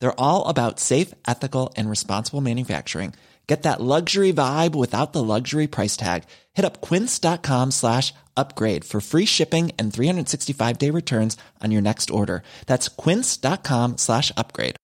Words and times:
They're 0.00 0.20
all 0.20 0.48
about 0.48 0.80
safe, 0.80 1.14
ethical, 1.26 1.72
and 1.76 1.88
responsible 1.90 2.40
manufacturing. 2.40 3.14
Get 3.46 3.62
that 3.62 3.80
luxury 3.80 4.32
vibe 4.32 4.74
without 4.74 5.12
the 5.12 5.22
luxury 5.22 5.68
price 5.68 5.96
tag. 5.96 6.24
Hit 6.54 6.64
up 6.64 6.80
quince.com 6.80 7.70
slash 7.70 8.12
upgrade 8.36 8.84
for 8.84 9.00
free 9.00 9.24
shipping 9.26 9.70
and 9.78 9.92
365 9.92 10.78
day 10.78 10.90
returns 10.90 11.36
on 11.62 11.70
your 11.70 11.82
next 11.82 12.10
order. 12.10 12.42
That's 12.66 12.88
quince.com 12.88 13.98
slash 13.98 14.32
upgrade. 14.36 14.76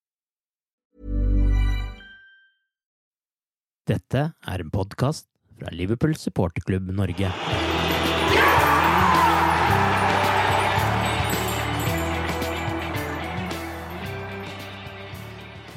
Dette 3.85 4.33
er 4.47 4.61
en 4.61 4.71
podkast 4.71 5.27
fra 5.59 5.69
Liverpool 5.75 6.15
supporterklubb 6.15 6.91
Norge. 6.95 7.33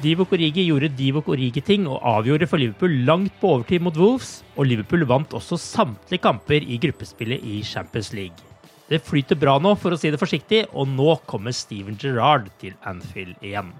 Divock 0.06 0.36
Origi 0.36 0.62
gjorde 0.68 0.92
Divock 0.94 1.26
Origi-ting 1.34 1.86
og 1.90 2.04
avgjorde 2.06 2.46
for 2.46 2.62
Liverpool 2.62 2.92
langt 3.08 3.32
på 3.40 3.56
overtid 3.56 3.82
mot 3.82 3.96
Wolves, 3.98 4.44
og 4.54 4.68
Liverpool 4.70 5.02
vant 5.10 5.32
også 5.34 5.58
samtlige 5.58 6.22
kamper 6.22 6.62
i 6.62 6.76
gruppespillet 6.78 7.42
i 7.42 7.56
Champions 7.66 8.12
League. 8.14 8.44
Det 8.86 9.00
flyter 9.02 9.38
bra 9.40 9.56
nå, 9.58 9.72
for 9.74 9.90
å 9.90 9.98
si 9.98 10.12
det 10.14 10.20
forsiktig, 10.20 10.62
og 10.70 10.86
nå 10.92 11.16
kommer 11.26 11.56
Steven 11.56 11.98
Gerrard 11.98 12.52
til 12.62 12.76
Anfield 12.86 13.34
igjen. 13.42 13.72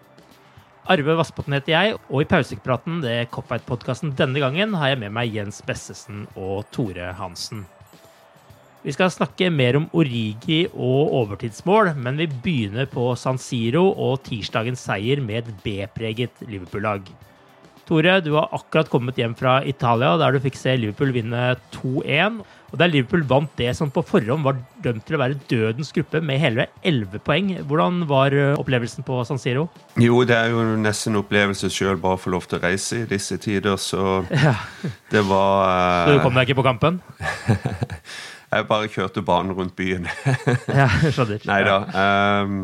Arve 0.91 1.15
Vassbotn 1.21 1.55
heter 1.55 1.77
jeg, 1.77 1.95
og 2.11 2.25
i 2.25 2.29
pausepraten 2.33 2.99
det 3.07 3.29
Copfight-podkasten 3.35 4.17
denne 4.19 4.43
gangen 4.43 4.75
har 4.81 4.97
jeg 4.97 5.05
med 5.05 5.15
meg 5.15 5.31
Jens 5.35 5.63
Bessesen 5.67 6.27
og 6.35 6.67
Tore 6.75 7.13
Hansen. 7.21 7.69
Vi 8.87 8.93
skal 8.95 9.11
snakke 9.11 9.49
mer 9.51 9.75
om 9.81 9.89
Origi 9.99 10.61
og 10.71 11.11
overtidsmål, 11.25 11.89
men 11.99 12.21
vi 12.21 12.29
begynner 12.31 12.87
på 12.87 13.09
San 13.19 13.35
Siro 13.43 13.89
og 13.91 14.21
tirsdagens 14.29 14.85
seier 14.87 15.19
med 15.19 15.41
et 15.41 15.57
B-preget 15.65 16.45
Liverpool-lag. 16.47 17.09
Tore, 17.87 18.21
du 18.23 18.33
har 18.37 18.55
akkurat 18.55 18.87
kommet 18.91 19.19
hjem 19.19 19.35
fra 19.39 19.57
Italia, 19.67 20.13
der 20.19 20.35
du 20.35 20.39
fikk 20.43 20.55
se 20.59 20.77
Liverpool 20.79 21.11
vinne 21.15 21.57
2-1. 21.75 22.39
Og 22.71 22.79
der 22.79 22.93
Liverpool 22.93 23.25
vant 23.27 23.51
det 23.59 23.73
som 23.79 23.91
på 23.95 24.05
forhånd 24.07 24.47
var 24.47 24.59
dømt 24.83 25.03
til 25.07 25.19
å 25.19 25.23
være 25.25 25.41
dødens 25.51 25.91
gruppe, 25.95 26.23
med 26.23 26.39
hele 26.43 26.69
11 26.87 27.23
poeng. 27.27 27.51
Hvordan 27.67 28.05
var 28.11 28.35
opplevelsen 28.55 29.07
på 29.07 29.19
San 29.27 29.43
Siro? 29.43 29.67
Jo, 29.99 30.23
det 30.27 30.39
er 30.39 30.55
jo 30.55 30.63
nesten 30.79 31.15
en 31.15 31.25
opplevelse 31.25 31.71
sjøl 31.75 31.99
bare 32.03 32.21
å 32.21 32.23
få 32.23 32.35
lov 32.35 32.47
til 32.47 32.61
å 32.61 32.65
reise 32.69 33.03
i 33.03 33.11
disse 33.11 33.39
tider, 33.43 33.75
så 33.83 34.23
Ja. 34.47 34.55
det 35.11 35.27
var 35.27 36.07
Så 36.07 36.19
du 36.21 36.25
kom 36.27 36.39
deg 36.39 36.47
ikke 36.51 36.63
på 36.63 36.69
kampen? 36.71 37.03
Jeg 38.57 38.69
bare 38.71 38.91
kjørte 38.93 39.25
banen 39.27 39.55
rundt 39.57 39.77
byen. 39.79 40.09
Ja, 40.81 40.89
skjønner. 41.13 41.43
Nei 41.49 41.61
da. 41.67 41.79
Um, 42.45 42.61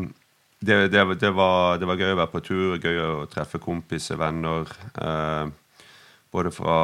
det, 0.63 0.79
det, 0.93 1.03
det, 1.21 1.33
var, 1.35 1.77
det 1.79 1.89
var 1.89 1.99
gøy 1.99 2.13
å 2.13 2.21
være 2.21 2.31
på 2.31 2.43
tur, 2.45 2.77
gøy 2.79 3.01
å 3.03 3.11
treffe 3.31 3.59
kompiser, 3.61 4.19
venner. 4.21 4.69
Uh, 4.97 5.51
både 6.33 6.53
fra, 6.55 6.77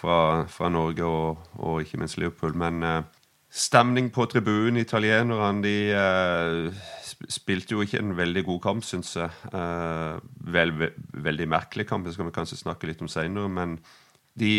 fra, 0.00 0.18
fra 0.50 0.70
Norge 0.72 1.06
og, 1.06 1.48
og 1.60 1.82
ikke 1.84 2.00
minst 2.02 2.18
Liverpool. 2.18 2.56
Men 2.58 2.82
uh, 2.82 3.00
stemning 3.48 4.10
på 4.14 4.26
tribunen, 4.32 4.80
italienerne, 4.80 5.62
de 5.64 5.76
uh, 5.94 6.86
spilte 7.26 7.74
jo 7.74 7.82
ikke 7.82 8.00
en 8.02 8.16
veldig 8.18 8.44
god 8.46 8.60
kamp, 8.62 8.84
syns 8.86 9.14
jeg. 9.18 9.30
Eh, 9.52 10.18
vel, 10.54 10.74
ve 10.78 10.90
veldig 11.26 11.48
merkelig 11.50 11.88
kamp, 11.88 12.06
det 12.06 12.14
skal 12.14 12.28
vi 12.28 12.34
kanskje 12.36 12.60
snakke 12.60 12.88
litt 12.90 13.02
om 13.02 13.10
seinere. 13.10 13.50
Men 13.50 13.78
de 14.38 14.52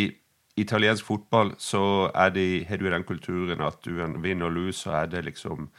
italiensk 0.61 1.05
fotball 1.07 1.53
så 1.61 1.83
er 2.13 2.33
de, 2.35 2.47
har 2.69 2.81
du 2.81 2.89
den 2.89 3.07
kulturen 3.07 3.63
at 3.65 3.79
du 3.85 3.95
vinner 4.21 4.49
og 4.49 4.55
lose, 4.55 4.79
så 4.83 5.01
er 5.01 5.11
det 5.11 5.25
liksom 5.27 5.69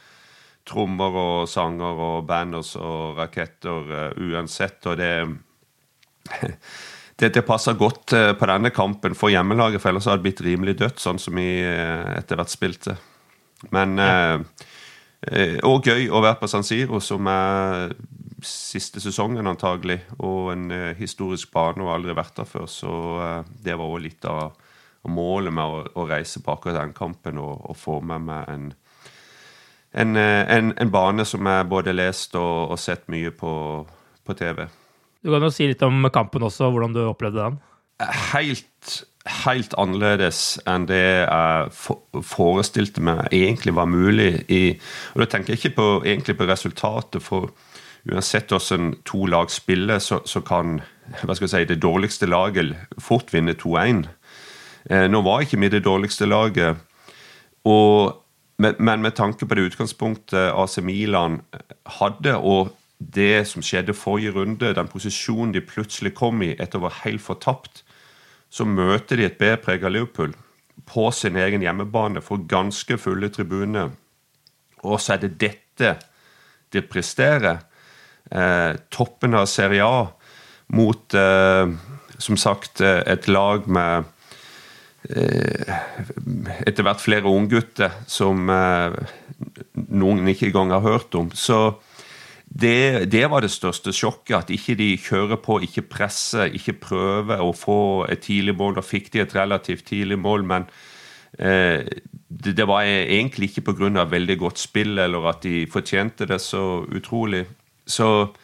trommer 0.69 1.17
og 1.17 1.49
sanger 1.49 2.01
og 2.07 2.27
banners 2.29 2.75
og 2.77 3.19
raketter 3.19 3.93
uh, 3.93 4.21
uansett. 4.21 4.85
Og 4.87 4.99
det, 5.01 5.13
det, 7.21 7.33
det 7.35 7.47
passer 7.49 7.79
godt 7.81 8.15
uh, 8.17 8.33
på 8.39 8.51
denne 8.51 8.73
kampen 8.75 9.17
for 9.19 9.33
hjemmelaget, 9.33 9.81
for 9.83 9.91
ellers 9.91 10.11
hadde 10.11 10.21
det 10.21 10.29
blitt 10.29 10.45
rimelig 10.47 10.77
dødt, 10.83 11.01
sånn 11.01 11.23
som 11.23 11.41
vi 11.41 11.49
uh, 11.65 12.19
etter 12.19 12.39
hvert 12.39 12.53
spilte. 12.53 12.99
Men 13.69 13.99
eh, 13.99 14.41
eh, 15.29 15.59
Og 15.69 15.85
gøy 15.85 16.09
å 16.09 16.23
være 16.25 16.41
på 16.41 16.49
San 16.51 16.65
Siro, 16.65 17.01
som 17.05 17.29
er 17.31 17.93
siste 18.47 19.03
sesongen 19.05 19.51
antagelig, 19.51 20.01
og 20.17 20.55
en 20.55 20.71
eh, 20.73 20.97
historisk 20.99 21.53
bane 21.53 21.85
og 21.85 21.93
aldri 21.93 22.17
vært 22.17 22.41
der 22.41 22.49
før. 22.49 22.67
Så 22.71 22.95
eh, 23.21 23.53
det 23.67 23.77
var 23.77 23.93
òg 23.93 24.05
litt 24.07 24.29
av 24.29 24.57
av 25.05 25.15
målet 25.15 25.55
med 25.55 25.65
å, 25.65 25.85
å 25.97 26.07
reise 26.09 26.43
på 26.45 26.55
akkurat 26.55 26.81
den 26.83 26.95
kampen 26.97 27.41
og, 27.41 27.65
og 27.71 27.79
få 27.79 28.01
med 28.05 28.27
meg 28.27 28.53
en, 28.53 28.67
en, 29.93 30.17
eh, 30.21 30.43
en, 30.57 30.75
en 30.77 30.93
bane 30.93 31.25
som 31.29 31.47
jeg 31.49 31.71
både 31.71 31.97
lest 31.97 32.37
og, 32.39 32.75
og 32.75 32.81
sett 32.81 33.09
mye 33.13 33.33
på, 33.35 33.53
på 34.27 34.37
TV. 34.39 34.67
Du 35.21 35.33
kan 35.33 35.45
jo 35.45 35.53
si 35.53 35.69
litt 35.69 35.83
om 35.85 36.09
kampen 36.13 36.45
også, 36.47 36.71
hvordan 36.73 36.97
du 36.97 37.03
opplevde 37.05 37.45
den. 37.45 37.59
Helt, 38.33 39.01
helt 39.45 39.75
annerledes 39.81 40.61
enn 40.69 40.87
det 40.89 41.03
jeg 41.03 42.23
forestilte 42.25 43.05
meg 43.05 43.27
egentlig 43.29 43.75
var 43.77 43.91
mulig. 43.91 44.31
I, 44.49 44.63
og 45.13 45.25
da 45.25 45.29
tenker 45.29 45.53
jeg 45.53 45.61
ikke 45.61 45.77
på, 45.77 45.89
egentlig 46.09 46.39
på 46.39 46.49
resultatet, 46.49 47.21
for 47.25 47.53
uansett 48.09 48.49
hvordan 48.49 48.95
to 49.05 49.27
lag 49.29 49.53
spiller, 49.53 50.01
så, 50.01 50.23
så 50.25 50.41
kan 50.41 50.81
si, 51.21 51.65
det 51.69 51.83
dårligste 51.83 52.31
laget 52.31 52.73
fort 52.99 53.35
vinne 53.35 53.53
2-1. 53.61 54.07
Eh, 54.89 55.07
nå 55.11 55.21
var 55.27 55.45
ikke 55.45 55.61
vi 55.61 55.69
det 55.73 55.85
dårligste 55.85 56.29
laget, 56.29 56.79
og, 57.69 58.17
men, 58.59 59.03
med 59.03 59.13
tanke 59.17 59.47
på 59.47 59.57
det 59.57 59.71
utgangspunktet 59.71 60.53
AC 60.57 60.79
Milan 60.85 61.41
hadde, 61.99 62.37
og 62.37 62.73
det 63.01 63.47
som 63.49 63.65
skjedde 63.65 63.97
forrige 63.97 64.33
runde, 64.37 64.75
den 64.77 64.89
posisjonen 64.89 65.55
de 65.55 65.65
plutselig 65.65 66.15
kom 66.17 66.43
i 66.45 66.53
etter 66.57 66.81
å 66.81 66.87
være 66.89 67.03
helt 67.05 67.25
fortapt, 67.25 67.83
så 68.51 68.67
møter 68.67 69.17
de 69.17 69.29
et 69.29 69.39
B-prega 69.41 69.89
Liverpool 69.89 70.35
på 70.89 71.11
sin 71.15 71.37
egen 71.39 71.63
hjemmebane 71.65 72.23
for 72.25 72.43
ganske 72.49 72.99
fulle 72.99 73.31
tribuner. 73.33 73.93
Og 74.83 75.01
så 75.01 75.15
er 75.15 75.25
det 75.25 75.37
dette 75.41 75.95
de 76.73 76.83
presterer. 76.83 77.63
Eh, 78.31 78.77
toppen 78.93 79.35
av 79.35 79.47
Serie 79.51 79.85
A 79.85 80.07
mot, 80.77 81.15
eh, 81.15 81.73
som 82.19 82.37
sagt, 82.37 82.81
eh, 82.81 83.03
et 83.07 83.29
lag 83.29 83.69
med 83.69 84.05
eh, 84.05 84.20
etter 85.09 86.85
hvert 86.85 87.01
flere 87.01 87.31
unggutter 87.31 87.95
som 88.11 88.51
eh, 88.53 88.99
noen 89.89 90.29
ikke 90.29 90.51
engang 90.51 90.75
har 90.75 90.85
hørt 90.85 91.15
om. 91.17 91.31
Så 91.33 91.81
det, 92.45 93.07
det, 93.13 93.25
var 93.31 93.45
det 93.45 93.53
største 93.55 93.95
sjokket. 93.97 94.37
At 94.37 94.53
ikke 94.53 94.77
de 94.79 94.91
kjører 95.01 95.41
på, 95.41 95.61
ikke 95.65 95.87
presser, 95.89 96.53
ikke 96.53 96.79
prøver 96.83 97.43
å 97.43 97.55
få 97.57 97.81
et 98.11 98.25
tidlig 98.27 98.57
mål. 98.59 98.77
Da 98.79 98.85
fikk 98.85 99.13
de 99.15 99.25
et 99.25 99.37
relativt 99.37 99.87
tidlig 99.89 100.19
mål, 100.21 100.45
men 100.51 100.69
eh, 101.39 101.87
det, 102.29 102.57
det, 102.59 102.67
var 102.69 102.85
egentlig 102.85 103.51
ikke 103.51 103.73
pga. 103.73 104.05
veldig 104.05 104.39
godt 104.39 104.59
spill 104.59 104.99
eller 104.99 105.31
at 105.31 105.43
de 105.43 105.65
fortjente 105.71 106.27
det 106.27 106.41
så 106.43 106.85
utrolig. 106.91 107.47
Så 107.87 108.35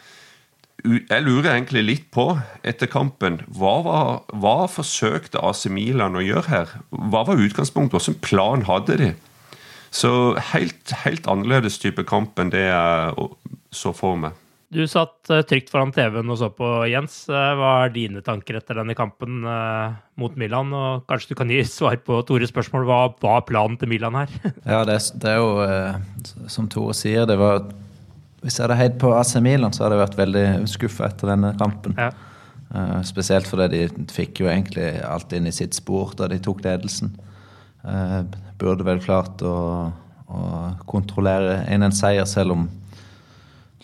jeg 0.85 1.25
lurer 1.25 1.55
egentlig 1.55 1.83
litt 1.85 2.09
på, 2.15 2.29
etter 2.67 2.91
kampen, 2.91 3.41
hva, 3.49 3.77
var, 3.87 4.11
hva 4.37 4.57
forsøkte 4.71 5.41
AC 5.43 5.67
Milan 5.73 6.19
å 6.19 6.25
gjøre 6.25 6.51
her? 6.53 6.75
Hva 6.91 7.25
var 7.27 7.41
utgangspunktet? 7.43 7.97
Hvilken 7.97 8.23
plan 8.25 8.67
hadde 8.69 8.99
de? 9.01 9.13
Så 9.95 10.11
helt, 10.53 10.93
helt 11.05 11.29
annerledes 11.31 11.81
type 11.81 12.05
kamp 12.09 12.39
enn 12.43 12.53
det 12.53 12.67
jeg 12.69 13.31
så 13.75 13.95
for 13.97 14.19
meg. 14.21 14.37
Du 14.77 14.83
satt 14.91 15.31
eh, 15.31 15.45
trygt 15.47 15.71
foran 15.71 15.93
TV-en 15.95 16.33
og 16.33 16.41
så 16.41 16.49
på, 16.53 16.67
Jens. 16.91 17.21
Eh, 17.31 17.53
hva 17.57 17.71
er 17.85 17.95
dine 17.95 18.23
tanker 18.27 18.59
etter 18.59 18.81
denne 18.81 18.97
kampen 18.99 19.45
eh, 19.47 19.95
mot 20.19 20.35
Milan? 20.39 20.73
Og 20.75 21.07
kanskje 21.09 21.33
du 21.33 21.39
kan 21.39 21.53
gi 21.55 21.63
svar 21.71 21.97
på 22.03 22.19
Tores 22.27 22.51
spørsmål. 22.51 22.87
Hva 22.89 23.01
var 23.23 23.47
planen 23.47 23.79
til 23.79 23.93
Milan 23.95 24.19
her? 24.19 24.33
ja, 24.75 24.83
det, 24.89 24.99
det, 25.23 25.37
er 25.37 25.39
jo 25.39 26.51
som 26.51 26.67
Tore 26.73 26.97
sier, 26.99 27.29
det 27.31 27.39
var 27.41 27.63
Hvis 28.47 28.61
jeg 28.61 28.65
hadde 28.67 28.79
heid 28.79 28.97
på 29.03 29.11
AC 29.19 29.35
Milan, 29.43 29.75
så 29.75 29.85
hadde 29.85 29.99
jeg 29.99 30.05
vært 30.05 30.19
veldig 30.21 30.47
skuffa 30.71 31.11
etter 31.11 31.35
denne 31.35 31.53
kampen. 31.59 31.99
Ja. 31.99 32.11
spesielt 33.07 33.47
fordi 33.47 33.67
de 33.71 34.07
fikk 34.11 34.41
jo 34.43 34.49
egentlig 34.51 34.89
alt 35.07 35.31
inn 35.35 35.47
i 35.47 35.55
sitt 35.55 35.75
spor 35.75 36.13
da 36.19 36.27
de 36.31 36.39
tok 36.43 36.65
ledelsen. 36.65 37.13
burde 38.59 38.87
vel 38.87 39.03
klart 39.03 39.43
å, 39.47 39.57
å 40.27 40.41
kontrollere 40.91 41.61
inn 41.73 41.87
en 41.87 41.95
seier, 41.95 42.27
selv 42.27 42.57
om 42.57 42.67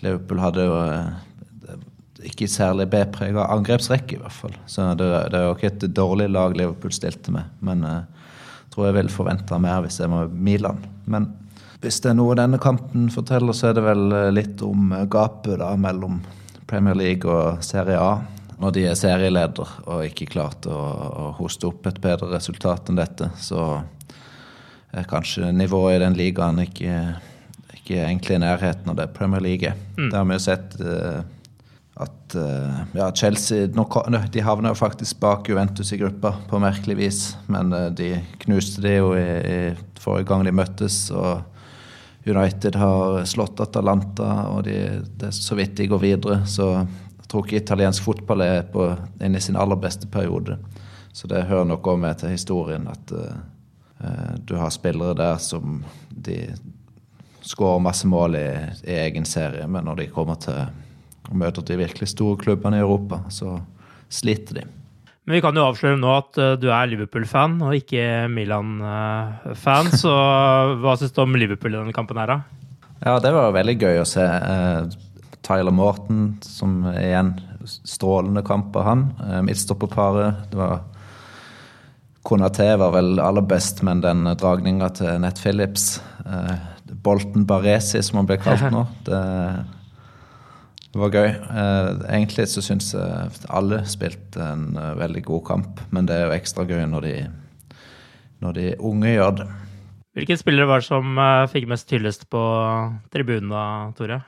Liverpool 0.03 0.41
hadde 0.43 0.67
jo 0.67 0.79
uh, 0.79 1.77
ikke 2.27 2.49
særlig 2.51 2.89
B-prega 2.91 3.47
angrepsrekke, 3.55 4.17
i 4.17 4.23
hvert 4.23 4.35
fall. 4.35 4.57
Så 4.67 4.87
det, 4.99 5.09
det 5.33 5.39
er 5.39 5.47
jo 5.47 5.55
ikke 5.57 5.71
et 5.71 5.87
dårlig 5.95 6.29
lag 6.33 6.57
Liverpool 6.59 6.95
stilte 6.95 7.35
med. 7.35 7.51
Men 7.63 7.87
jeg 7.87 8.03
uh, 8.03 8.35
tror 8.73 8.89
jeg 8.89 8.99
vil 8.99 9.13
forvente 9.13 9.59
mer 9.63 9.83
hvis 9.85 10.01
jeg 10.03 10.11
var 10.11 10.31
Milan. 10.33 10.83
Men 11.11 11.31
hvis 11.83 11.99
det 12.03 12.13
er 12.13 12.19
noe 12.19 12.37
denne 12.39 12.61
kampen 12.63 13.09
forteller, 13.13 13.55
så 13.57 13.71
er 13.71 13.79
det 13.79 13.83
vel 13.87 14.15
eh, 14.15 14.31
litt 14.35 14.63
om 14.65 14.95
gapet 15.11 15.59
da 15.63 15.73
mellom 15.79 16.21
Premier 16.71 16.97
League 16.97 17.27
og 17.27 17.63
Serie 17.67 17.99
A. 17.99 18.21
Når 18.63 18.77
de 18.77 18.87
er 18.87 18.99
serieleder 18.99 19.75
og 19.91 20.05
ikke 20.07 20.31
klarte 20.31 20.71
å, 20.71 20.79
å 20.79 21.27
hoste 21.41 21.67
opp 21.67 21.89
et 21.91 21.99
bedre 22.03 22.31
resultat 22.31 22.89
enn 22.89 23.01
dette, 23.01 23.33
så 23.43 23.83
er 24.93 25.09
kanskje 25.11 25.51
nivået 25.57 25.99
i 25.99 26.03
den 26.05 26.19
ligaen 26.19 26.63
ikke 26.63 26.97
ikke 27.83 27.97
egentlig 27.99 28.37
i 28.37 28.43
nærheten 28.45 28.93
av 28.93 28.99
det 29.01 29.09
Premier 29.17 29.43
League 29.43 29.67
er. 29.67 29.79
Mm. 29.97 30.11
Det 30.13 30.15
har 30.15 30.27
vi 30.29 30.37
jo 30.37 30.43
sett 30.45 30.77
at 32.03 32.37
ja, 32.95 33.09
Chelsea 33.19 33.67
de 33.67 34.45
havna 34.47 34.71
jo 34.71 34.79
faktisk 34.79 35.19
bak 35.21 35.51
Juventus 35.51 35.91
i 35.91 35.99
gruppa 35.99 36.37
på 36.47 36.61
merkelig 36.63 36.97
vis. 37.01 37.23
Men 37.51 37.75
de 37.99 38.13
knuste 38.45 38.85
det 38.85 38.95
jo 39.01 39.17
i, 39.19 39.27
i, 39.27 39.59
forrige 39.99 40.31
gang 40.31 40.47
de 40.47 40.55
møttes. 40.55 41.09
og 41.11 41.43
United 42.27 42.77
har 42.79 43.25
slått 43.27 43.61
Atalanta, 43.61 44.29
og 44.53 44.65
de, 44.69 44.77
det 45.19 45.31
er 45.31 45.35
så 45.35 45.57
vidt 45.59 45.77
de 45.81 45.89
går 45.91 46.03
videre. 46.03 46.43
Så 46.47 46.69
jeg 46.75 47.31
tror 47.31 47.47
ikke 47.47 47.63
italiensk 47.63 48.05
fotball 48.05 48.45
er 48.47 48.61
på, 48.71 48.87
inne 49.19 49.41
i 49.41 49.43
sin 49.43 49.59
aller 49.59 49.81
beste 49.81 50.07
periode. 50.11 50.59
Så 51.13 51.29
det 51.29 51.49
hører 51.49 51.67
nok 51.69 51.89
òg 51.93 51.99
med 52.05 52.21
til 52.23 52.33
historien 52.33 52.87
at 52.89 53.11
du 54.45 54.55
har 54.57 54.71
spillere 54.71 55.15
der 55.15 55.37
som 55.39 55.83
de 56.11 56.47
skårer 57.43 57.83
masse 57.83 58.07
mål 58.07 58.37
i, 58.39 58.49
i, 58.85 58.95
egen 58.95 59.25
serie, 59.25 59.67
men 59.67 59.85
når 59.85 60.03
de 60.03 60.11
kommer 60.15 60.39
til 60.43 60.63
å 61.31 61.39
møte 61.39 61.65
de 61.67 61.79
virkelig 61.81 62.13
store 62.13 62.39
klubbene 62.41 62.79
i 62.79 62.85
Europa, 62.85 63.23
så 63.31 63.57
sliter 64.13 64.61
de. 64.61 64.67
Men 65.23 65.37
vi 65.37 65.43
kan 65.45 65.55
jo 65.55 65.65
avsløre 65.69 65.99
nå 66.01 66.11
at 66.17 66.39
uh, 66.41 66.55
du 66.59 66.67
er 66.75 66.91
Liverpool-fan 66.91 67.61
og 67.63 67.77
ikke 67.79 68.27
Milan-fan. 68.33 69.93
så 70.03 70.15
hva 70.83 70.97
syns 70.99 71.15
du 71.15 71.23
om 71.23 71.39
Liverpool 71.39 71.75
i 71.75 71.79
denne 71.79 71.95
kampen 71.95 72.19
her, 72.19 72.33
da? 72.33 72.41
Ja, 73.03 73.17
det 73.23 73.33
var 73.35 73.55
veldig 73.55 73.77
gøy 73.79 74.01
å 74.03 74.09
se. 74.09 74.23
Uh, 74.27 74.91
Tyler 75.43 75.75
Morton, 75.75 76.33
som 76.47 76.83
igjen 76.95 77.37
strålende 77.67 78.43
kamp 78.47 78.75
av 78.79 78.89
han. 78.89 79.05
Uh, 79.23 79.39
Midtstopperparet. 79.47 80.49
Det 80.51 80.59
var 80.59 80.83
Konaté 82.27 82.69
var 82.79 82.93
vel 82.95 83.17
aller 83.19 83.43
best, 83.47 83.81
men 83.87 84.03
den 84.03 84.27
dragninga 84.39 84.93
til 84.95 85.17
Nett 85.25 85.41
Phillips 85.43 85.97
Bolten 87.03 87.43
Baresi, 87.47 87.99
som 88.03 88.21
han 88.21 88.29
ble 88.29 88.39
kalt 88.43 88.63
nå. 88.75 88.85
Det, 89.07 89.23
det 90.93 91.01
var 91.01 91.15
gøy. 91.15 91.29
Eh, 91.33 91.91
egentlig 92.13 92.45
så 92.53 92.63
syns 92.65 92.91
jeg 92.93 93.45
alle 93.49 93.81
spilte 93.89 94.43
en 94.45 94.75
eh, 94.77 94.93
veldig 95.01 95.23
god 95.25 95.45
kamp, 95.49 95.81
men 95.91 96.09
det 96.09 96.19
er 96.19 96.27
jo 96.27 96.35
ekstra 96.37 96.67
gøy 96.69 96.85
når 96.91 97.07
de, 97.07 97.15
når 98.45 98.59
de 98.59 98.67
unge 98.77 99.15
gjør 99.15 99.39
det. 99.41 99.47
Hvilken 100.13 100.37
spillere 100.37 100.69
var 100.69 100.83
det 100.83 100.89
som 100.91 101.17
eh, 101.17 101.47
fikk 101.49 101.71
mest 101.73 101.97
hyllest 101.97 102.29
på 102.33 102.43
tribunen 103.15 103.55
da, 103.55 103.65
Tore? 103.97 104.21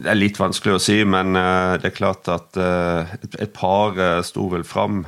Det 0.00 0.10
er 0.10 0.18
litt 0.18 0.40
vanskelig 0.40 0.74
å 0.74 0.82
si, 0.82 0.96
men 1.04 1.36
det 1.36 1.84
er 1.84 1.92
klart 1.92 2.24
at 2.32 2.56
et 2.56 3.50
par 3.52 3.98
sto 4.24 4.46
vel 4.48 4.62
fram. 4.64 5.02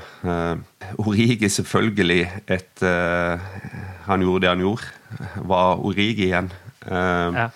Origi 1.00 1.48
selvfølgelig 1.48 2.26
et 2.52 2.84
Han 4.04 4.20
gjorde 4.26 4.44
det 4.44 4.50
han 4.50 4.64
gjorde. 4.66 4.90
Var 5.48 5.80
Origi 5.88 6.26
igjen. 6.26 6.52
Ja. 6.84 7.46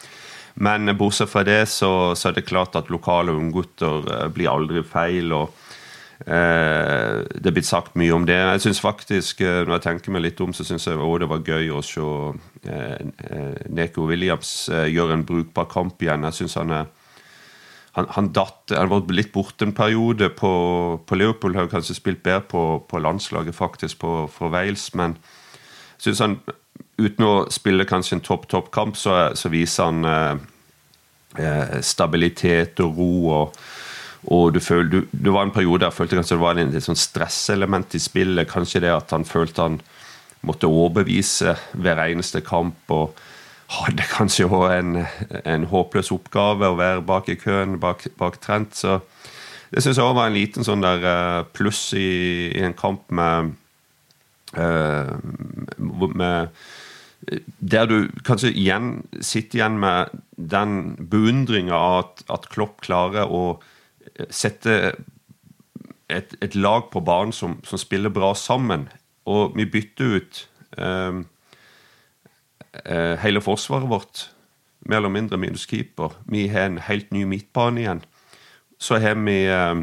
Men 0.57 0.89
bortsett 0.97 1.31
fra 1.31 1.45
det, 1.45 1.67
så, 1.69 2.15
så, 2.17 2.31
er 2.31 2.39
det 2.39 2.47
klart 2.49 2.77
at 2.79 2.91
lokale 2.91 3.35
unggutter 3.37 4.07
uh, 4.09 4.29
blir 4.33 4.53
aldri 4.53 4.85
feil. 4.87 5.33
og 5.33 5.55
Eh, 6.17 7.17
Det 7.29 7.47
er 7.47 7.53
blitt 7.53 7.69
sagt 7.69 7.97
mye 7.97 8.15
om 8.17 8.25
det. 8.25 8.37
Jeg 8.37 8.61
synes 8.61 8.81
faktisk, 8.81 9.41
uh, 9.41 9.67
Når 9.67 9.73
jeg 9.75 9.83
tenker 9.83 10.13
meg 10.13 10.23
litt 10.23 10.41
om, 10.41 10.53
så 10.53 10.65
syns 10.65 10.87
jeg 10.87 10.97
også 10.97 11.19
det 11.21 11.29
var 11.29 11.45
gøy 11.45 11.69
å 11.71 11.83
se 11.85 12.07
Neko 13.69 14.07
Williams 14.09 14.71
gjøre 14.73 15.13
en 15.13 15.27
brukbar 15.29 15.69
kamp 15.69 16.03
igjen. 16.03 16.25
Jeg 16.25 16.33
synes 16.33 16.55
han 16.55 16.71
er 16.71 16.87
han, 17.97 18.07
han 18.13 18.33
datt, 18.33 18.73
han 18.77 18.91
var 18.91 19.07
litt 19.09 19.33
borte 19.33 19.65
en 19.65 19.73
periode 19.73 20.29
på, 20.37 20.53
på 21.07 21.17
Leopold. 21.17 21.57
Har 21.57 21.71
kanskje 21.73 21.97
spilt 21.97 22.23
bedre 22.23 22.45
på, 22.45 22.63
på 22.89 23.01
landslaget 23.01 23.57
faktisk 23.57 24.03
på, 24.03 24.27
for 24.33 24.53
Wales, 24.53 24.91
men 24.95 25.17
jeg 25.97 26.09
synes 26.09 26.19
han 26.19 26.37
uten 26.97 27.27
å 27.27 27.35
spille 27.53 27.87
kanskje 27.89 28.19
en 28.19 28.25
topp-topp 28.25 28.71
kamp, 28.75 28.97
så, 28.97 29.17
så, 29.37 29.51
viser 29.53 29.91
han 29.91 30.09
eh, 30.09 30.45
eh, 31.43 31.77
stabilitet 31.85 32.81
og 32.85 33.01
ro. 33.01 33.11
og, 33.41 33.61
og 34.33 34.55
du 34.57 34.61
føl, 34.61 34.89
du, 34.91 35.03
Det 35.13 35.33
var 35.33 35.47
en 35.47 35.55
periode 35.55 35.85
der 35.85 35.93
jeg 35.93 35.99
følte 36.01 36.19
kanskje 36.19 36.39
det 36.39 36.45
var 36.45 36.61
en, 36.63 36.75
et 36.75 36.89
sånn 36.89 36.99
stresselement 36.99 37.95
i 37.95 38.03
spillet. 38.03 38.51
Kanskje 38.51 38.83
det 38.87 38.95
at 38.95 39.13
han 39.15 39.29
følte 39.29 39.69
han 39.69 39.81
måtte 40.47 40.71
overbevise 40.71 41.57
hver 41.77 42.03
eneste 42.09 42.43
kamp. 42.47 42.79
og 42.89 43.17
hadde 43.67 44.05
kanskje 44.07 44.47
òg 44.47 44.69
en, 44.71 45.05
en, 45.43 45.67
håpløs 45.67 46.13
oppgave 46.15 46.69
å 46.71 46.79
være 46.79 47.03
bak 47.07 47.31
i 47.33 47.39
køen, 47.39 47.81
bak, 47.83 48.05
bak 48.19 48.39
Trent. 48.43 48.77
Så 48.79 49.01
det 49.73 49.83
syns 49.83 49.99
jeg 49.99 50.07
òg 50.07 50.15
var 50.19 50.31
en 50.31 50.39
liten 50.39 50.67
sånn 50.67 50.85
der 50.85 51.07
eh, 51.11 51.41
pluss 51.57 51.89
i, 51.99 52.53
i 52.55 52.63
en 52.63 52.77
kamp 52.79 53.11
med, 53.11 53.57
uh, 54.55 55.17
med 55.79 56.55
der 57.59 57.89
du 57.91 57.97
kanskje 58.27 58.53
igjen 58.53 59.01
sitter 59.25 59.61
igjen 59.61 59.79
med 59.83 60.13
den 60.37 60.95
beundringa 61.11 61.75
av 61.75 61.99
at, 62.03 62.25
at, 62.31 62.49
Klopp 62.53 62.83
klarer 62.85 63.31
å 63.33 63.59
eh, 64.15 64.29
sette 64.31 64.77
et, 66.13 66.37
et 66.45 66.55
lag 66.55 66.91
på 66.93 67.03
banen 67.03 67.35
som, 67.35 67.59
som, 67.67 67.81
spiller 67.81 68.13
bra 68.15 68.33
sammen. 68.39 68.87
Og 69.27 69.57
vi 69.59 69.67
bytter 69.67 70.21
ut 70.21 70.43
eh, 70.79 71.19
eh, 72.85 73.15
hele 73.25 73.43
forsvaret 73.43 73.91
vårt, 73.91 74.29
mer 74.87 75.03
eller 75.03 75.17
mindre 75.17 75.41
minus 75.41 75.67
keeper. 75.67 76.15
Vi 76.31 76.47
har 76.53 76.69
en 76.69 76.79
helt 76.87 77.11
ny 77.11 77.25
midtbane 77.27 77.83
igjen. 77.83 78.05
Så 78.79 79.01
har 79.03 79.19
vi 79.25 79.41
eh, 79.51 79.83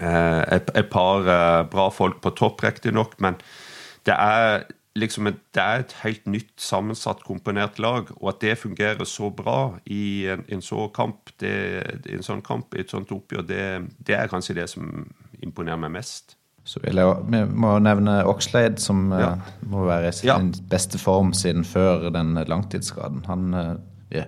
eh 0.00 0.42
et, 0.56 0.70
et, 0.74 0.90
par 0.90 1.28
eh, 1.28 1.62
bra 1.70 1.90
folk 1.94 2.22
på 2.24 2.34
topp, 2.34 2.64
riktignok, 2.64 3.18
men 3.20 3.38
det 4.08 4.16
er 4.16 4.64
liksom 4.98 5.28
det 5.30 5.62
er 5.62 5.84
et 5.84 5.94
helt 6.02 6.26
nytt, 6.26 6.52
sammensatt, 6.58 7.22
komponert 7.26 7.78
lag. 7.78 8.10
Og 8.18 8.28
at 8.32 8.40
det 8.42 8.58
fungerer 8.58 9.04
så 9.04 9.30
bra 9.30 9.76
i 9.86 10.26
en, 10.30 10.44
en, 10.48 10.62
så 10.62 10.88
kamp, 10.94 11.30
det, 11.40 11.54
en 12.10 12.26
sånn 12.26 12.42
kamp, 12.42 12.74
i 12.74 12.82
et 12.84 12.90
sånt 12.90 13.12
oppgjør, 13.14 13.46
det, 13.46 13.64
det, 13.98 14.16
er 14.16 14.30
kanskje 14.30 14.58
det 14.58 14.68
som 14.72 15.06
imponerer 15.42 15.80
meg 15.80 15.94
mest. 16.00 16.36
Så 16.64 16.82
vil 16.82 17.00
jeg, 17.00 17.14
Vi 17.32 17.44
må 17.48 17.76
nevne 17.82 18.20
Oxlade, 18.28 18.82
som 18.82 19.08
eh, 19.14 19.22
ja. 19.22 19.32
må 19.70 19.86
være 19.88 20.10
i 20.10 20.18
sin 20.18 20.28
ja. 20.50 20.66
beste 20.70 21.00
form 21.00 21.32
siden 21.34 21.64
før 21.64 22.10
den 22.14 22.34
langtidsskaden. 22.50 23.24
Han 23.30 23.54
eh, 23.54 24.26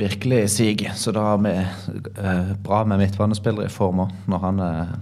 virkelig 0.00 0.50
siger. 0.50 0.96
Så 0.98 1.12
da 1.12 1.32
har 1.32 1.42
vi 1.44 1.54
eh, 1.60 2.54
bra 2.64 2.84
med 2.84 3.04
midtbanespillere 3.04 3.68
i 3.68 3.72
form 3.72 4.06
òg, 4.06 4.14
når 4.26 4.46
han 4.48 4.62
er 4.66 4.94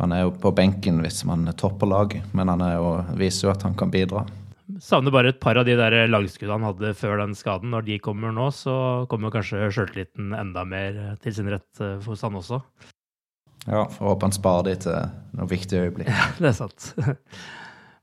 han 0.00 0.12
er 0.16 0.24
jo 0.24 0.34
på 0.42 0.52
benken 0.56 1.00
hvis 1.04 1.22
man 1.28 1.48
topper 1.60 1.90
laget, 1.90 2.28
men 2.36 2.48
han 2.48 2.62
jo, 2.72 2.92
viser 3.20 3.48
jo 3.48 3.54
at 3.54 3.64
han 3.66 3.76
kan 3.78 3.92
bidra. 3.92 4.24
savner 4.80 5.12
bare 5.12 5.34
et 5.34 5.40
par 5.40 5.58
av 5.60 5.66
de 5.68 5.76
der 5.76 6.08
lagskuddene 6.08 6.56
han 6.56 6.68
hadde 6.70 6.94
før 6.96 7.20
den 7.20 7.34
skaden. 7.36 7.70
Når 7.74 7.84
de 7.88 7.98
kommer 8.00 8.32
nå, 8.32 8.48
så 8.54 9.06
kommer 9.10 9.34
kanskje 9.34 9.68
sjøltilliten 9.68 10.32
enda 10.32 10.64
mer 10.64 11.18
til 11.20 11.36
sin 11.36 11.50
rett 11.52 11.84
hos 12.06 12.24
han 12.24 12.40
også. 12.40 12.62
Ja, 13.68 13.84
får 13.92 14.14
håpe 14.14 14.24
han 14.24 14.32
sparer 14.32 14.70
de 14.70 14.76
til 14.86 15.10
noen 15.36 15.50
viktige 15.50 15.88
øyeblikk. 15.88 16.08
Ja, 16.16 16.30
det 16.38 16.52
er 16.54 16.56
sant. 16.56 16.92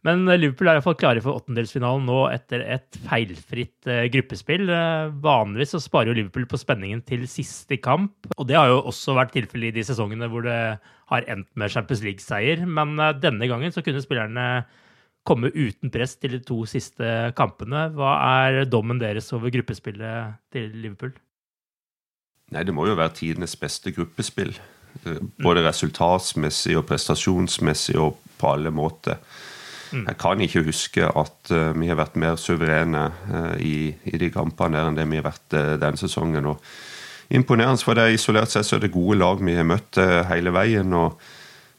Men 0.08 0.24
Liverpool 0.40 0.70
er 0.70 0.78
iallfall 0.78 0.96
klare 0.96 1.22
for 1.24 1.36
åttendelsfinalen 1.42 2.06
nå 2.08 2.20
etter 2.32 2.62
et 2.64 3.00
feilfritt 3.10 3.90
uh, 3.90 4.06
gruppespill. 4.14 4.70
Uh, 4.72 5.12
vanligvis 5.24 5.76
så 5.76 5.82
sparer 5.84 6.14
jo 6.14 6.18
Liverpool 6.22 6.48
på 6.48 6.60
spenningen 6.62 7.02
til 7.08 7.26
siste 7.28 7.80
kamp. 7.84 8.30
Og 8.38 8.48
det 8.48 8.56
har 8.56 8.72
jo 8.72 8.80
også 8.88 9.18
vært 9.18 9.34
tilfellet 9.36 9.74
i 9.74 9.82
de 9.82 9.86
sesongene 9.90 10.30
hvor 10.32 10.48
det 10.48 10.58
har 11.12 11.28
endt 11.28 11.50
med 11.60 11.74
Champions 11.74 12.06
League-seier. 12.06 12.64
Men 12.64 12.96
uh, 13.02 13.12
denne 13.20 13.50
gangen 13.52 13.76
så 13.76 13.84
kunne 13.84 14.04
spillerne 14.04 14.48
komme 15.28 15.52
uten 15.52 15.92
press 15.92 16.16
til 16.16 16.38
de 16.38 16.42
to 16.46 16.62
siste 16.72 17.34
kampene. 17.36 17.90
Hva 17.98 18.14
er 18.46 18.62
dommen 18.72 19.02
deres 19.02 19.28
over 19.36 19.52
gruppespillet 19.52 20.40
til 20.56 20.72
Liverpool? 20.72 21.12
Nei, 22.56 22.64
det 22.64 22.72
må 22.72 22.88
jo 22.88 22.96
være 22.96 23.18
tidenes 23.18 23.58
beste 23.60 23.92
gruppespill. 23.92 24.56
Både 25.44 25.66
resultatsmessig 25.66 26.78
og 26.80 26.88
prestasjonsmessig 26.88 27.98
og 28.00 28.16
på 28.40 28.56
alle 28.56 28.72
måter. 28.72 29.20
Mm. 29.92 30.04
Jeg 30.08 30.18
kan 30.20 30.42
ikke 30.44 30.66
huske 30.68 31.08
at 31.08 31.52
uh, 31.54 31.72
vi 31.78 31.90
har 31.90 32.00
vært 32.00 32.18
mer 32.20 32.38
suverene 32.42 33.08
uh, 33.32 33.56
i, 33.64 33.94
i, 34.06 34.18
de 34.20 34.30
kampene 34.34 34.78
der 34.78 34.90
enn 34.90 34.98
det 34.98 35.08
vi 35.08 35.20
har 35.20 35.28
vært 35.30 35.56
uh, 35.56 35.76
denne 35.80 36.00
sesongen. 36.00 36.50
Og 36.52 37.34
imponerende, 37.38 37.84
for 37.84 37.98
det 37.98 38.10
isolert 38.16 38.52
sett 38.52 38.68
så 38.68 38.78
er 38.78 38.86
det 38.86 38.94
gode 38.96 39.20
lag 39.20 39.42
vi 39.44 39.56
har 39.56 39.68
møtt 39.68 40.00
hele 40.30 40.54
veien. 40.56 40.94
og 40.96 41.20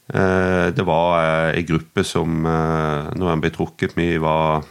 Det 0.09 0.85
var 0.85 1.53
en 1.57 1.65
gruppe 1.65 2.03
som, 2.05 2.43
når 2.45 3.31
en 3.31 3.41
ble 3.41 3.49
trukket, 3.49 3.95
vi 3.97 4.17
var 4.21 4.61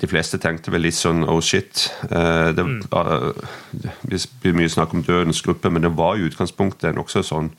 de 0.00 0.08
fleste 0.08 0.40
tenkte 0.40 0.72
vel 0.72 0.86
litt 0.86 0.96
sånn 0.96 1.20
oh 1.28 1.42
shit. 1.44 1.90
Det 2.08 2.64
mm. 2.64 2.80
blir 4.40 4.56
mye 4.56 4.72
snakk 4.72 4.96
om 4.96 5.04
dødens 5.04 5.42
gruppe, 5.44 5.68
men 5.68 5.84
det 5.84 5.92
var 6.00 6.16
i 6.16 6.24
utgangspunktet 6.30 6.96
nokså 6.96 7.20
sånn 7.28 7.52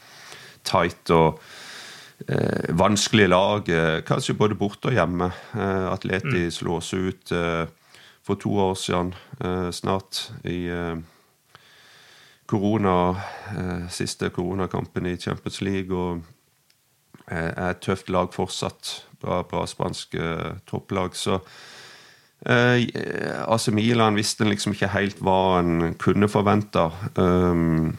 tight 0.68 1.12
og 1.14 1.38
eh, 1.38 1.51
vanskelige 2.78 3.28
lag, 3.28 3.70
eh, 3.70 4.02
kanskje 4.06 4.38
både 4.38 4.56
borte 4.56 4.92
og 4.92 4.94
hjemme. 4.96 5.32
Eh, 5.56 5.88
Atleti 5.92 6.46
mm. 6.48 6.52
slo 6.52 6.78
oss 6.78 6.94
ut 6.94 7.32
eh, 7.32 7.66
for 8.24 8.40
to 8.42 8.54
år 8.62 8.76
siden 8.78 9.14
eh, 9.40 9.72
snart 9.72 10.32
i 10.44 10.66
eh, 10.70 10.98
korona, 12.52 13.16
siste 13.88 14.28
koronakampen 14.30 15.06
i 15.08 15.16
Champions 15.16 15.62
League. 15.62 15.96
og 15.96 16.22
er 17.32 17.70
et 17.70 17.80
tøft 17.80 18.10
lag 18.10 18.34
fortsatt. 18.34 19.06
Bra, 19.22 19.42
bra 19.48 19.64
spansk 19.66 20.18
topplag. 20.68 21.16
Så 21.16 21.40
Eh, 22.46 22.88
AC 23.48 23.68
Milan 23.68 24.18
visste 24.18 24.48
liksom 24.50 24.74
ikke 24.74 24.90
helt 24.96 25.20
hva 25.22 25.60
en 25.60 25.94
kunne 26.02 26.30
forvente. 26.32 26.88
Um, 27.16 27.94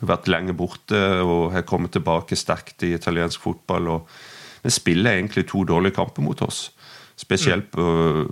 vært 0.00 0.28
lenge 0.30 0.54
borte 0.56 0.98
og 1.24 1.52
har 1.54 1.66
kommet 1.66 1.94
tilbake 1.96 2.36
sterkt 2.38 2.84
i 2.86 2.92
italiensk 2.94 3.42
fotball. 3.42 3.88
og 3.88 4.12
Vi 4.62 4.70
spiller 4.74 5.16
egentlig 5.16 5.48
to 5.48 5.64
dårlige 5.64 5.96
kamper 5.98 6.22
mot 6.22 6.42
oss. 6.42 6.68
Spesielt 7.18 7.70
på, 7.74 8.28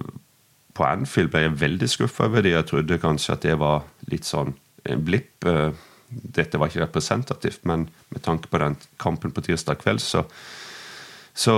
på 0.75 0.87
Anfield 0.87 1.33
ble 1.33 1.47
jeg 1.47 1.59
veldig 1.61 1.89
skuffa 1.91 2.29
over 2.29 2.45
det. 2.45 2.55
Jeg 2.55 2.69
trodde 2.71 3.03
kanskje 3.03 3.35
at 3.35 3.49
det 3.49 3.59
var 3.59 3.87
litt 4.13 4.29
sånn 4.29 4.55
en 4.87 5.03
blipp. 5.03 5.47
Dette 6.09 6.61
var 6.61 6.71
ikke 6.71 6.85
representativt, 6.85 7.65
men 7.67 7.89
med 8.15 8.23
tanke 8.23 8.51
på 8.51 8.61
den 8.63 8.79
kampen 9.03 9.35
på 9.35 9.43
tirsdag 9.43 9.81
kveld, 9.81 9.99
så, 10.05 10.23
så, 11.35 11.57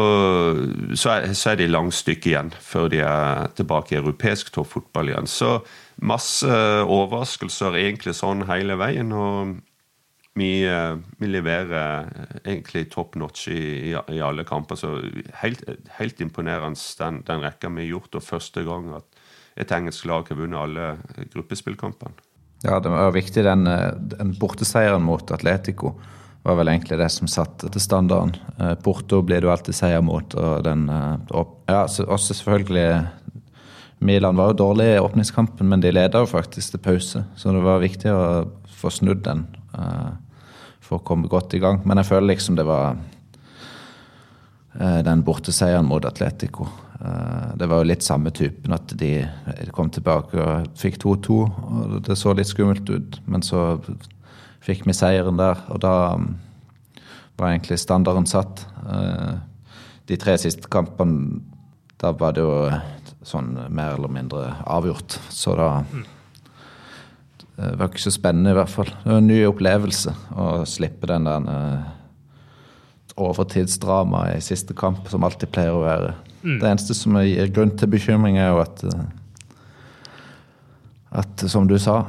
så, 0.94 1.10
er, 1.18 1.28
så 1.36 1.52
er 1.52 1.60
de 1.60 1.68
langt 1.68 1.96
stykke 1.98 2.32
igjen 2.32 2.48
før 2.64 2.88
de 2.94 3.02
er 3.04 3.52
tilbake 3.58 3.92
i 3.92 4.00
europeisk 4.00 4.54
toppfotball 4.54 5.12
igjen. 5.12 5.28
Så 5.28 5.58
masse 6.00 6.48
overraskelser 6.48 7.76
egentlig 7.76 8.16
sånn 8.16 8.46
hele 8.48 8.78
veien. 8.80 9.12
og 9.12 9.58
vi, 10.38 10.66
eh, 10.66 10.96
vi, 11.18 11.26
leverer 11.26 12.00
eh, 12.00 12.52
egentlig 12.52 12.90
top 12.92 13.14
notch 13.14 13.48
i, 13.48 13.90
i, 13.92 14.20
alle 14.22 14.44
kamper. 14.44 14.78
Så 14.78 14.94
helt, 15.42 15.64
helt 15.98 16.20
imponerende 16.20 16.78
den, 16.98 17.22
den, 17.26 17.42
rekka 17.44 17.70
vi 17.74 17.86
har 17.86 17.96
gjort, 17.96 18.20
og 18.20 18.26
første 18.26 18.64
gang 18.66 18.92
at 18.98 19.24
et 19.58 19.74
engelsk 19.74 20.06
lag 20.06 20.28
har 20.30 20.38
vunnet 20.38 20.60
alle 20.60 21.24
gruppespillkampene. 21.32 22.14
Ja, 22.62 22.78
det 22.82 22.90
var 22.90 23.14
viktig. 23.14 23.44
Den, 23.46 23.66
eh, 23.66 23.90
den 24.18 24.34
borteseieren 24.38 25.04
mot 25.06 25.30
Atletico 25.34 25.96
var 26.46 26.56
vel 26.60 26.70
egentlig 26.70 27.00
det 27.00 27.10
som 27.12 27.28
satte 27.28 27.68
til 27.74 27.82
standarden. 27.82 28.36
Porto 28.84 29.18
blir 29.26 29.42
jo 29.44 29.50
alltid 29.52 29.74
seier 29.74 30.00
mot, 30.06 30.32
og 30.38 30.62
den 30.64 30.86
og, 30.88 31.56
Ja, 31.68 31.82
også 31.84 32.36
selvfølgelig 32.38 32.86
Milan 33.98 34.38
var 34.38 34.52
jo 34.52 34.60
dårlig 34.62 34.86
i 34.94 35.00
åpningskampen, 35.02 35.68
men 35.68 35.82
de 35.82 35.90
leda 35.92 36.22
jo 36.22 36.30
faktisk 36.30 36.72
til 36.72 36.82
pause, 36.84 37.24
så 37.36 37.52
det 37.52 37.64
var 37.66 37.82
viktig 37.82 38.14
å 38.14 38.22
få 38.78 38.92
snudd 38.94 39.24
den. 39.26 39.42
Uh, 39.74 40.14
for 40.88 40.98
å 40.98 41.04
komme 41.04 41.28
godt 41.30 41.54
i 41.56 41.62
gang. 41.62 41.82
Men 41.84 42.00
jeg 42.00 42.08
føler 42.08 42.32
liksom 42.32 42.56
det 42.58 42.66
var 42.68 42.96
eh, 44.78 45.00
den 45.04 45.24
borteseieren 45.26 45.88
mot 45.88 46.04
Atletico. 46.08 46.68
Eh, 46.98 47.56
det 47.60 47.68
var 47.68 47.82
jo 47.82 47.90
litt 47.90 48.06
samme 48.06 48.32
typen, 48.34 48.74
at 48.74 48.94
de 48.98 49.12
kom 49.76 49.92
tilbake 49.92 50.40
og 50.40 50.70
fikk 50.80 51.00
2-2. 51.04 51.38
og 51.44 51.98
Det 52.08 52.16
så 52.18 52.34
litt 52.36 52.50
skummelt 52.50 52.88
ut, 52.88 53.20
men 53.26 53.44
så 53.44 53.70
fikk 54.64 54.86
vi 54.88 54.96
seieren 54.96 55.38
der, 55.38 55.60
og 55.70 55.82
da 55.84 55.94
mm, 56.18 56.30
var 57.38 57.52
egentlig 57.52 57.78
standarden 57.80 58.26
satt. 58.28 58.64
Eh, 58.88 59.36
de 60.08 60.16
tre 60.16 60.38
siste 60.40 60.70
kampene, 60.72 61.42
da 62.00 62.14
var 62.16 62.32
det 62.32 62.44
jo 62.46 62.70
sånn 63.26 63.52
mer 63.74 63.98
eller 63.98 64.10
mindre 64.12 64.44
avgjort. 64.64 65.18
Så 65.34 65.52
da 65.58 65.82
mm. 65.84 66.04
Det 67.58 67.74
var 67.74 67.88
ikke 67.90 68.04
så 68.04 68.12
spennende, 68.14 68.52
i 68.52 68.54
hvert 68.54 68.70
fall. 68.70 68.90
Det 69.02 69.10
var 69.10 69.16
en 69.18 69.26
ny 69.26 69.38
opplevelse 69.48 70.12
å 70.38 70.48
slippe 70.68 71.08
den 71.10 71.24
der 71.26 71.46
uh, 71.50 71.88
overtidsdramaet 73.18 74.38
i 74.38 74.44
siste 74.46 74.76
kamp, 74.78 75.08
som 75.10 75.26
alltid 75.26 75.50
pleier 75.50 75.74
å 75.74 75.82
være. 75.82 76.12
Mm. 76.44 76.60
Det 76.60 76.68
eneste 76.68 76.94
som 76.94 77.18
gir 77.18 77.50
grunn 77.50 77.74
til 77.74 77.90
bekymring, 77.90 78.38
er 78.38 78.52
jo 78.52 78.62
at 78.62 78.84
uh, 78.86 79.08
At, 81.18 81.40
som 81.48 81.64
du 81.64 81.78
sa, 81.80 82.02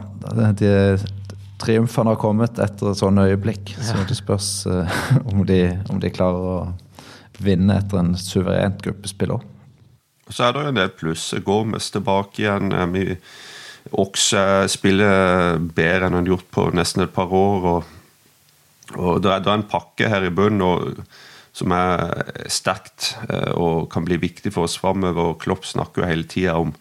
de, 0.60 0.70
triumfene 1.64 2.12
har 2.12 2.20
kommet 2.20 2.60
etter 2.60 2.92
et 2.92 3.00
sånt 3.00 3.22
øyeblikk. 3.24 3.72
Ja. 3.78 3.86
Så 3.90 4.06
det 4.10 4.18
spørs 4.20 4.50
uh, 4.68 5.00
om, 5.32 5.46
de, 5.48 5.80
om, 5.90 6.02
de, 6.04 6.12
klarer 6.14 6.50
å 6.52 6.58
vinne 7.42 7.80
etter 7.80 8.04
en 8.04 8.14
suverent 8.20 8.84
gruppespill 8.84 9.38
òg. 9.40 9.46
Så 10.30 10.46
er 10.46 10.54
det 10.54 10.62
jo 10.62 10.72
en 10.76 10.82
del 10.84 10.92
pluss. 10.94 11.32
Gomez 11.42 11.88
tilbake 11.90 12.44
igjen. 12.44 12.70
Vi 12.94 13.16
Okse 13.98 14.42
spiller 14.70 15.58
bedre 15.58 16.08
enn 16.08 16.20
han 16.20 16.24
har 16.24 16.36
gjort 16.36 16.52
på 16.54 16.68
nesten 16.78 17.06
et 17.06 17.16
par 17.16 17.34
år. 17.34 17.66
og, 17.74 17.84
og 18.98 19.22
Det 19.24 19.32
er, 19.32 19.42
det 19.42 19.52
er 19.52 19.58
en 19.58 19.72
pakke 19.72 20.12
her 20.12 20.28
i 20.28 20.34
bunnen 20.34 21.06
som 21.60 21.74
er 21.76 22.48
sterkt 22.52 23.14
eh, 23.28 23.52
og 23.58 23.90
kan 23.92 24.06
bli 24.08 24.20
viktig 24.22 24.54
for 24.56 24.68
oss 24.70 24.78
framover. 24.80 25.36
Klopp 25.42 25.66
snakker 25.68 26.04
jo 26.04 26.10
hele 26.10 26.28
tida 26.30 26.58
om 26.62 26.74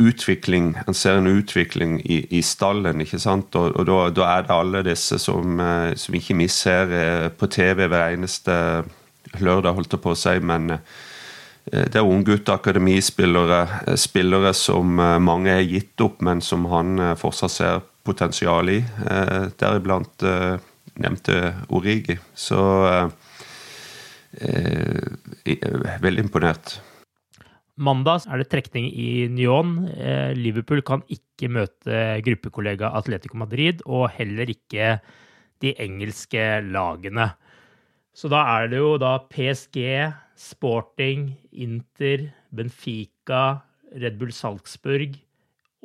utvikling. 0.00 0.72
Han 0.86 0.96
ser 0.96 1.20
en 1.20 1.30
utvikling 1.30 1.98
i, 2.02 2.24
i 2.34 2.42
stallen, 2.42 3.02
ikke 3.04 3.20
sant? 3.22 3.54
og, 3.58 3.74
og 3.78 3.86
da, 3.86 3.98
da, 4.14 4.28
er 4.30 4.46
det 4.46 4.54
alle 4.54 4.84
disse 4.86 5.20
som, 5.22 5.58
eh, 5.60 5.94
som 6.00 6.18
ikke 6.18 6.38
vi 6.40 6.48
ser 6.50 6.94
eh, 6.94 7.28
på 7.30 7.50
TV 7.50 7.86
hver 7.86 8.14
eneste 8.14 8.56
lørdag, 9.40 9.74
holdt 9.74 9.96
jeg 9.96 10.02
på 10.04 10.14
å 10.14 10.18
si. 10.18 10.38
men 10.42 10.78
det 11.90 11.98
er 11.98 12.06
unggutter, 12.06 12.54
akademispillere, 12.58 13.60
eh, 13.86 13.98
spillere 13.98 14.52
som 14.54 14.98
eh, 15.00 15.18
mange 15.18 15.50
har 15.56 15.66
gitt 15.66 16.00
opp, 16.04 16.20
men 16.22 16.42
som 16.44 16.66
han 16.70 17.00
fortsatt 17.18 17.54
ser 17.54 17.84
potensial 18.04 18.68
i. 18.68 18.80
Deriblant 19.56 20.20
nevnte 21.00 21.38
Origi. 21.72 22.18
Så 22.36 22.58
veldig 26.04 26.24
imponert. 26.26 26.74
Mandag 27.80 28.26
er 28.28 28.42
det 28.42 28.50
trekning 28.52 28.90
i 28.92 29.24
Nyon. 29.32 29.88
Liverpool 30.36 30.84
kan 30.84 31.00
ikke 31.08 31.48
møte 31.48 32.02
gruppekollega 32.28 32.92
Atletico 33.00 33.40
Madrid, 33.40 33.80
og 33.88 34.10
heller 34.18 34.52
ikke 34.52 34.98
de 35.64 35.72
engelske 35.80 36.44
lagene. 36.68 37.30
Så 38.14 38.28
da 38.30 38.44
er 38.58 38.68
det 38.70 38.78
jo 38.78 38.94
da 39.00 39.16
PSG, 39.32 39.80
Sporting, 40.36 41.28
Inter, 41.52 42.28
Benfica, 42.50 43.60
Red 43.94 44.18
Bull 44.18 44.32
Salzburg 44.34 45.14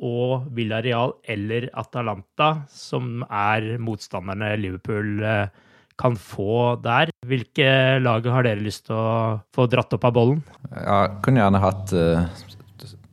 og 0.00 0.46
Villarreal 0.56 1.12
eller 1.28 1.68
Atalanta 1.78 2.62
som 2.72 3.20
er 3.26 3.76
motstanderne 3.82 4.54
Liverpool 4.60 5.20
eh, 5.22 5.66
kan 6.00 6.16
få 6.16 6.76
der. 6.80 7.12
Hvilke 7.28 8.00
lag 8.00 8.24
har 8.32 8.46
dere 8.46 8.64
lyst 8.64 8.86
til 8.88 8.96
å 8.96 9.40
få 9.54 9.66
dratt 9.68 9.92
opp 9.96 10.06
av 10.08 10.14
bollen? 10.16 10.40
Ja, 10.72 11.02
kunne 11.20 11.42
gjerne 11.42 11.60
hatt 11.60 11.92
uh, 11.92 12.24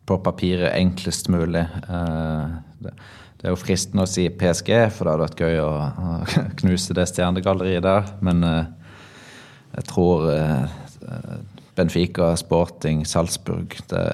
på 0.07 0.19
papiret 0.23 0.71
enklest 0.71 1.27
mulig. 1.33 1.65
Uh, 1.89 2.55
det, 2.79 2.93
er 3.43 3.51
jo 3.51 3.59
fristende 3.59 4.05
å 4.07 4.09
si 4.09 4.29
PSG, 4.31 4.71
for 4.95 5.03
det 5.03 5.17
hadde 5.17 5.25
vært 5.25 5.43
gøy 5.43 5.59
å, 5.65 5.71
knuse 6.63 6.95
det 6.95 7.09
stjernegalleriet 7.11 7.83
der. 7.83 8.07
Men 8.23 8.47
jeg 8.47 9.89
tror 9.91 10.31
Benfica, 11.77 12.35
Sporting, 12.35 13.05
Salzburg. 13.05 13.75
Det 13.89 14.05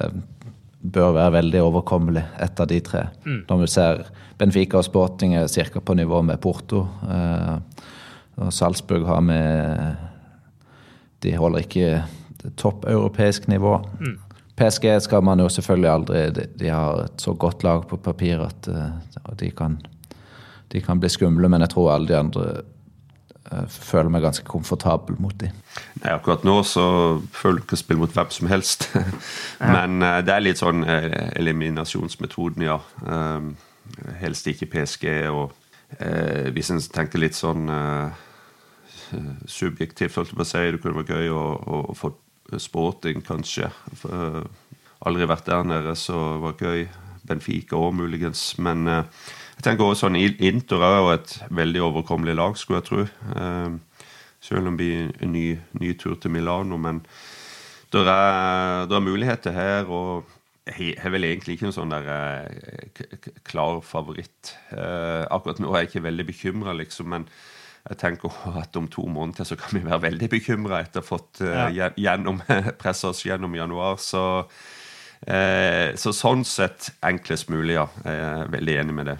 bør 0.84 1.14
være 1.16 1.32
veldig 1.38 1.62
overkommelig, 1.64 2.24
ett 2.44 2.60
av 2.60 2.68
de 2.68 2.80
tre. 2.84 3.06
Mm. 3.24 3.44
Når 3.48 3.62
vi 3.62 3.68
ser 3.72 4.02
Benfica 4.38 4.80
og 4.80 4.84
Sporting 4.84 5.34
er 5.38 5.48
ca. 5.48 5.80
på 5.80 5.96
nivå 5.96 6.20
med 6.22 6.40
Porto. 6.40 6.84
Eh, 7.08 7.54
og 8.36 8.52
Salzburg 8.52 9.06
har 9.06 9.20
med 9.20 9.96
De 11.22 11.36
holder 11.36 11.62
ikke 11.64 12.02
topp 12.60 12.84
europeisk 12.84 13.48
nivå. 13.48 13.78
Mm. 14.00 14.18
PSG 14.56 15.00
skal 15.00 15.22
man 15.24 15.40
jo 15.40 15.48
selvfølgelig 15.48 15.90
aldri 15.90 16.30
De, 16.30 16.46
de 16.60 16.68
har 16.68 17.04
et 17.06 17.22
så 17.22 17.32
godt 17.34 17.64
lag 17.64 17.86
på 17.88 17.96
papir 17.96 18.42
at 18.44 18.68
uh, 18.68 18.92
de, 19.38 19.50
kan, 19.50 19.78
de 20.72 20.80
kan 20.80 21.00
bli 21.00 21.08
skumle, 21.08 21.48
men 21.48 21.64
jeg 21.64 21.72
tror 21.72 21.94
alle 21.94 22.08
de 22.08 22.18
andre 22.18 22.44
føler 23.70 24.10
meg 24.12 24.24
ganske 24.24 24.46
komfortabel 24.48 25.18
mot 25.22 25.36
dem. 25.40 25.54
Nei, 26.02 26.12
akkurat 26.12 26.44
nå 26.46 26.58
så 26.68 26.84
føler 27.34 27.60
du 27.60 27.66
ikke 27.66 27.78
å 27.78 27.82
spille 27.82 28.02
mot 28.02 28.14
hvem 28.14 28.32
som 28.34 28.50
helst. 28.50 28.88
men 29.76 30.02
uh, 30.04 30.18
det 30.24 30.34
er 30.34 30.44
litt 30.44 30.62
sånn 30.62 30.84
eliminasjonsmetoden, 30.84 32.66
ja. 32.66 32.80
helst 34.20 34.48
ikke 34.50 34.70
PSG. 34.72 35.06
og 35.30 35.52
hvis 36.54 36.70
en 36.72 36.80
tenker 36.90 37.20
litt 37.22 37.36
sånn 37.38 37.68
subjektivt, 39.46 40.16
holdt 40.16 40.32
jeg 40.32 40.38
på 40.38 40.42
å 40.42 40.48
si, 40.48 40.62
det 40.72 40.80
kunne 40.82 41.02
vært 41.02 41.12
gøy 41.14 41.28
å, 41.30 41.42
å, 41.54 41.80
å 41.92 41.94
få 41.94 42.14
Sporting, 42.58 43.22
kanskje. 43.24 43.70
For, 43.98 44.12
uh, 44.12 44.76
aldri 45.08 45.28
vært 45.28 45.48
der 45.48 45.64
nede, 45.66 45.94
så 45.96 46.18
det 46.34 46.42
var 46.44 46.60
gøy. 46.60 46.84
Benfica 47.24 47.78
òg, 47.80 47.94
muligens. 47.96 48.42
Men 48.60 48.84
uh, 48.88 49.28
tenker 49.64 49.86
også 49.86 50.06
sånn 50.06 50.18
Inter 50.18 50.84
er 50.84 50.98
jo 50.98 51.10
et 51.14 51.34
veldig 51.54 51.82
overkommelig 51.88 52.36
lag, 52.38 52.58
skulle 52.60 52.80
jeg 52.80 52.88
tro. 52.88 53.04
Uh, 53.34 54.04
selv 54.44 54.60
om 54.60 54.74
det 54.74 54.76
blir 54.80 55.24
en 55.24 55.32
ny, 55.32 55.46
ny, 55.80 55.94
tur 56.00 56.18
til 56.20 56.34
Milano. 56.34 56.76
Men 56.80 57.00
det 57.92 58.02
er, 58.04 58.84
er, 58.84 59.00
muligheter 59.04 59.54
her. 59.56 59.88
og 59.88 60.30
jeg 60.64 60.94
har 61.00 61.12
vel 61.12 61.26
egentlig 61.28 61.56
ikke 61.56 61.68
en 61.68 61.76
sånn 61.76 61.92
der 61.92 62.48
klar 63.44 63.82
favoritt. 63.84 64.54
akkurat 64.72 65.60
nå 65.60 65.72
er 65.72 65.84
jeg 65.84 65.90
ikke 65.90 66.06
veldig 66.06 66.26
bekymra, 66.28 66.72
liksom. 66.76 67.10
men 67.12 67.26
jeg 67.84 67.98
tenker 68.00 68.32
at 68.56 68.76
om 68.80 68.88
to 68.88 69.04
måneder 69.04 69.44
så 69.44 69.58
kan 69.60 69.76
vi 69.76 69.84
være 69.84 70.06
veldig 70.06 70.30
bekymra 70.32 70.80
etter 70.80 71.02
å 71.02 71.04
ha 71.04 71.08
fått 71.08 71.44
ja. 71.44 71.90
gjennom, 72.00 72.40
pressa 72.80 73.12
oss 73.12 73.20
gjennom 73.26 73.56
januar. 73.56 74.00
Så, 74.00 74.24
så, 75.24 76.16
sånn 76.16 76.48
sett 76.48 76.94
enklest 77.04 77.52
mulig, 77.52 77.76
ja. 77.76 77.88
Jeg 78.04 78.26
er 78.32 78.52
veldig 78.56 78.80
enig 78.80 78.98
med 79.00 79.12
det. 79.12 79.18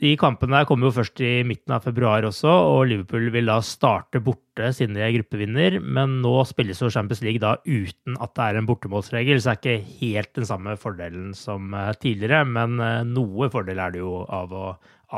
De 0.00 0.14
kampene 0.16 0.62
kommer 0.64 0.88
jo 0.88 0.94
først 0.96 1.20
i 1.20 1.42
midten 1.44 1.74
av 1.76 1.84
februar 1.84 2.24
også, 2.24 2.48
og 2.48 2.86
Liverpool 2.88 3.26
vil 3.34 3.50
da 3.50 3.58
starte 3.60 4.22
borte 4.24 4.70
siden 4.72 4.96
de 4.96 5.04
er 5.04 5.12
gruppevinner. 5.18 5.76
Men 5.84 6.18
nå 6.24 6.32
spilles 6.48 6.80
jo 6.80 6.88
Champions 6.88 7.20
League 7.26 7.42
da 7.42 7.58
uten 7.66 8.16
at 8.16 8.32
det 8.38 8.46
er 8.46 8.60
en 8.60 8.70
bortemålsregel, 8.70 9.42
så 9.42 9.52
det 9.52 9.52
er 9.52 9.60
ikke 9.60 9.98
helt 10.00 10.32
den 10.40 10.48
samme 10.48 10.78
fordelen 10.80 11.34
som 11.36 11.76
eh, 11.76 11.92
tidligere. 12.00 12.46
Men 12.48 12.80
noe 13.12 13.52
fordel 13.52 13.84
er 13.84 13.92
det 13.92 14.00
jo 14.00 14.22
av 14.24 14.56
å 14.56 14.66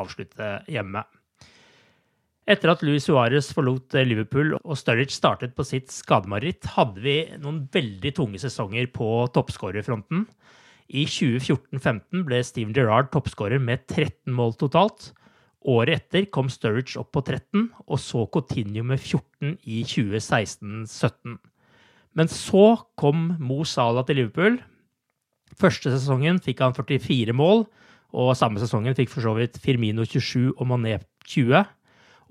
avslutte 0.03 0.57
hjemme. 0.73 1.05
Etter 2.43 2.73
at 2.73 2.81
Luis 2.83 3.05
Suárez 3.07 3.53
forlot 3.55 3.95
eh, 3.95 4.07
Liverpool 4.09 4.57
og 4.59 4.75
Sturridge 4.79 5.15
startet 5.15 5.55
på 5.55 5.67
sitt 5.67 5.93
skademareritt, 5.95 6.67
hadde 6.75 7.03
vi 7.05 7.17
noen 7.39 7.63
veldig 7.73 8.13
tunge 8.17 8.41
sesonger 8.43 8.89
på 8.91 9.11
toppskårerfronten. 9.37 10.27
I 10.93 11.07
2014-15 11.09 12.25
ble 12.29 12.43
Steven 12.45 12.75
Gerrard 12.77 13.09
toppskårer 13.15 13.61
med 13.63 13.87
13 13.89 14.35
mål 14.37 14.53
totalt. 14.61 15.13
Året 15.63 16.03
etter 16.03 16.27
kom 16.35 16.51
Sturridge 16.53 16.99
opp 17.01 17.13
på 17.15 17.23
13, 17.23 17.71
og 17.87 18.01
så 18.03 18.27
Coutinho 18.35 18.85
med 18.85 19.01
14 19.01 19.57
i 19.65 19.83
2016-17. 19.89 21.39
Men 22.13 22.29
så 22.29 22.67
kom 22.99 23.31
Mo 23.41 23.63
Salah 23.65 24.05
til 24.05 24.21
Liverpool. 24.21 24.59
Første 25.61 25.93
sesongen 25.95 26.41
fikk 26.45 26.61
han 26.65 26.77
44 26.77 27.33
mål, 27.37 27.65
og 28.13 28.35
samme 28.37 28.61
sesongen 28.61 28.97
fikk 28.99 29.13
for 29.15 29.25
så 29.25 29.33
vidt 29.39 29.57
Firmino 29.63 30.05
27 30.05 30.59
og 30.59 30.67
Mané 30.69 30.99
20. 31.25 31.63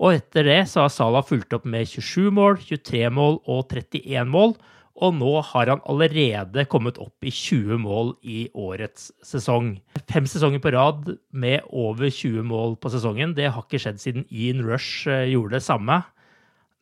Og 0.02 0.18
etter 0.18 0.46
det 0.46 0.60
så 0.70 0.84
har 0.84 0.92
Salah 0.92 1.24
fulgt 1.26 1.54
opp 1.56 1.66
med 1.66 1.88
27 1.88 2.30
mål, 2.34 2.60
23 2.62 3.10
mål 3.10 3.40
og 3.50 3.66
31 3.72 4.30
mål. 4.30 4.54
Og 5.00 5.14
nå 5.16 5.30
har 5.48 5.70
han 5.72 5.80
allerede 5.88 6.66
kommet 6.70 6.98
opp 7.00 7.24
i 7.24 7.32
20 7.32 7.80
mål 7.80 8.12
i 8.28 8.44
årets 8.52 9.08
sesong. 9.24 9.78
Fem 10.10 10.28
sesonger 10.28 10.60
på 10.62 10.74
rad 10.74 11.14
med 11.32 11.64
over 11.68 12.10
20 12.10 12.44
mål 12.50 12.76
på 12.76 12.92
sesongen. 12.92 13.32
Det 13.38 13.48
har 13.54 13.64
ikke 13.64 13.80
skjedd 13.80 14.02
siden 14.02 14.26
Ian 14.28 14.60
Rush 14.66 15.08
eh, 15.08 15.30
gjorde 15.32 15.56
det 15.56 15.64
samme. 15.64 16.02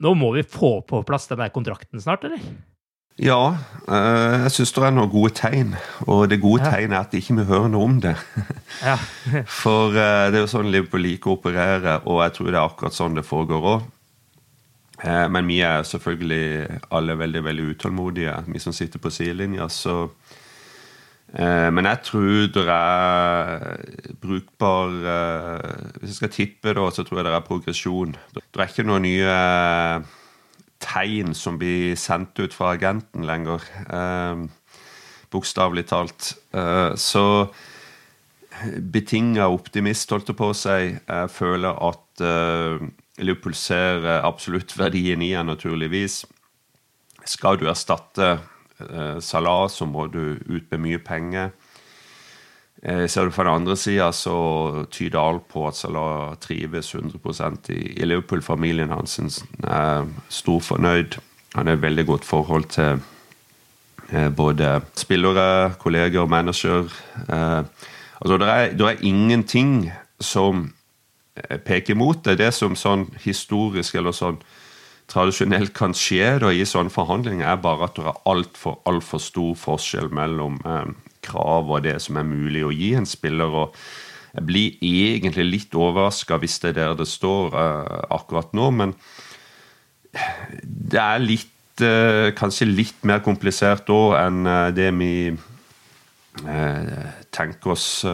Nå 0.00 0.16
må 0.18 0.32
vi 0.34 0.42
få 0.42 0.80
på 0.88 1.04
plass 1.06 1.28
den 1.30 1.38
der 1.42 1.54
kontrakten 1.54 2.02
snart, 2.02 2.26
eller? 2.26 2.42
Ja, 3.20 3.56
eh, 3.84 4.46
jeg 4.46 4.52
syns 4.54 4.72
det 4.72 4.84
er 4.88 4.94
noen 4.96 5.12
gode 5.12 5.34
tegn. 5.36 5.74
Og 6.08 6.24
det 6.32 6.40
gode 6.42 6.64
ja. 6.64 6.72
tegnet 6.72 6.96
er 6.96 7.04
at 7.04 7.16
ikke 7.18 7.36
vi 7.38 7.46
hører 7.50 7.70
noe 7.70 7.88
om 7.92 7.98
det. 8.02 8.16
ja. 8.88 8.96
For 9.44 9.94
eh, 9.94 10.26
det 10.32 10.40
er 10.40 10.44
jo 10.46 10.50
sånn 10.50 10.70
Liverpool 10.72 11.04
liker 11.04 11.30
å 11.30 11.38
operere, 11.38 11.98
og 12.08 12.24
jeg 12.24 12.36
tror 12.36 12.50
det 12.50 12.56
er 12.58 12.64
akkurat 12.64 12.96
sånn 12.96 13.18
det 13.20 13.26
foregår 13.28 13.72
òg. 13.76 13.88
Eh, 15.04 15.26
men 15.32 15.48
vi 15.48 15.60
er 15.64 15.86
selvfølgelig 15.86 16.80
alle 16.92 17.18
veldig 17.18 17.44
veldig 17.44 17.66
utålmodige, 17.74 18.36
vi 18.46 18.62
som 18.62 18.76
sitter 18.76 19.02
på 19.02 19.12
sidelinja. 19.14 19.68
Så 19.68 20.10
men 21.30 21.86
jeg 21.86 21.98
tror 22.02 22.48
det 22.50 22.64
er 22.66 23.84
brukbar 24.18 24.88
Hvis 26.00 26.08
jeg 26.08 26.16
skal 26.16 26.32
tippe, 26.34 26.72
da, 26.74 26.88
så 26.90 27.04
tror 27.06 27.20
jeg 27.20 27.26
det 27.28 27.34
er 27.36 27.44
progresjon. 27.46 28.16
Det 28.34 28.58
er 28.58 28.66
ikke 28.66 28.82
noen 28.82 29.06
nye 29.06 29.36
tegn 30.80 31.34
som 31.36 31.58
blir 31.60 31.96
sendt 32.00 32.38
ut 32.40 32.54
fra 32.56 32.74
agenten 32.76 33.26
lenger. 33.28 33.64
Eh, 33.86 34.46
Bokstavelig 35.30 35.86
talt. 35.92 36.32
Eh, 36.56 36.96
så 36.98 37.24
betinga 38.92 39.46
optimist, 39.52 40.10
holdt 40.10 40.32
det 40.32 40.36
på 40.40 40.50
å 40.50 40.56
si. 40.56 40.96
Jeg 40.96 41.30
føler 41.32 41.78
at 41.86 42.24
eh, 43.20 43.24
Liverpool 43.26 43.54
ser 43.54 44.06
absolutt 44.24 44.74
verdien 44.78 45.22
i 45.22 45.34
han, 45.36 45.46
naturligvis. 45.52 46.24
Skal 47.28 47.60
du 47.60 47.68
erstatte 47.68 48.38
eh, 48.80 49.18
Salah, 49.20 49.68
så 49.68 49.86
må 49.86 50.08
du 50.08 50.38
ut 50.48 50.70
med 50.72 50.80
mye 50.80 51.02
penger. 51.04 51.52
Eh, 52.82 53.06
ser 53.06 53.28
du 53.28 53.30
fra 53.30 53.44
den 53.44 53.60
andre 53.60 53.76
sida, 53.76 54.08
så 54.12 54.86
tyder 54.90 55.20
alt 55.20 55.48
på 55.52 55.66
at 55.68 55.76
Salah 55.76 56.34
trives 56.40 56.94
100 56.94 57.74
i, 57.74 58.00
i 58.00 58.08
Liverpool-familien 58.08 58.90
hans. 58.94 59.18
er 59.62 60.08
stor 60.28 60.60
fornøyd. 60.60 61.20
Han 61.54 61.66
har 61.66 61.76
et 61.76 61.82
veldig 61.82 62.06
godt 62.06 62.24
forhold 62.24 62.64
til 62.72 63.00
eh, 64.12 64.30
både 64.30 64.80
spillere, 64.96 65.74
kolleger, 65.78 66.26
manager. 66.26 66.88
Eh, 67.28 67.62
altså, 68.20 68.38
det 68.38 68.48
er, 68.48 68.72
det 68.72 68.86
er, 68.86 69.04
ingenting 69.04 69.90
som 70.20 70.64
eh, 70.64 70.79
peker 71.64 71.98
mot 71.98 72.24
det. 72.24 72.38
Det 72.40 72.50
som 72.54 72.76
sånn 72.78 73.08
historisk 73.24 73.98
eller 73.98 74.16
sånn 74.16 74.40
tradisjonelt 75.10 75.72
kan 75.76 75.94
skje 75.96 76.36
da, 76.42 76.52
i 76.54 76.66
sånne 76.68 76.92
forhandlinger, 76.94 77.46
er 77.48 77.62
bare 77.62 77.88
at 77.88 77.98
det 77.98 78.06
er 78.06 78.20
altfor 78.30 78.78
alt 78.88 79.06
for 79.06 79.22
stor 79.22 79.56
forskjell 79.58 80.10
mellom 80.14 80.60
eh, 80.64 80.92
krav 81.26 81.70
og 81.70 81.84
det 81.84 81.98
som 82.02 82.20
er 82.20 82.28
mulig 82.28 82.64
å 82.66 82.74
gi 82.74 82.92
en 82.98 83.08
spiller. 83.08 83.50
og 83.50 83.76
Jeg 84.34 84.46
blir 84.46 84.84
egentlig 84.86 85.46
litt 85.48 85.74
overraska 85.74 86.38
hvis 86.40 86.60
det 86.62 86.74
er 86.74 86.78
der 86.80 86.98
det 87.02 87.08
står 87.10 87.56
eh, 87.58 87.96
akkurat 88.18 88.54
nå, 88.56 88.70
men 88.70 88.94
det 90.62 91.00
er 91.02 91.22
litt 91.22 91.84
eh, 91.86 92.30
kanskje 92.38 92.70
litt 92.70 93.06
mer 93.06 93.22
komplisert 93.22 93.86
da 93.90 94.00
enn 94.24 94.42
uh, 94.46 94.70
det 94.74 94.90
vi 94.98 95.14
tenker 97.34 97.72
oss, 97.74 98.04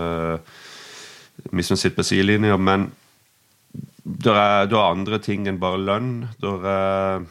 vi 1.52 1.62
som 1.62 1.76
sitter 1.76 1.98
på 1.98 2.04
sidelinja. 2.08 2.56
Men 2.56 2.86
det 4.06 4.32
er, 4.32 4.68
er, 4.70 4.76
andre 4.78 5.18
ting 5.18 5.48
enn 5.50 5.58
bare 5.58 5.82
lønn. 5.82 6.28
Det 6.38 6.52
er 6.70 7.24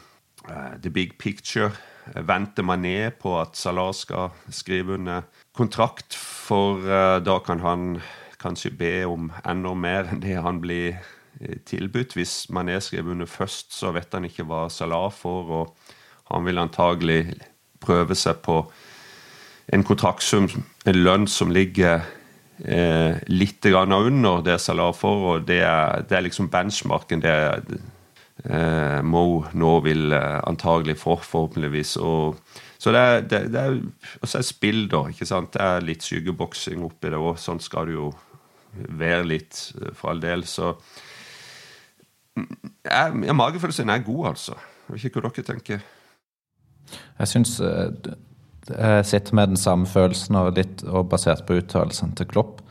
the 0.82 0.92
big 0.92 1.16
picture. 1.18 1.72
Venter 2.14 2.62
man 2.62 2.84
ned 2.84 3.16
på 3.22 3.32
at 3.40 3.56
Salah 3.56 3.94
skal 3.96 4.30
skrive 4.52 4.94
under 4.94 5.24
kontrakt, 5.56 6.14
for 6.14 6.84
uh, 6.84 7.18
da 7.24 7.38
kan 7.42 7.64
han 7.64 7.86
kanskje 8.38 8.74
be 8.76 8.92
om 9.08 9.32
enda 9.48 9.72
mer 9.74 10.12
enn 10.12 10.20
det 10.22 10.36
han 10.44 10.60
blir 10.60 11.00
uh, 11.40 11.56
tilbudt. 11.66 12.14
Hvis 12.14 12.50
man 12.52 12.68
er 12.68 12.84
skrevet 12.84 13.16
under 13.16 13.26
først, 13.26 13.72
så 13.74 13.94
vet 13.96 14.12
han 14.12 14.28
ikke 14.28 14.46
hva 14.46 14.66
Salah 14.70 15.08
får, 15.10 15.50
og 15.62 15.94
han 16.30 16.44
vil 16.46 16.60
antagelig 16.60 17.22
prøve 17.80 18.14
seg 18.18 18.44
på 18.44 18.60
en 19.72 19.82
kontraktsum, 19.82 20.46
en 20.86 21.02
lønn 21.02 21.26
som 21.26 21.50
ligger 21.50 22.04
eh, 22.64 23.18
litt 23.28 23.66
under 23.66 24.42
det 24.42 24.58
Salah 24.60 24.92
får, 24.94 25.26
og 25.32 25.46
det 25.46 25.60
er, 25.62 26.02
det 26.08 26.16
er 26.16 26.24
liksom 26.26 26.48
benchmarken 26.48 27.20
det 27.20 27.34
eh, 28.44 29.02
Mo 29.02 29.44
nå 29.52 29.80
vil 29.84 30.12
eh, 30.12 30.40
antagelig 30.46 30.98
få, 30.98 31.16
forhåpentligvis. 31.16 31.96
og 31.96 32.36
så 32.78 32.92
det 32.92 33.00
er, 33.00 33.20
det, 33.20 33.40
det 33.52 33.60
er 33.60 33.80
også 34.22 34.38
et 34.38 34.46
spill, 34.46 34.88
da. 34.88 35.06
ikke 35.08 35.26
sant? 35.26 35.52
Det 35.54 35.62
er 35.62 35.84
litt 35.84 36.04
skyggeboksing 36.04 36.84
oppi 36.84 37.10
det 37.10 37.18
òg. 37.18 37.38
Sånn 37.40 37.60
skal 37.60 37.88
det 37.88 37.96
jo 37.96 38.10
være 38.76 39.24
litt, 39.24 39.72
eh, 39.80 39.92
for 39.96 40.12
all 40.12 40.20
del. 40.20 40.44
Så 40.44 40.74
ja, 42.84 43.08
Magefølelsen 43.10 43.90
er 43.90 44.04
god, 44.04 44.26
altså. 44.34 44.58
Jeg 44.86 44.94
vet 44.94 45.08
ikke 45.08 45.24
hva 45.24 45.32
dere 45.32 45.48
tenker. 45.48 45.86
Jeg 47.18 47.32
syns 47.32 47.56
jeg 47.58 48.16
sitter 48.66 49.34
med 49.34 49.52
den 49.52 49.60
samme 49.60 49.86
følelsen, 49.86 50.38
og 50.40 50.56
litt 50.56 50.82
og 50.86 51.08
basert 51.12 51.44
på 51.46 51.60
uttalelsene 51.60 52.16
til 52.18 52.28
Klopp. 52.30 52.62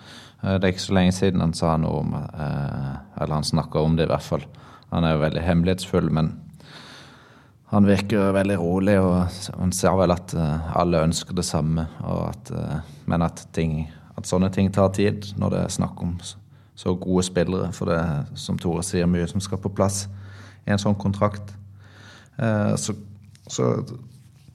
Det 0.42 0.60
er 0.60 0.74
ikke 0.74 0.84
så 0.84 0.96
lenge 0.98 1.14
siden 1.16 1.42
han 1.42 1.56
sa 1.58 1.72
noe 1.82 2.02
om 2.04 2.12
Eller 2.14 3.32
han 3.34 3.48
snakka 3.48 3.82
om 3.82 3.96
det, 3.98 4.06
i 4.06 4.12
hvert 4.12 4.26
fall. 4.26 4.44
Han 4.92 5.08
er 5.08 5.16
jo 5.16 5.24
veldig 5.24 5.42
hemmelighetsfull, 5.42 6.12
men 6.14 6.34
han 7.72 7.88
virker 7.88 8.36
veldig 8.36 8.58
rolig. 8.60 9.00
Og 9.02 9.40
han 9.58 9.74
ser 9.74 9.96
vel 9.98 10.14
at 10.14 10.36
alle 10.76 11.06
ønsker 11.08 11.34
det 11.34 11.48
samme, 11.48 11.88
at, 12.04 12.52
men 13.10 13.26
at, 13.26 13.48
ting, 13.56 13.86
at 14.20 14.30
sånne 14.30 14.52
ting 14.54 14.70
tar 14.76 14.92
tid 14.94 15.32
når 15.40 15.56
det 15.56 15.64
er 15.64 15.78
snakk 15.80 16.04
om 16.04 16.18
så 16.76 16.96
gode 16.96 17.24
spillere. 17.24 17.72
For 17.74 17.90
det 17.90 18.02
som 18.40 18.60
Tore 18.60 18.84
sier, 18.86 19.08
mye 19.10 19.28
som 19.32 19.44
skal 19.44 19.62
på 19.64 19.72
plass 19.74 20.06
i 20.66 20.74
en 20.74 20.82
sånn 20.82 20.98
kontrakt. 21.00 21.54
Eh, 22.38 22.74
så, 22.80 22.96
så, 23.48 23.72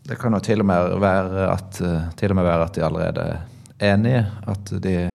det 0.08 0.18
kan 0.18 0.32
jo 0.32 0.40
til 0.40 0.60
og 0.60 0.66
med 0.66 0.98
være 1.00 1.52
at, 1.52 1.80
eh, 1.80 2.02
til 2.16 2.30
og 2.30 2.36
med 2.36 2.44
være 2.44 2.64
at 2.64 2.74
de 2.76 2.84
allerede 2.84 3.40
er 3.78 3.94
enige. 3.94 4.26
At 4.46 4.82
de 4.82 5.10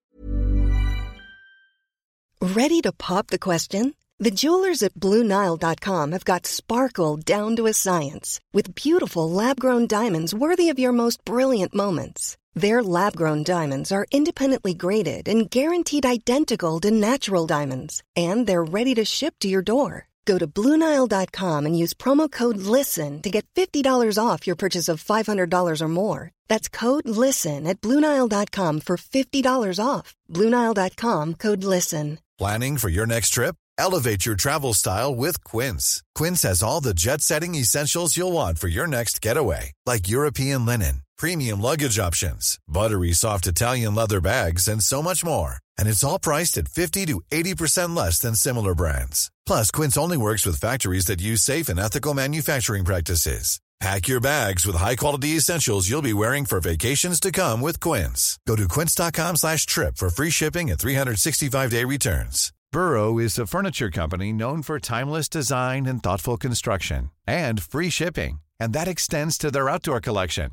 Ready 2.42 2.80
to 2.82 2.92
pop 2.92 3.26
the 3.28 3.38
question? 3.38 3.94
The 4.18 4.30
jewelers 4.30 4.82
at 4.82 4.94
BlueNile.com 4.94 6.12
have 6.12 6.24
got 6.24 6.46
sparkle 6.46 7.16
down 7.16 7.56
to 7.56 7.66
a 7.66 7.72
science 7.72 8.40
with 8.54 8.74
beautiful 8.74 9.30
lab-grown 9.30 9.86
diamonds 9.86 10.32
worthy 10.34 10.70
of 10.70 10.78
your 10.78 10.92
most 10.92 11.22
brilliant 11.24 11.74
moments. 11.74 12.36
Their 12.54 12.82
lab 12.82 13.14
grown 13.14 13.42
diamonds 13.42 13.92
are 13.92 14.06
independently 14.10 14.72
graded 14.72 15.28
and 15.28 15.50
guaranteed 15.50 16.06
identical 16.06 16.80
to 16.80 16.90
natural 16.90 17.46
diamonds, 17.46 18.02
and 18.16 18.46
they're 18.46 18.64
ready 18.64 18.94
to 18.94 19.04
ship 19.04 19.34
to 19.40 19.48
your 19.48 19.60
door. 19.60 20.08
Go 20.26 20.38
to 20.38 20.46
Bluenile.com 20.46 21.66
and 21.66 21.78
use 21.78 21.94
promo 21.94 22.30
code 22.30 22.58
LISTEN 22.58 23.22
to 23.22 23.30
get 23.30 23.46
$50 23.54 24.18
off 24.18 24.46
your 24.46 24.56
purchase 24.56 24.88
of 24.88 25.02
$500 25.02 25.80
or 25.80 25.88
more. 25.88 26.30
That's 26.48 26.68
code 26.68 27.08
LISTEN 27.08 27.66
at 27.66 27.80
Bluenile.com 27.80 28.80
for 28.80 28.96
$50 28.96 29.84
off. 29.84 30.14
Bluenile.com 30.28 31.34
code 31.34 31.64
LISTEN. 31.64 32.18
Planning 32.38 32.76
for 32.76 32.90
your 32.90 33.06
next 33.06 33.30
trip? 33.30 33.54
Elevate 33.78 34.26
your 34.26 34.36
travel 34.36 34.74
style 34.74 35.14
with 35.14 35.42
Quince. 35.44 36.02
Quince 36.14 36.42
has 36.42 36.62
all 36.62 36.80
the 36.80 36.94
jet 36.94 37.20
setting 37.22 37.54
essentials 37.54 38.16
you'll 38.16 38.32
want 38.32 38.58
for 38.58 38.68
your 38.68 38.86
next 38.86 39.22
getaway, 39.22 39.72
like 39.86 40.08
European 40.08 40.66
linen 40.66 41.05
premium 41.16 41.60
luggage 41.60 41.98
options, 41.98 42.58
buttery 42.68 43.12
soft 43.12 43.46
Italian 43.46 43.94
leather 43.94 44.20
bags, 44.20 44.68
and 44.68 44.82
so 44.82 45.02
much 45.02 45.24
more. 45.24 45.56
And 45.78 45.88
it's 45.88 46.04
all 46.04 46.18
priced 46.18 46.56
at 46.58 46.68
50 46.68 47.06
to 47.06 47.20
80% 47.32 47.96
less 47.96 48.20
than 48.20 48.34
similar 48.34 48.74
brands. 48.74 49.30
Plus, 49.44 49.70
Quince 49.70 49.96
only 49.98 50.16
works 50.16 50.46
with 50.46 50.60
factories 50.60 51.06
that 51.06 51.20
use 51.20 51.42
safe 51.42 51.68
and 51.68 51.80
ethical 51.80 52.14
manufacturing 52.14 52.84
practices. 52.84 53.60
Pack 53.78 54.08
your 54.08 54.20
bags 54.20 54.64
with 54.64 54.74
high-quality 54.76 55.36
essentials 55.36 55.88
you'll 55.88 56.00
be 56.00 56.14
wearing 56.14 56.46
for 56.46 56.60
vacations 56.60 57.20
to 57.20 57.30
come 57.30 57.60
with 57.60 57.78
Quince. 57.78 58.38
Go 58.46 58.56
to 58.56 58.66
quince.com 58.66 59.36
slash 59.36 59.66
trip 59.66 59.98
for 59.98 60.08
free 60.08 60.30
shipping 60.30 60.70
and 60.70 60.80
365-day 60.80 61.84
returns. 61.84 62.54
Burrow 62.72 63.18
is 63.18 63.38
a 63.38 63.46
furniture 63.46 63.90
company 63.90 64.32
known 64.32 64.62
for 64.62 64.78
timeless 64.78 65.28
design 65.28 65.84
and 65.86 66.02
thoughtful 66.02 66.36
construction 66.38 67.10
and 67.26 67.62
free 67.62 67.90
shipping. 67.90 68.38
And 68.58 68.72
that 68.72 68.88
extends 68.88 69.36
to 69.38 69.50
their 69.50 69.68
outdoor 69.68 70.00
collection. 70.00 70.52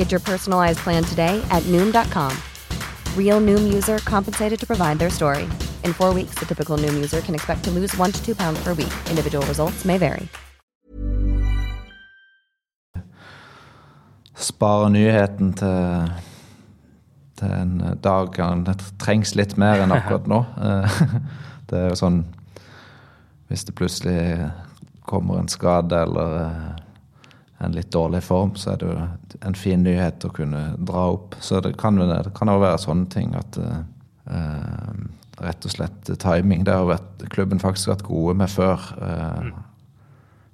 Get 0.00 0.10
your 0.10 0.22
personalized 0.24 0.78
plan 0.78 1.04
today 1.04 1.42
at 1.50 1.62
Noom.com. 1.64 2.32
Real 3.18 3.40
Noom 3.40 3.70
user 3.74 3.98
compensated 3.98 4.58
to 4.60 4.66
provide 4.66 4.98
their 4.98 5.10
story. 5.10 5.42
In 5.84 5.92
four 5.92 6.14
weeks, 6.14 6.38
the 6.38 6.46
typical 6.46 6.78
Noom 6.78 6.94
user 6.94 7.20
can 7.20 7.34
expect 7.34 7.64
to 7.64 7.70
lose 7.70 7.94
one 7.98 8.10
to 8.10 8.24
two 8.24 8.34
pounds 8.34 8.64
per 8.64 8.72
week. 8.72 8.92
Individual 9.10 9.44
results 9.46 9.84
may 9.84 9.98
vary. 9.98 10.28
Spare 14.34 14.88
nyheten 14.90 15.52
til, 15.52 16.12
til 17.36 17.52
en 17.52 17.98
dag 18.00 18.40
det 18.64 18.80
trengs 19.04 19.34
litt 19.36 19.58
mer 19.60 19.84
enn 19.84 19.92
akkurat 19.92 20.24
nå. 20.24 20.44
Det 21.68 21.76
er 21.76 21.90
jo 21.92 21.98
sånn 22.00 22.22
Hvis 23.52 23.68
det 23.68 23.76
plutselig 23.76 24.48
kommer 25.04 25.42
en 25.42 25.52
skade 25.52 25.92
eller 26.08 26.79
en 27.60 27.72
litt 27.72 27.92
dårlig 27.92 28.22
form, 28.24 28.54
så 28.56 28.72
er 28.72 28.80
det 28.80 28.88
jo 28.88 29.00
en 29.44 29.56
fin 29.58 29.82
nyhet 29.84 30.24
å 30.24 30.32
kunne 30.32 30.62
dra 30.78 31.04
opp. 31.12 31.34
Så 31.44 31.60
det 31.60 31.74
kan 31.80 31.98
kan 32.36 32.52
være 32.56 32.78
sånne 32.80 33.08
ting 33.12 33.34
at 33.36 33.58
uh, 33.60 34.92
Rett 35.40 35.64
og 35.64 35.72
slett 35.72 36.08
timing. 36.20 36.66
Det 36.68 36.72
har 36.76 36.84
vært, 36.84 37.22
klubben 37.32 37.60
faktisk 37.60 37.88
vært 37.88 38.04
gode 38.04 38.34
med 38.36 38.50
før. 38.52 38.82
Uh, 39.00 39.50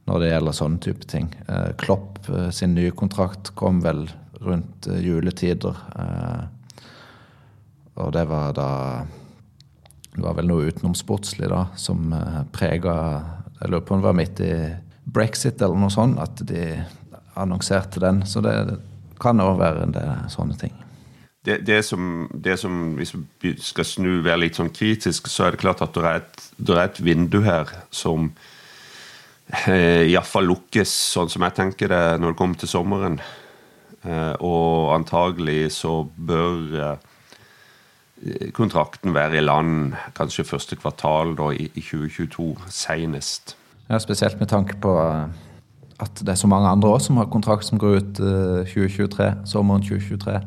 når 0.07 0.23
det 0.23 0.29
gjelder 0.31 0.55
sånne 0.55 0.83
type 0.83 1.09
ting. 1.11 1.31
Uh, 1.49 1.73
Klopp 1.79 2.27
sin 2.55 2.75
nye 2.75 2.95
kontrakt 2.95 3.53
kom 3.59 3.81
vel 3.83 4.07
rundt 4.43 4.87
juletider. 5.03 5.79
og 7.97 8.13
det 8.13 8.25
var 8.29 8.53
da 8.53 8.71
Det 10.13 10.23
var 10.23 10.35
vel 10.35 10.49
noe 10.49 10.67
utenomsportslig 10.69 11.49
da, 11.49 11.67
som 11.77 12.13
prega 12.53 12.95
Jeg 13.61 13.71
lurer 13.71 13.87
på 13.87 13.95
om 13.95 14.01
det 14.01 14.07
var 14.07 14.19
midt 14.19 14.41
i 14.41 14.53
brexit 15.07 15.63
eller 15.63 15.79
noe 15.79 15.93
sånt, 15.93 16.19
at 16.21 16.43
de 16.49 16.75
annonserte 17.37 18.03
den. 18.03 18.25
Så 18.27 18.43
det 18.45 18.57
kan 19.23 19.41
òg 19.41 19.61
være 19.61 19.87
en 19.87 19.95
del 19.95 20.13
sånne 20.33 20.59
ting. 20.61 20.75
Det, 21.47 21.61
det, 21.63 21.85
som, 21.87 22.27
det, 22.35 22.57
som, 22.59 22.97
Hvis 22.99 23.15
vi 23.41 23.53
skal 23.63 23.87
snu 23.87 24.11
være 24.25 24.43
litt 24.43 24.59
sånn 24.59 24.73
kritisk, 24.75 25.29
så 25.31 25.47
er 25.47 25.55
det 25.55 25.63
klart 25.63 25.85
at 25.85 25.95
det 25.95 26.03
er 26.03 26.23
et, 26.25 26.47
er 26.67 26.81
et 26.83 27.03
vindu 27.07 27.39
her 27.45 27.71
som 27.95 28.33
eh, 29.69 30.11
iallfall 30.11 30.51
lukkes, 30.51 30.91
sånn 31.15 31.31
som 31.31 31.47
jeg 31.47 31.55
tenker 31.61 31.93
det, 31.93 32.05
når 32.19 32.35
det 32.35 32.41
kommer 32.41 32.59
til 32.59 32.73
sommeren. 32.73 33.21
Eh, 34.03 34.35
og 34.43 34.97
antagelig 34.97 35.77
så 35.79 36.01
bør 36.03 36.59
eh, 36.83 38.51
kontrakten 38.57 39.15
være 39.15 39.39
i 39.39 39.45
land 39.45 39.95
kanskje 40.19 40.49
første 40.51 40.79
kvartal 40.81 41.37
da, 41.39 41.53
i, 41.55 41.71
i 41.79 41.85
2022, 41.85 42.51
senest. 42.75 43.55
Ja, 43.89 43.99
Spesielt 44.03 44.41
med 44.41 44.49
tanke 44.51 44.75
på 44.83 44.93
eh, 44.99 45.27
at 46.03 46.21
det 46.21 46.29
er 46.29 46.39
så 46.41 46.49
mange 46.51 46.69
andre 46.69 46.91
også 46.91 47.13
som 47.13 47.21
har 47.21 47.31
kontrakt 47.33 47.65
som 47.65 47.79
går 47.79 48.01
ut 48.01 48.17
2023, 48.19 49.25
eh, 49.25 49.37
sommeren 49.47 49.83
2023. 49.83 50.41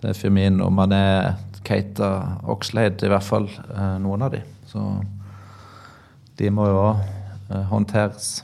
Det 0.00 0.10
er 0.10 0.18
Firmino, 0.18 0.70
Mané, 0.72 1.34
Keita, 1.66 2.38
Oxlade, 2.48 3.04
i 3.04 3.12
hvert 3.12 3.26
fall 3.26 3.50
eh, 3.52 3.98
noen 4.02 4.24
av 4.24 4.32
de. 4.32 4.40
Så 4.66 4.82
de 6.40 6.50
må 6.50 6.66
jo 6.70 6.80
òg 6.86 7.10
håndteres. 7.68 8.40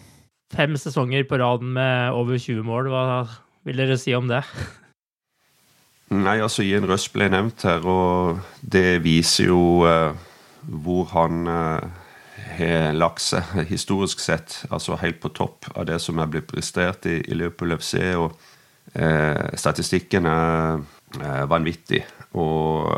Fem 0.52 0.76
sesonger 0.76 1.24
på 1.28 1.38
raden 1.40 1.72
med 1.72 2.12
over 2.12 2.36
20 2.36 2.62
mål, 2.68 2.90
hva 2.92 3.04
vil 3.64 3.80
dere 3.80 3.96
si 4.00 4.12
om 4.16 4.28
det? 4.28 4.42
Nei, 6.12 6.38
altså 6.40 6.64
Ian 6.64 6.86
Røst 6.88 7.10
ble 7.12 7.28
nevnt 7.32 7.64
her, 7.68 7.84
og 7.84 8.38
det 8.60 9.02
viser 9.04 9.50
jo 9.50 9.60
uh, 9.84 10.16
hvor 10.64 11.08
han 11.12 11.48
uh, 11.48 11.97
har 12.59 12.94
lagt 12.97 13.23
seg 13.25 13.64
historisk 13.71 14.21
sett 14.23 14.62
altså 14.71 14.99
helt 15.01 15.21
på 15.23 15.33
topp 15.37 15.71
av 15.75 15.88
det 15.88 16.01
som 16.03 16.21
er 16.21 16.31
blitt 16.31 16.49
prestert 16.51 17.07
i, 17.09 17.21
i 17.25 17.37
Liverpool 17.38 17.77
FC. 17.79 17.94
og 18.18 18.35
eh, 18.94 19.57
Statistikken 19.59 20.29
er, 20.29 20.83
eh, 21.21 21.44
vanvittig. 21.51 22.03
Og 22.38 22.90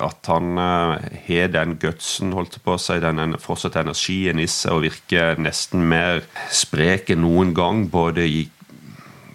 at 0.00 0.30
han 0.32 0.58
eh, 0.58 1.08
har 1.26 1.52
den 1.52 1.76
gutsen, 1.82 2.32
holdt 2.36 2.60
på 2.64 2.76
å 2.76 2.80
si, 2.80 2.98
den 3.02 3.36
fortsatt 3.42 3.80
energien 3.82 4.40
i 4.40 4.48
seg 4.50 4.78
og 4.78 4.86
virker 4.86 5.40
nesten 5.42 5.84
mer 5.90 6.24
sprek 6.52 7.12
enn 7.14 7.24
noen 7.26 7.52
gang, 7.56 7.86
både 7.92 8.26
i 8.26 8.46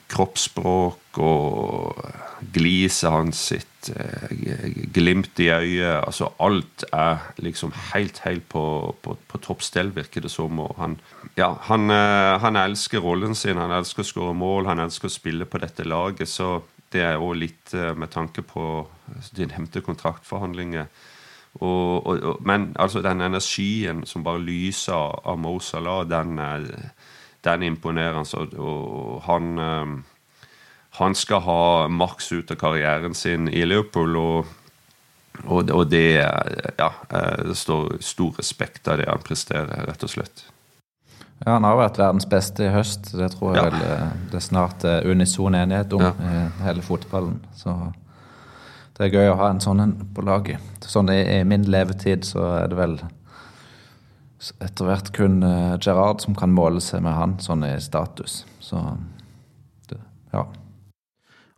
kroppsspråk 0.10 1.22
og 1.22 2.02
gliset 2.40 3.12
hans 3.12 3.40
sitt, 3.52 3.90
eh, 3.96 4.32
glimt 4.94 5.40
i 5.40 5.50
øyet 5.52 6.06
altså 6.06 6.30
Alt 6.40 6.86
er 6.94 7.18
liksom 7.38 7.74
helt, 7.94 8.20
helt 8.26 8.48
på, 8.50 8.96
på, 9.04 9.18
på 9.28 9.42
toppstell, 9.44 9.92
virker 9.96 10.22
det 10.22 10.32
som. 10.32 10.60
Og 10.60 10.76
han, 10.80 11.00
ja, 11.38 11.54
han, 11.68 11.90
eh, 11.90 12.40
han 12.40 12.60
elsker 12.60 13.04
rollen 13.04 13.36
sin, 13.36 13.60
han 13.60 13.74
elsker 13.76 14.04
å 14.04 14.10
skåre 14.10 14.36
mål, 14.38 14.70
han 14.72 14.84
elsker 14.86 15.10
å 15.10 15.18
spille 15.18 15.46
på 15.46 15.62
dette 15.62 15.88
laget. 15.88 16.30
så 16.30 16.60
det 16.90 17.04
er 17.06 17.22
òg 17.22 17.36
litt 17.38 17.74
eh, 17.78 17.94
med 17.94 18.10
tanke 18.14 18.42
på 18.42 18.64
de 19.38 19.46
nevnte 19.50 19.84
kontraktforhandlinger. 19.86 20.88
Og, 21.60 22.06
og, 22.06 22.24
og, 22.24 22.42
men 22.46 22.72
altså 22.80 23.02
den 23.06 23.22
energien 23.26 24.06
som 24.10 24.24
bare 24.26 24.42
lyser 24.42 24.96
av, 24.96 25.38
Mo 25.42 25.58
Salah, 25.60 26.06
den 26.10 26.38
er, 26.42 26.66
den 27.46 27.64
er 27.64 27.68
imponerende. 27.68 28.46
Og, 28.58 29.20
han, 29.28 30.04
han 31.00 31.16
skal 31.16 31.44
ha 31.46 31.62
maks 31.88 32.32
ut 32.32 32.52
av 32.52 32.60
karrieren 32.60 33.16
sin 33.16 33.48
i 33.50 33.66
Liverpool. 33.66 34.18
og 34.18 34.56
og, 35.48 35.88
det, 35.88 36.20
ja, 36.78 36.94
eh, 37.10 37.44
det 37.48 37.56
står 37.56 37.98
stor 38.04 38.34
respekt 38.38 38.88
av 38.88 38.98
det 39.00 39.08
han 39.10 39.22
presterer, 39.24 39.86
rett 39.88 40.04
og 40.04 40.12
slett. 40.12 40.46
Ja, 41.46 41.54
Han 41.54 41.64
har 41.64 41.78
vært 41.80 42.00
verdens 42.02 42.28
beste 42.30 42.66
i 42.68 42.74
høst. 42.74 43.14
Det 43.16 43.30
tror 43.38 43.56
jeg 43.56 43.64
ja. 43.64 43.70
vel 43.70 43.86
eh, 43.86 44.10
det 44.32 44.40
er 44.42 44.44
snart 44.44 44.84
er 44.84 45.08
unison 45.08 45.56
enighet 45.56 45.96
om 45.96 46.04
ja. 46.04 46.12
i 46.20 46.42
hele 46.66 46.84
fotballen. 46.84 47.40
Så 47.56 47.78
det 48.98 49.08
er 49.08 49.16
gøy 49.16 49.32
å 49.32 49.40
ha 49.40 49.54
en 49.54 49.64
sånn 49.64 49.86
en 49.86 49.96
på 50.16 50.26
laget. 50.28 50.60
Sånn 50.84 51.12
i, 51.14 51.22
i, 51.40 51.40
min 51.48 51.64
levetid 51.72 52.28
så 52.28 52.44
er 52.60 52.68
det 52.72 52.80
vel 52.80 53.00
etter 54.64 54.88
hvert 54.88 55.12
kun 55.16 55.42
Gerard 55.84 56.22
som 56.24 56.36
kan 56.36 56.52
måle 56.56 56.80
seg 56.84 57.04
med 57.04 57.16
han 57.16 57.40
sånn 57.44 57.64
i 57.68 57.74
status. 57.84 58.44
Så 58.64 58.84
det, 59.88 60.00
ja. 60.36 60.46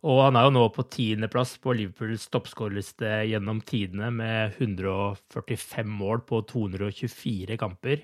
Og 0.01 0.17
han 0.23 0.37
er 0.37 0.47
jo 0.47 0.53
nå 0.55 0.63
på 0.73 0.85
tiendeplass 0.89 1.53
på 1.61 1.75
Liverpools 1.77 2.25
toppskårerliste 2.33 3.09
gjennom 3.29 3.59
tidene 3.65 4.09
med 4.15 4.55
145 4.57 5.91
mål 5.99 6.23
på 6.25 6.41
224 6.49 7.57
kamper. 7.61 8.01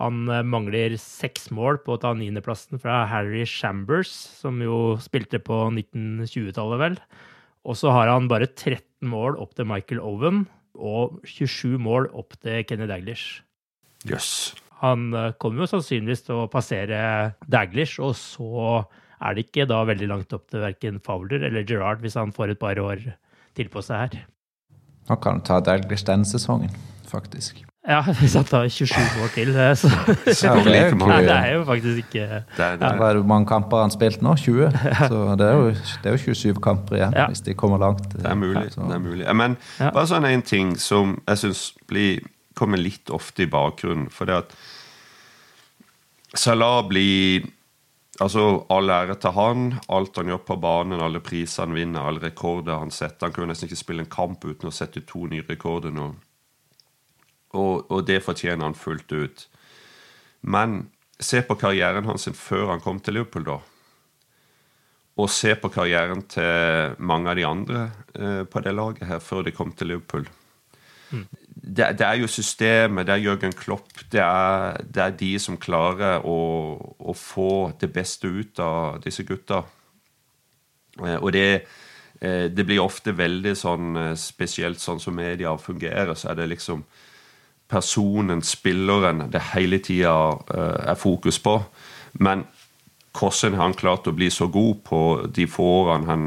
Han 0.00 0.24
eh, 0.26 0.42
mangler 0.42 0.96
seks 0.98 1.50
mål 1.54 1.78
på 1.84 1.94
å 1.94 2.00
ta 2.02 2.10
niendeplassen 2.16 2.80
fra 2.82 3.04
Harry 3.10 3.44
Shambers, 3.46 4.10
som 4.40 4.58
jo 4.64 4.96
spilte 5.02 5.38
på 5.42 5.66
1920-tallet, 5.70 6.80
vel. 6.80 6.98
Og 7.62 7.78
så 7.78 7.92
har 7.94 8.10
han 8.10 8.26
bare 8.30 8.48
13 8.50 9.06
mål 9.06 9.38
opp 9.42 9.54
til 9.54 9.68
Michael 9.70 10.02
Owen 10.02 10.46
og 10.74 11.20
27 11.28 11.76
mål 11.82 12.08
opp 12.18 12.34
til 12.42 12.64
Kenny 12.66 12.88
Daglish. 12.90 13.44
Yes. 14.08 14.56
Han 14.82 15.12
eh, 15.14 15.30
kommer 15.38 15.62
jo 15.62 15.70
sannsynligvis 15.76 16.26
til 16.26 16.42
å 16.42 16.50
passere 16.50 16.98
Daglish, 17.46 18.02
og 18.02 18.16
så 18.18 18.82
er 19.22 19.36
det 19.36 19.46
ikke 19.48 19.66
da 19.70 19.82
veldig 19.88 20.08
langt 20.10 20.36
opp 20.36 20.48
til 20.50 20.64
verken 20.64 21.00
Fowler 21.04 21.46
eller 21.48 21.66
Gerrard 21.66 22.02
hvis 22.04 22.18
han 22.18 22.34
får 22.34 22.54
et 22.54 22.62
par 22.62 22.78
år 22.82 23.04
til 23.56 23.68
på 23.72 23.82
seg 23.84 24.06
her. 24.06 24.24
Han 25.10 25.20
kan 25.22 25.42
ta 25.46 25.60
Dalglish 25.60 26.06
denne 26.06 26.26
sesongen, 26.28 26.72
faktisk. 27.10 27.62
Ja, 27.82 27.98
hvis 28.20 28.34
han 28.38 28.44
tar 28.46 28.68
27 28.68 29.22
år 29.24 29.30
til, 29.34 29.48
eh, 29.58 29.72
så, 29.76 29.88
så 30.38 30.52
det, 30.62 30.74
er 30.76 30.94
Nei, 30.94 31.16
det 31.26 31.34
er 31.34 31.54
jo 31.56 31.64
faktisk 31.66 32.04
ikke 32.04 32.26
det 32.56 32.66
er, 32.66 32.76
det. 32.78 32.90
Hvor 33.00 33.22
mange 33.26 33.48
kamper 33.50 33.80
har 33.80 33.88
han 33.88 33.94
spilt 33.94 34.22
nå? 34.22 34.36
20? 34.38 34.70
Så 35.10 35.22
det 35.38 35.48
er, 35.48 35.56
jo, 35.58 35.72
det 36.04 36.10
er 36.10 36.14
jo 36.14 36.34
27 36.34 36.60
kamper 36.62 37.00
igjen, 37.00 37.16
ja. 37.18 37.26
hvis 37.26 37.42
de 37.42 37.54
kommer 37.58 37.82
langt. 37.82 38.06
Det 38.14 38.26
er 38.26 38.38
mulig. 38.38 38.68
det 38.76 38.94
er 38.94 39.02
mulig. 39.02 39.26
Men 39.34 39.56
bare 39.80 40.06
sånn 40.06 40.28
en 40.30 40.46
ting 40.46 40.76
som 40.78 41.16
jeg 41.26 41.42
syns 41.42 41.64
kommer 42.54 42.78
litt 42.78 43.10
ofte 43.10 43.42
i 43.42 43.50
bakgrunnen. 43.50 44.06
For 44.14 44.30
det 44.30 44.44
at 44.44 44.54
Salah 46.38 46.86
blir 46.88 47.50
Altså, 48.20 48.66
All 48.68 48.90
ære 48.92 49.16
til 49.20 49.32
han. 49.36 49.68
Alt 49.88 50.18
han 50.20 50.28
gjør 50.28 50.44
på 50.46 50.58
banen, 50.60 51.00
alle 51.00 51.22
priser 51.24 51.64
han 51.64 51.76
vinner, 51.76 52.04
alle 52.04 52.20
rekorder 52.20 52.82
han 52.82 52.92
setter. 52.92 53.30
Han 53.30 53.46
jo 53.46 53.48
nesten 53.48 53.70
ikke 53.70 53.80
spille 53.80 54.04
en 54.04 54.12
kamp 54.12 54.44
uten 54.44 54.68
å 54.68 54.74
sette 54.74 55.04
to 55.08 55.24
nye 55.30 55.46
rekorder 55.48 55.94
nå. 55.94 56.10
Og, 57.52 57.90
og, 57.90 58.00
det 58.08 58.22
fortjener 58.24 58.64
han 58.64 58.76
fullt 58.76 59.12
ut. 59.12 59.46
Men 60.42 60.86
se 61.20 61.42
på 61.46 61.56
karrieren 61.60 62.08
hans 62.08 62.28
før 62.36 62.72
han 62.72 62.84
kom 62.84 63.00
til 63.00 63.18
Liverpool, 63.18 63.44
da. 63.48 63.58
Og 65.20 65.28
se 65.28 65.52
på 65.60 65.68
karrieren 65.72 66.24
til 66.32 66.94
mange 67.04 67.28
av 67.30 67.36
de 67.36 67.44
andre 67.44 67.82
eh, 68.16 68.44
på 68.48 68.62
det 68.64 68.72
laget 68.72 69.08
her 69.08 69.20
før 69.20 69.44
de 69.44 69.52
kom 69.52 69.74
til 69.76 69.92
Liverpool. 69.92 70.24
Mm. 71.12 71.26
Det, 71.54 71.98
det, 71.98 72.06
er 72.06 72.14
jo 72.20 72.26
systemet, 72.26 73.06
det 73.06 73.12
er 73.12 73.24
Jørgen 73.26 73.52
Klopp, 73.52 73.92
det 74.12 74.20
er, 74.24 74.80
det 74.88 75.02
er 75.02 75.16
de 75.20 75.30
som 75.38 75.58
klarer 75.60 76.24
å, 76.24 76.36
å, 76.98 77.12
få 77.16 77.72
det 77.80 77.90
beste 77.92 78.28
ut 78.28 78.60
av 78.62 79.02
disse 79.04 79.24
gutta. 79.28 79.60
Eh, 81.00 81.18
og 81.18 81.32
det, 81.32 81.62
eh, 82.20 82.48
det 82.48 82.66
blir 82.66 82.80
ofte 82.80 83.12
veldig 83.16 83.54
sånn, 83.56 83.96
eh, 83.96 84.14
spesielt 84.16 84.80
sånn 84.80 85.00
som 85.00 85.16
media 85.16 85.52
fungerer, 85.60 86.14
så 86.16 86.30
er 86.30 86.40
det 86.40 86.48
liksom 86.54 86.84
personen, 87.68 88.42
spilleren, 88.44 89.30
det 89.32 89.40
hele 89.54 89.78
tida 89.80 90.12
er 90.52 90.96
fokus 91.00 91.38
på. 91.40 91.54
Men 92.20 92.44
hvordan 93.16 93.54
har 93.56 93.62
han 93.62 93.76
klart 93.76 94.08
å 94.08 94.12
bli 94.12 94.28
så 94.30 94.46
god 94.52 94.82
på 94.84 95.02
de 95.32 95.46
få 95.48 95.68
årene 95.86 96.10
han 96.10 96.26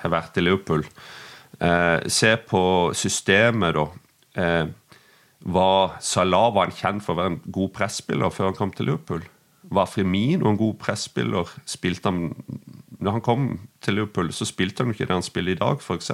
har 0.00 0.14
vært 0.14 0.38
i 0.40 0.46
Liverpool? 0.46 0.86
Se 2.08 2.30
på 2.40 2.62
systemet, 2.96 3.74
da. 3.76 3.84
Uh, 4.38 4.70
var 5.40 5.98
Salah 6.00 6.52
var 6.54 6.68
han 6.68 6.74
kjent 6.74 7.04
for 7.04 7.14
å 7.14 7.20
være 7.20 7.34
en 7.34 7.42
god 7.54 7.72
presspiller 7.76 8.32
før 8.34 8.50
han 8.50 8.58
kom 8.58 8.72
til 8.74 8.90
Liverpool? 8.90 9.24
Var 9.68 9.90
Fremino 9.90 10.50
en 10.50 10.58
god 10.58 10.78
presspiller? 10.82 11.50
Spilte 11.68 12.10
han 12.10 12.32
Når 12.98 13.12
han 13.12 13.22
kom 13.22 13.48
til 13.84 13.94
Liverpool, 13.94 14.32
så 14.32 14.46
spilte 14.48 14.82
han 14.82 14.94
ikke 14.94 15.06
det 15.06 15.14
han 15.14 15.22
spiller 15.22 15.54
i 15.54 15.60
dag, 15.60 15.78
f.eks. 15.78 16.10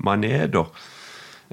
Mané, 0.00 0.46
da. 0.48 0.64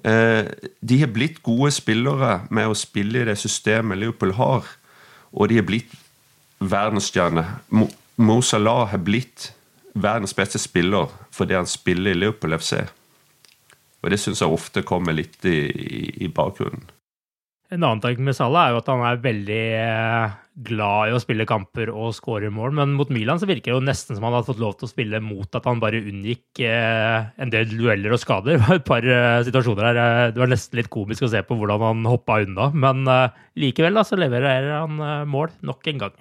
Eh, 0.07 0.47
de 0.79 0.99
har 1.01 1.11
blitt 1.11 1.41
gode 1.43 1.71
spillere 1.75 2.45
med 2.49 2.71
å 2.71 2.77
spille 2.77 3.21
i 3.21 3.27
det 3.27 3.35
systemet 3.37 3.99
Liverpool 3.99 4.31
har, 4.37 4.69
og 5.35 5.51
de 5.51 5.59
har 5.59 5.67
blitt 5.67 5.91
verdensstjerner. 6.63 7.57
Mo 8.15 8.39
Salah 8.41 8.87
har 8.93 9.03
blitt 9.03 9.51
verdens 9.93 10.33
beste 10.33 10.61
spiller 10.61 11.11
fordi 11.35 11.57
han 11.57 11.67
spiller 11.67 12.15
i 12.15 12.21
Liverpool 12.21 12.55
FC. 12.55 12.85
Og 14.01 14.09
det 14.13 14.19
syns 14.21 14.41
jeg 14.41 14.53
ofte 14.53 14.85
kommer 14.87 15.15
litt 15.15 15.45
i, 15.45 15.69
i, 16.25 16.29
bakgrunnen. 16.33 16.89
En 17.71 17.85
annen 17.85 18.01
tanke 18.03 18.23
med 18.25 18.35
Salah 18.35 18.67
er 18.67 18.73
jo 18.73 18.79
at 18.81 18.89
han 18.91 19.01
er 19.07 19.21
veldig 19.23 19.59
eh, 19.79 20.33
glad 20.67 21.07
i 21.07 21.13
å 21.15 21.21
spille 21.23 21.45
kamper 21.47 21.87
og 21.93 22.11
skåre 22.17 22.49
mål, 22.51 22.73
men 22.75 22.97
mot 22.97 23.13
Milan 23.13 23.39
så 23.39 23.47
virker 23.47 23.71
det 23.71 23.77
jo 23.77 23.85
nesten 23.85 24.17
som 24.17 24.25
han 24.27 24.35
hadde 24.35 24.49
fått 24.49 24.59
lov 24.59 24.73
til 24.75 24.89
å 24.89 24.91
spille 24.91 25.21
mot 25.23 25.55
at 25.55 25.69
han 25.69 25.79
bare 25.79 26.01
unngikk 26.01 26.63
eh, 26.67 27.29
en 27.39 27.53
del 27.53 27.71
dueller 27.71 28.17
og 28.17 28.19
skader. 28.19 28.57
Det 28.59 28.65
var 28.65 28.81
et 28.81 28.89
par 28.89 29.07
eh, 29.07 29.45
situasjoner 29.47 29.87
der 29.87 30.35
det 30.35 30.43
var 30.43 30.51
nesten 30.51 30.81
litt 30.81 30.91
komisk 30.91 31.23
å 31.23 31.31
se 31.31 31.45
på 31.47 31.55
hvordan 31.61 31.85
han 31.85 32.11
hoppa 32.11 32.41
unna, 32.43 32.67
men 32.75 33.07
likevel 33.55 33.95
da, 33.95 34.03
så 34.07 34.19
leverer 34.19 34.67
han 34.81 34.99
mål 35.31 35.55
nok 35.63 35.93
en 35.93 36.05
gang. 36.07 36.19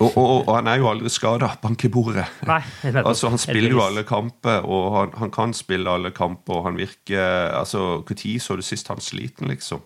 Og, 0.00 0.14
og, 0.16 0.48
og, 0.48 0.54
han 0.56 0.68
er 0.72 0.80
jo 0.80 0.88
aldri 0.88 1.10
skada. 1.12 1.50
Bank 1.60 1.84
i 1.84 1.90
bordet. 1.92 2.24
Nei, 2.48 2.60
altså, 3.02 3.28
han 3.28 3.40
spiller 3.40 3.74
jo 3.74 3.82
alle 3.84 4.04
kamper, 4.08 4.64
og 4.64 4.86
han, 4.96 5.16
han, 5.20 5.32
kan 5.34 5.52
spille 5.56 5.92
alle 5.92 6.10
kamper. 6.16 6.56
og 6.56 6.70
han 6.70 6.80
virker, 6.80 7.52
altså, 7.52 8.02
Når 8.08 8.38
så 8.40 8.56
du 8.56 8.62
sist 8.62 8.88
han 8.88 9.00
sliten, 9.00 9.48
liksom? 9.48 9.84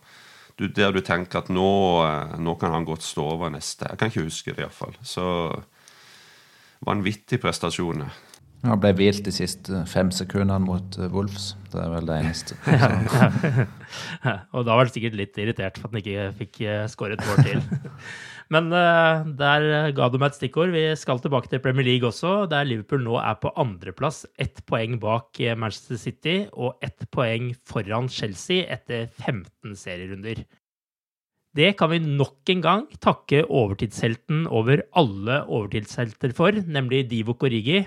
du, 0.59 0.69
der 0.71 0.93
du 0.95 1.01
tenker 1.05 1.43
at 1.43 1.51
nå, 1.53 1.71
eh, 2.07 2.37
nå, 2.43 2.55
kan 2.61 2.75
han 2.75 2.87
godt 2.87 3.03
stå 3.03 3.27
over 3.37 3.51
neste. 3.51 3.89
Jeg 3.91 3.99
kan 3.99 4.13
ikke 4.13 4.29
huske 4.29 4.55
det, 4.55 4.63
iallfall. 4.63 4.95
Så 5.03 5.25
vanvittig 6.85 7.41
prestasjoner. 7.43 8.15
Han 8.65 8.81
ble 8.81 8.95
hvilt 8.97 9.27
de 9.27 9.33
siste 9.35 9.83
fem 9.91 10.09
sekundene 10.15 10.57
mot 10.63 10.97
Wolfs. 10.97 11.13
Wolves. 11.13 11.49
Det 11.75 11.83
er 11.83 11.91
vel 11.93 12.07
det 12.09 12.21
eneste. 12.23 12.57
og 14.55 14.65
da 14.65 14.77
var 14.77 14.87
han 14.87 14.95
sikkert 14.95 15.19
litt 15.19 15.43
irritert 15.43 15.81
for 15.81 15.91
at 15.91 15.97
han 15.97 16.01
ikke 16.01 16.31
fikk 16.39 16.63
skåret 16.93 17.25
mål 17.27 17.43
til. 17.45 17.61
Men 18.55 18.71
uh, 18.71 19.25
der 19.39 19.93
ga 19.97 20.09
du 20.09 20.19
meg 20.21 20.31
et 20.31 20.39
stikkord. 20.39 20.73
Vi 20.75 20.87
skal 21.01 21.23
tilbake 21.23 21.51
til 21.51 21.63
Premier 21.65 21.87
League 21.89 22.07
også, 22.07 22.45
der 22.51 22.67
Liverpool 22.69 23.03
nå 23.03 23.19
er 23.19 23.39
på 23.43 23.53
andreplass. 23.59 24.25
Ett 24.39 24.63
poeng 24.69 25.01
bak 25.03 25.41
Manchester 25.59 25.99
City 25.99 26.37
og 26.53 26.79
ett 26.85 27.09
poeng 27.15 27.53
foran 27.67 28.11
Chelsea 28.13 28.69
etter 28.71 29.09
15 29.19 29.75
serierunder. 29.81 30.45
Det 31.55 31.77
kan 31.79 31.93
vi 31.93 32.01
nok 32.03 32.51
en 32.51 32.63
gang 32.65 32.87
takke 32.99 33.45
overtidshelten 33.47 34.49
over 34.51 34.83
alle 34.99 35.37
overtidshelter 35.47 36.33
for, 36.35 36.51
nemlig 36.51 37.05
Divo 37.13 37.37
Korigi. 37.39 37.85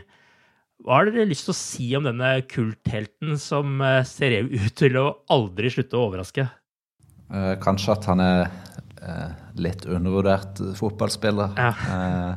Hva 0.86 1.01
har 1.01 1.10
dere 1.10 1.27
lyst 1.27 1.49
til 1.49 1.51
å 1.56 1.58
si 1.58 1.88
om 1.97 2.06
denne 2.08 2.30
kulthelten 2.47 3.36
som 3.41 3.82
eh, 3.84 4.06
ser 4.08 4.38
ut 4.45 4.71
til 4.77 4.95
å 5.01 5.08
aldri 5.34 5.71
slutte 5.73 5.97
å 5.99 6.06
overraske? 6.08 6.45
Eh, 7.27 7.53
kanskje 7.60 7.95
at 7.97 8.08
han 8.08 8.23
er 8.23 8.45
eh, 9.01 9.29
litt 9.62 9.86
undervurdert 9.86 10.62
fotballspiller. 10.79 11.53
Ja. 11.57 11.69
Eh, 11.93 12.33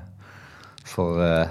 for 0.91 1.21
eh, 1.23 1.49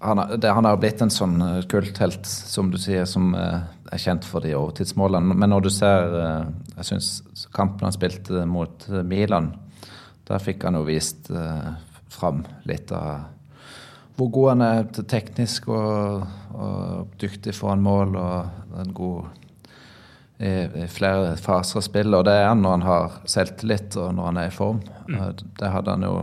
han, 0.00 0.18
har- 0.18 0.36
det, 0.40 0.50
han 0.56 0.64
har 0.64 0.76
blitt 0.80 1.02
en 1.04 1.12
sånn 1.12 1.40
eh, 1.44 1.58
kulthelt, 1.70 2.26
som 2.26 2.70
du 2.72 2.78
sier, 2.80 3.04
som 3.08 3.34
er 3.36 3.98
kjent 4.00 4.24
for 4.28 4.40
de 4.44 4.54
overtidsmålene. 4.56 5.34
Men 5.34 5.50
når 5.50 5.66
du 5.66 5.70
ser 5.74 6.14
Jeg 6.76 6.84
synes 6.92 7.46
kampen 7.52 7.84
han 7.88 7.92
spilte 7.96 8.44
mot 8.46 8.86
Milan, 9.04 9.52
der 10.30 10.38
fikk 10.38 10.62
han 10.64 10.78
jo 10.78 10.84
vist 10.86 11.28
fram 12.10 12.44
litt 12.66 12.92
av 12.94 13.26
hvor 14.20 14.28
god 14.34 14.48
han 14.50 14.62
er 14.66 14.82
til 14.92 15.04
teknisk 15.08 15.68
og, 15.72 16.24
og 16.52 17.12
dyktig 17.22 17.54
foran 17.56 17.80
mål 17.80 18.16
og 18.20 18.74
en 18.82 18.90
god 18.92 19.30
i, 20.40 20.86
flere 20.88 21.36
faser 21.36 21.80
av 21.80 21.84
spillet. 21.84 22.16
Og 22.16 22.24
det 22.24 22.32
er 22.40 22.48
han 22.48 22.62
når 22.64 22.76
han 22.78 22.86
har 22.88 23.18
selvtillit 23.28 23.96
og 24.00 24.14
når 24.16 24.30
han 24.30 24.40
er 24.42 24.48
i 24.48 24.54
form. 24.54 24.80
Eh, 25.08 25.32
Det 25.60 25.70
hadde 25.74 25.90
han 25.96 26.06
jo 26.06 26.14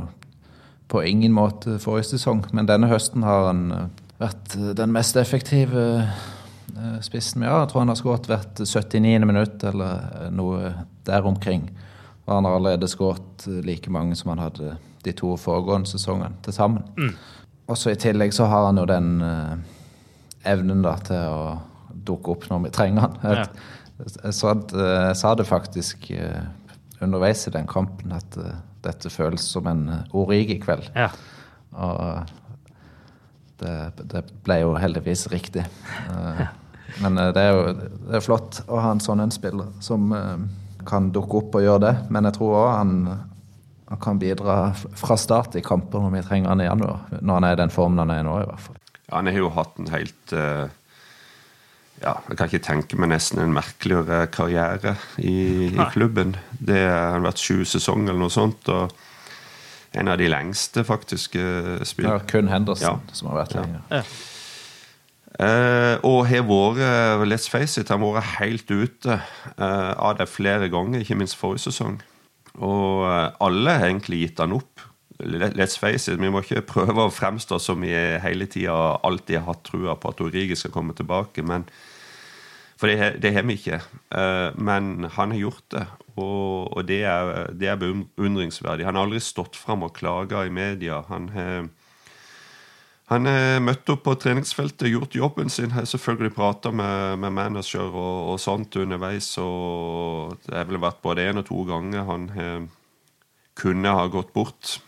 på 0.88 1.04
ingen 1.04 1.34
måte 1.36 1.78
forrige 1.84 2.14
sesong, 2.14 2.46
men 2.56 2.68
denne 2.70 2.88
høsten 2.88 3.24
har 3.28 3.50
han 3.50 3.64
eh, 3.76 3.88
vært 4.22 4.56
eh, 4.56 4.74
den 4.78 4.94
mest 4.96 5.18
effektive 5.20 5.84
eh, 6.00 7.00
spissen 7.04 7.44
vi 7.44 7.50
har. 7.50 7.66
Jeg 7.66 7.74
tror 7.74 7.84
han 7.84 7.92
har 7.94 8.00
skåret 8.00 8.30
hvert 8.32 8.62
79. 8.64 9.26
minutt 9.28 9.64
eller 9.68 10.30
noe 10.32 10.74
der 11.08 11.28
omkring. 11.28 11.68
Og 12.26 12.36
han 12.38 12.48
har 12.48 12.58
allerede 12.58 12.88
skåret 12.92 13.48
like 13.64 13.92
mange 13.92 14.16
som 14.20 14.34
han 14.34 14.42
hadde 14.48 14.78
de 15.06 15.14
to 15.16 15.36
foregående 15.40 15.88
sesongene 15.88 16.36
til 16.44 16.56
sammen. 16.56 16.84
Og 17.68 17.78
så 17.80 17.92
i 17.94 18.00
tillegg 18.00 18.34
så 18.36 18.48
har 18.48 18.66
han 18.70 18.80
jo 18.80 18.86
den 18.88 19.22
evnen 20.48 20.82
da 20.84 20.96
til 21.04 21.16
å 21.32 21.58
dukke 22.08 22.32
opp 22.34 22.48
når 22.50 22.66
vi 22.66 22.72
trenger 22.76 23.06
han. 23.06 23.16
Jeg, 23.24 23.48
jeg, 24.00 24.34
sa, 24.34 24.54
det- 24.54 24.88
jeg 25.08 25.16
sa 25.20 25.34
det 25.40 25.48
faktisk 25.50 26.12
eh, 26.12 26.44
underveis 27.02 27.48
i 27.48 27.54
den 27.56 27.68
kampen 27.70 28.12
at 28.18 28.38
eh, 28.38 28.56
dette 28.86 29.10
føles 29.12 29.42
som 29.52 29.66
en 29.68 29.82
uh, 29.90 30.16
Origi-kveld. 30.16 30.92
Ja. 30.96 31.10
Og 31.76 32.30
det, 33.60 33.74
det 34.14 34.22
ble 34.46 34.60
jo 34.62 34.76
heldigvis 34.80 35.26
riktig. 35.34 35.66
Eh, 36.14 36.46
Men 37.04 37.18
eh, 37.20 37.32
det 37.36 37.42
er 37.44 37.52
jo 37.58 37.64
det 38.08 38.16
er 38.20 38.24
flott 38.24 38.62
å 38.72 38.80
ha 38.82 38.94
en 38.96 39.02
sånn 39.04 39.20
en 39.26 39.34
spiller 39.34 39.74
som 39.84 40.08
eh, 40.16 40.46
kan 40.88 41.10
dukke 41.14 41.42
opp 41.42 41.58
og 41.60 41.66
gjøre 41.66 41.84
det. 41.84 41.96
Men 42.14 42.30
jeg 42.30 42.38
tror 42.38 42.54
òg 42.62 42.70
han, 42.78 42.94
han 43.90 44.02
kan 44.04 44.22
bidra 44.22 44.56
fra 44.78 45.18
start 45.20 45.58
i 45.60 45.66
kamper 45.66 46.06
når 46.06 46.16
vi 46.16 46.24
trenger 46.30 46.54
han 46.54 46.64
i 46.64 46.70
januar. 46.70 47.02
Når 47.20 47.34
han 47.42 47.48
er 47.50 47.58
i 47.58 47.62
den 47.66 47.74
formen 47.74 48.00
han 48.06 48.14
er 48.14 48.22
i 48.24 48.28
nå, 48.30 48.38
i 48.46 48.48
hvert 48.48 48.64
fall. 48.70 48.80
Ja, 49.10 49.18
han 49.20 49.30
har 49.32 49.42
jo 49.42 49.52
hatt 49.58 49.78
en 49.84 49.92
helt 49.92 50.34
eh, 50.38 50.64
Ja, 52.04 52.14
jeg 52.30 52.38
kan 52.38 52.50
ikke 52.52 52.62
tenke 52.66 52.98
meg 53.02 53.10
nesten 53.10 53.40
en 53.42 53.54
merkeligere 53.56 54.28
karriere 54.30 54.96
i, 55.18 55.72
i 55.74 55.86
klubben. 55.94 56.36
Det 56.62 56.84
har 56.86 57.24
vært 57.26 57.42
sju 57.42 57.64
sesonger 57.66 58.12
eller 58.14 58.28
noe 58.28 58.34
sånt. 58.34 58.70
og 58.70 58.94
En 59.98 60.08
av 60.12 60.18
de 60.20 60.28
lengste, 60.30 60.84
faktisk. 60.86 61.36
eh, 61.36 61.80
Det 61.82 62.06
er 62.06 62.20
kun 62.30 62.48
Henderson 62.52 63.02
Ja. 63.08 63.14
som 63.14 63.30
har 63.30 63.46
vært 63.46 63.56
Ja. 63.56 63.62
lenger. 63.62 64.04
Eh, 65.40 65.98
og 66.04 66.28
har 66.28 66.44
vært, 66.44 67.28
let's 67.28 67.50
face 67.50 67.78
it, 67.82 67.90
han 67.90 68.02
har 68.02 68.14
vært 68.22 68.38
helt 68.40 68.72
ute 68.72 69.20
uh, 69.60 69.94
av 69.98 70.18
det 70.18 70.28
flere 70.30 70.70
ganger, 70.70 71.02
ikke 71.04 71.18
minst 71.18 71.38
forrige 71.38 71.68
sesong. 71.68 72.00
Og 72.58 73.04
uh, 73.06 73.30
alle 73.42 73.70
har 73.78 73.86
egentlig 73.90 74.20
gitt 74.24 74.40
han 74.40 74.54
opp. 74.54 74.77
Let- 75.20 75.56
Let's 75.58 75.78
face 75.80 76.08
it, 76.12 76.20
vi 76.22 76.30
må 76.30 76.42
ikke 76.44 76.62
prøve 76.62 77.08
å 77.08 77.14
fremstå 77.14 77.58
som 77.60 77.82
vi 77.82 77.90
hele 78.22 78.46
tida 78.46 78.76
alltid 79.04 79.40
har 79.40 79.48
hatt 79.54 79.64
trua 79.66 79.96
på 79.98 80.10
at 80.12 80.22
Origi 80.22 80.56
skal 80.56 80.72
komme 80.76 80.94
tilbake, 80.94 81.42
men 81.44 81.66
for 82.78 82.88
det, 82.88 82.98
har- 83.34 83.42
vi 83.48 83.56
ikke. 83.58 83.80
Eh, 84.14 84.52
men 84.62 85.10
han 85.16 85.32
har 85.32 85.40
gjort 85.40 85.64
det, 85.74 85.88
og, 86.18 86.86
det, 86.86 87.04
er, 87.04 87.52
det 87.54 87.68
er 87.68 87.80
beundringsverdig. 87.82 88.86
Han 88.86 88.96
har 88.96 89.06
aldri 89.08 89.20
stått 89.20 89.56
fram 89.56 89.84
og 89.84 89.94
klaga 89.98 90.46
i 90.46 90.50
media. 90.54 91.02
Han 91.10 91.30
har 91.30 91.68
han 93.08 93.24
har 93.26 93.62
møtt 93.64 93.88
opp 93.88 94.02
på 94.04 94.16
treningsfeltet, 94.20 94.90
gjort 94.92 95.16
jobben 95.16 95.48
sin. 95.50 95.72
Har 95.72 95.86
selvfølgelig 95.88 96.34
prata 96.36 96.74
med, 96.76 97.20
med 97.22 97.32
manager 97.32 97.88
og, 97.88 98.34
og 98.34 98.40
sånt 98.44 98.76
underveis. 98.76 99.30
og 99.40 100.36
Det 100.44 100.58
har 100.58 100.66
vel 100.68 100.82
vært 100.84 101.00
både 101.02 101.24
én 101.30 101.40
og 101.40 101.46
to 101.48 101.64
ganger 101.70 102.04
han 102.04 102.26
har 102.36 102.66
kunne 103.58 103.94
ha 103.96 104.04
gått 104.12 104.34
bort. 104.36 104.82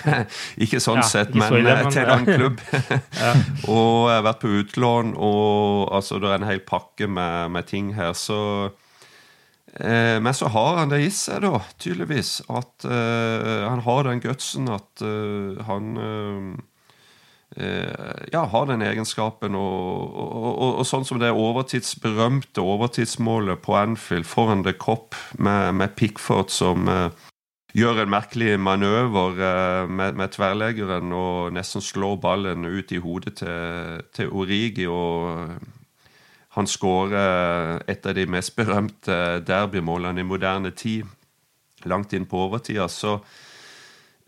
ikke 0.64 0.80
sånn 0.82 1.00
Ja, 1.02 1.08
sett, 1.08 1.34
men, 1.34 1.58
ille, 1.60 1.72
eh, 1.74 1.82
men- 1.84 1.92
til 1.92 2.02
en 2.02 2.14
annen 2.14 2.38
klubb. 2.38 2.62
og 3.72 4.08
jeg 4.10 4.16
har 4.18 4.28
vært 4.28 4.42
på 4.44 4.52
utlån, 4.62 5.14
og 5.16 5.92
altså, 5.92 6.20
det 6.22 6.30
er 6.30 6.40
en 6.40 6.48
hel 6.50 6.62
pakke 6.66 7.08
med, 7.08 7.50
med 7.56 7.68
ting 7.70 7.92
her. 7.98 8.14
Så 8.16 8.38
Eh, 9.72 10.20
men 10.20 10.34
så 10.36 10.50
har 10.52 10.76
han 10.76 10.90
det 10.92 10.98
i 11.00 11.08
seg, 11.10 11.40
da, 11.46 11.62
tydeligvis. 11.80 12.42
At 12.52 12.84
eh, 12.84 13.62
han 13.64 13.80
har 13.86 14.04
den 14.04 14.20
gutsen 14.20 14.68
at 14.68 15.00
eh, 15.00 15.62
han 15.64 15.96
eh, 15.96 17.64
eh, 17.64 18.26
ja, 18.34 18.44
har 18.52 18.68
den 18.68 18.84
egenskapen. 18.84 19.56
Og, 19.56 20.12
og, 20.12 20.48
og, 20.52 20.78
og 20.82 20.88
sånn 20.88 21.08
som 21.08 21.22
det 21.22 21.32
overtids, 21.32 21.94
berømte 22.04 22.60
overtidsmålet 22.60 23.64
på 23.64 23.78
Anfield 23.80 24.28
foran 24.28 24.64
The 24.66 24.76
Cop 24.76 25.16
med, 25.40 25.72
med 25.80 25.96
Pickford 25.96 26.52
som 26.52 26.84
eh, 26.92 27.08
gjør 27.76 28.02
en 28.02 28.12
merkelig 28.12 28.56
manøver 28.60 29.38
eh, 29.40 29.90
med, 29.90 30.16
med 30.18 30.32
tverrleggeren 30.34 31.12
og 31.16 31.52
nesten 31.56 31.84
slår 31.84 32.18
ballen 32.22 32.66
ut 32.68 32.92
i 32.92 33.00
hodet 33.00 33.36
til, 33.40 34.02
til 34.12 34.32
Origi. 34.32 34.86
og 34.86 35.56
han 36.52 36.68
skårer 36.68 37.80
et 37.88 38.06
av 38.06 38.16
de 38.16 38.26
mest 38.28 38.52
berømte 38.58 39.14
derbymålene 39.48 40.20
i 40.20 40.26
moderne 40.28 40.72
tid. 40.76 41.06
Langt 41.88 42.12
inn 42.12 42.26
på 42.28 42.42
overtida. 42.44 42.90
Så, 42.92 43.16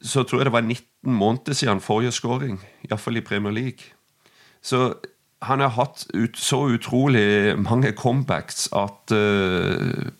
så 0.00 0.24
tror 0.24 0.40
jeg 0.40 0.48
det 0.48 0.54
var 0.54 0.64
19 0.64 1.12
måneder 1.20 1.59
siden 1.59 1.85
forrige 1.85 2.14
skåring. 2.16 2.57
Iallfall 2.88 3.20
i 3.20 3.26
Premier 3.28 3.52
League. 3.52 3.92
Så 4.64 4.94
han 5.44 5.61
har 5.61 5.72
hatt 5.76 6.07
ut, 6.14 6.37
så 6.38 6.59
utrolig 6.72 7.54
mange 7.61 7.92
comebacks 7.96 8.66
at 8.76 9.12
uh, 9.12 10.11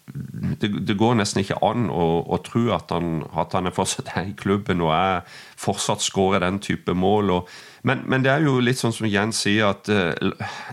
det, 0.61 0.71
det 0.87 0.97
går 1.01 1.17
nesten 1.19 1.43
ikke 1.43 1.61
an 1.65 1.89
å, 1.93 2.07
å 2.29 2.39
tro 2.45 2.67
at 2.75 2.93
han, 2.95 3.23
at 3.33 3.55
han 3.57 3.69
er 3.69 3.75
fortsatt 3.75 4.13
er 4.15 4.31
i 4.31 4.37
klubben 4.39 4.83
og 4.85 4.93
er 4.95 5.39
fortsatt 5.61 6.05
skårer 6.05 6.45
den 6.45 6.61
type 6.63 6.95
mål. 6.97 7.33
Og, 7.39 7.53
men, 7.89 8.05
men 8.11 8.25
det 8.25 8.33
er 8.35 8.45
jo 8.47 8.59
litt 8.63 8.81
sånn 8.81 8.95
som 8.97 9.09
Jens 9.09 9.45
sier, 9.47 9.73
at 9.73 9.89
uh, 9.89 10.13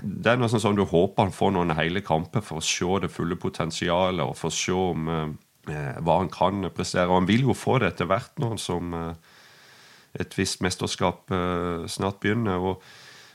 det 0.02 0.34
er 0.34 0.42
noe 0.42 0.52
sånn 0.52 0.64
som 0.64 0.78
du 0.78 0.84
håper 0.86 1.28
han 1.28 1.36
får 1.36 1.56
noen 1.56 1.76
hele 1.78 2.04
kamper 2.06 2.44
for 2.46 2.60
å 2.60 2.66
se 2.66 3.04
det 3.06 3.12
fulle 3.14 3.40
potensialet 3.40 4.26
og 4.26 4.36
for 4.40 4.52
å 4.52 4.58
se 4.58 4.76
om, 4.76 5.12
uh, 5.12 5.78
hva 6.02 6.18
han 6.24 6.32
kan 6.34 6.66
prestere. 6.76 7.08
Og 7.08 7.22
han 7.22 7.30
vil 7.30 7.48
jo 7.48 7.56
få 7.58 7.80
det 7.80 7.94
etter 7.94 8.10
hvert 8.10 8.34
nå 8.42 8.56
som 8.60 8.92
et 10.12 10.34
visst 10.36 10.60
mesterskap 10.66 11.32
snart 11.88 12.18
begynner. 12.20 12.60
og 12.60 12.82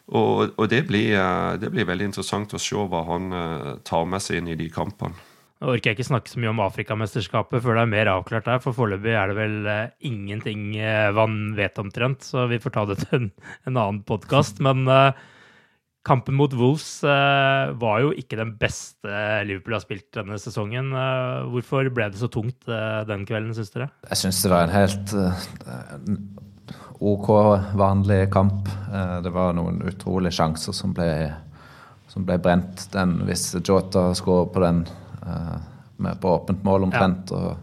og, 0.06 0.52
og 0.54 0.68
det, 0.70 0.84
blir, 0.86 1.16
eh, 1.18 1.54
det 1.58 1.72
blir 1.74 1.86
veldig 1.88 2.12
interessant 2.12 2.54
å 2.54 2.62
se 2.62 2.78
hva 2.78 3.02
han 3.08 3.32
eh, 3.34 3.70
tar 3.86 4.06
med 4.08 4.22
seg 4.22 4.40
inn 4.40 4.52
i 4.54 4.58
de 4.58 4.68
kampene. 4.72 5.18
Nå 5.56 5.70
orker 5.72 5.90
jeg 5.90 5.96
ikke 5.96 6.10
snakke 6.10 6.30
så 6.30 6.40
mye 6.42 6.50
om 6.52 6.60
Afrikamesterskapet 6.66 7.62
før 7.64 7.78
det 7.78 7.86
er 7.86 7.94
mer 7.94 8.10
avklart 8.12 8.44
der, 8.46 8.60
for 8.62 8.76
foreløpig 8.76 9.14
er 9.16 9.32
det 9.32 9.38
vel 9.38 9.70
eh, 9.72 9.94
ingenting 10.06 10.68
man 11.16 11.56
vet 11.56 11.80
omtrent, 11.82 12.26
så 12.28 12.44
vi 12.50 12.60
får 12.62 12.76
ta 12.76 12.84
det 12.90 13.00
til 13.02 13.16
en, 13.18 13.30
en 13.64 13.80
annen 13.80 14.02
podkast. 14.06 14.60
Men 14.62 14.84
uh, 14.84 15.16
kampen 16.06 16.36
mot 16.38 16.52
Wolves 16.54 17.00
uh, 17.08 17.72
var 17.80 18.04
jo 18.04 18.12
ikke 18.14 18.38
den 18.38 18.52
beste 18.60 19.22
Liverpool 19.48 19.78
har 19.78 19.82
spilt 19.82 20.10
denne 20.14 20.38
sesongen. 20.38 20.92
Uh, 20.92 21.48
hvorfor 21.54 21.88
ble 21.88 22.12
det 22.12 22.20
så 22.20 22.28
tungt 22.30 22.68
den 22.68 23.24
kvelden, 23.26 23.56
syns 23.56 23.72
dere? 23.74 23.88
Jeg 24.12 24.26
syns 24.26 24.44
det 24.44 24.52
var 24.52 24.68
en 24.68 24.76
helt 24.76 25.16
OK, 26.98 27.28
vanlig 27.74 28.32
kamp. 28.32 28.68
Eh, 28.94 29.16
det 29.22 29.30
var 29.30 29.52
noen 29.52 29.82
utrolige 29.85 30.38
sjanser 30.38 30.72
som 30.72 30.94
ble, 30.96 31.11
som 32.09 32.24
ble 32.24 32.38
brent. 32.40 32.87
Den, 32.92 33.18
hvis 33.28 33.50
Jota 33.61 34.09
skårer 34.16 34.48
på 34.52 34.62
den 34.64 34.82
eh, 35.22 35.56
med, 35.96 36.20
på 36.20 36.32
åpent 36.38 36.64
mål 36.64 36.88
omtrent, 36.88 37.32
og 37.37 37.56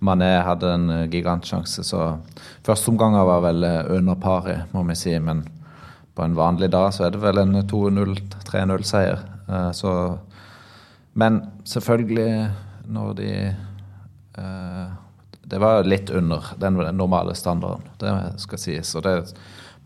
Mané 0.00 0.32
hadde 0.46 0.72
en 0.72 0.90
eh, 0.96 1.08
gigantsjanse, 1.12 1.84
så 1.84 2.14
Første 2.64 2.92
omgang 2.92 3.16
var 3.16 3.40
vel 3.44 3.64
under 3.96 4.16
paret, 4.20 4.72
må 4.72 4.82
vi 4.88 4.96
si, 4.96 5.12
men 5.18 5.42
på 6.14 6.24
en 6.24 6.36
vanlig 6.36 6.70
dag 6.72 6.90
så 6.92 7.06
er 7.06 7.14
det 7.14 7.22
vel 7.22 7.40
en 7.40 7.54
2-0-3-0-seier. 7.68 9.20
Eh, 9.48 9.70
så 9.76 10.18
Men 11.12 11.40
selvfølgelig, 11.64 12.50
når 12.86 13.14
de 13.18 13.30
det 15.50 15.58
var 15.58 15.84
litt 15.84 16.10
under 16.14 16.52
den 16.60 16.78
normale 16.96 17.34
standarden, 17.34 17.88
det 17.98 18.14
skal 18.42 18.60
sies. 18.62 18.94
Og 18.98 19.02
det 19.06 19.16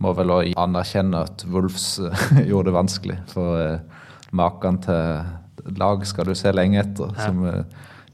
må 0.02 0.12
vel 0.16 0.32
òg 0.34 0.52
anerkjenne 0.60 1.22
at 1.24 1.44
Wolves 1.48 1.98
eh, 2.02 2.26
gjorde 2.50 2.70
det 2.70 2.76
vanskelig. 2.76 3.18
For 3.32 3.60
eh, 3.62 4.04
maken 4.34 4.80
til 4.84 5.78
lag 5.78 6.04
skal 6.06 6.28
du 6.28 6.34
se 6.36 6.52
lenge 6.52 6.82
etter. 6.82 7.14
Som 7.18 7.44
eh, 7.48 7.62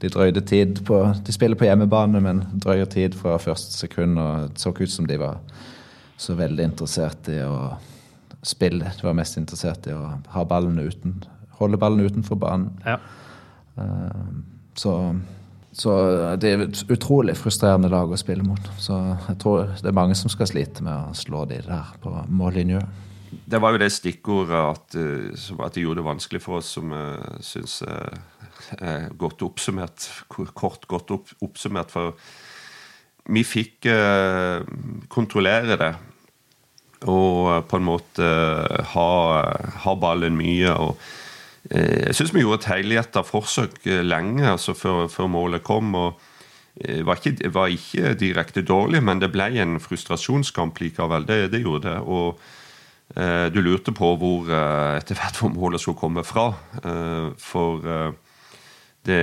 de 0.01 0.09
drøyde 0.09 0.41
tid 0.47 0.79
på 0.87 0.97
De 1.25 1.33
spiller 1.33 1.59
på 1.59 1.67
hjemmebane, 1.67 2.21
men 2.23 2.43
drøyer 2.53 2.89
tid 2.89 3.17
fra 3.17 3.37
første 3.41 3.75
sekund. 3.77 4.19
Og 4.21 4.53
det 4.53 4.61
så 4.61 4.73
ikke 4.73 4.87
ut 4.87 4.95
som 4.95 5.09
de 5.09 5.19
var 5.21 5.41
så 6.21 6.37
veldig 6.37 6.71
interessert 6.71 7.29
i 7.33 7.41
å 7.45 7.73
spille. 8.45 8.93
De 8.97 9.05
var 9.05 9.17
mest 9.17 9.37
interessert 9.37 9.89
i 9.89 9.93
å 9.97 10.15
ha 10.33 10.45
ballen 10.47 10.79
uten, 10.79 11.19
holde 11.59 11.79
ballen 11.81 12.05
utenfor 12.05 12.39
banen. 12.41 12.71
Ja. 12.85 12.97
Eh, 13.77 14.25
så 14.77 14.95
så 15.71 15.93
det 16.39 16.49
er 16.49 16.65
et 16.65 16.81
utrolig 16.91 17.37
frustrerende 17.39 17.89
lag 17.91 18.11
å 18.11 18.19
spille 18.19 18.43
mot. 18.43 18.65
Så 18.81 18.97
jeg 19.29 19.37
tror 19.41 19.71
det 19.79 19.87
er 19.87 19.95
mange 19.95 20.17
som 20.19 20.31
skal 20.31 20.49
slite 20.49 20.83
med 20.83 21.11
å 21.11 21.15
slå 21.17 21.45
de 21.49 21.61
der 21.63 21.93
på 22.03 22.11
mållinja. 22.27 22.81
Det 23.31 23.61
var 23.63 23.71
jo 23.71 23.79
det 23.79 23.91
stikkordet 23.95 24.59
at, 24.59 24.97
eh, 24.99 25.55
at 25.63 25.73
det 25.75 25.85
gjorde 25.85 26.01
det 26.01 26.09
vanskelig 26.09 26.43
for 26.43 26.59
oss, 26.59 26.73
som 26.75 26.91
jeg 26.91 27.47
syns 27.47 27.79
er 27.87 29.07
godt 29.15 29.43
oppsummert. 29.47 30.09
Kort 30.27 30.87
godt 30.91 31.15
opp, 31.15 31.31
oppsummert. 31.41 31.91
For 31.93 32.19
vi 33.31 33.45
fikk 33.47 33.87
eh, 33.87 34.67
kontrollere 35.07 35.79
det. 35.79 35.91
Og 37.07 37.63
på 37.65 37.79
en 37.79 37.87
måte 37.87 38.27
ha, 38.91 39.09
ha 39.87 39.93
ballen 39.97 40.35
mye. 40.37 40.75
og 40.75 40.99
Eh, 40.99 41.30
jeg 41.69 42.15
syns 42.17 42.33
vi 42.33 42.41
gjorde 42.41 42.63
et 42.63 42.71
helhjerta 42.71 43.21
forsøk 43.25 43.83
eh, 43.85 44.01
lenge 44.05 44.47
altså 44.49 44.73
før, 44.73 45.05
før, 45.11 45.29
målet 45.29 45.63
kom. 45.63 45.93
og 45.95 46.19
eh, 46.81 47.05
var 47.05 47.21
ikke, 47.21 47.51
var 47.53 47.69
ikke, 47.69 48.15
direkte 48.17 48.63
dårlig, 48.65 49.03
men 49.03 49.21
det 49.21 49.31
ble 49.31 49.51
en 49.61 49.77
frustrasjonskamp 49.79 50.81
likevel. 50.81 51.27
Det, 51.27 51.51
det 51.53 51.61
gjorde 51.61 51.89
det. 51.89 51.99
Og 52.01 52.41
eh, 53.15 53.47
du 53.53 53.61
lurte 53.61 53.93
på 53.93 54.15
hvor 54.17 54.49
etter 54.97 55.19
hvert 55.19 55.37
hvor 55.37 55.53
målet 55.53 55.83
skulle 55.83 56.01
komme 56.01 56.25
fra. 56.25 56.49
Eh, 56.81 57.29
for 57.37 57.85
eh, 57.85 58.11
det 59.07 59.21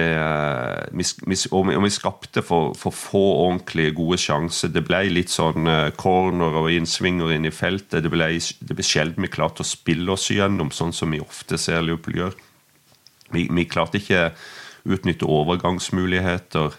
vi, 0.90 1.36
Og 1.54 1.68
vi 1.70 1.90
skapte 1.94 2.42
for, 2.42 2.72
for, 2.74 2.94
få 2.94 3.22
ordentlig 3.44 3.92
gode 3.94 4.18
sjanser. 4.18 4.72
Det 4.74 4.82
ble 4.86 5.04
litt 5.12 5.30
sånn 5.30 5.68
corner 6.00 6.58
og 6.62 6.70
innsvinger 6.74 7.36
inn 7.36 7.46
i 7.46 7.54
feltet. 7.54 8.02
Det 8.02 8.10
ble, 8.10 8.32
det 8.34 8.74
ble 8.78 8.86
sjelden 8.86 9.22
vi 9.22 9.30
klarte 9.30 9.62
å 9.62 9.68
spille 9.68 10.10
oss 10.16 10.26
gjennom, 10.34 10.72
sånn 10.74 10.94
som 10.96 11.14
vi 11.14 11.22
ofte 11.22 11.60
ser 11.62 11.84
Liverpool 11.86 12.18
gjør. 12.18 12.34
Vi, 13.36 13.46
vi 13.52 13.68
klarte 13.70 14.00
ikke 14.00 14.32
utnytte 14.88 15.28
overgangsmuligheter, 15.28 16.76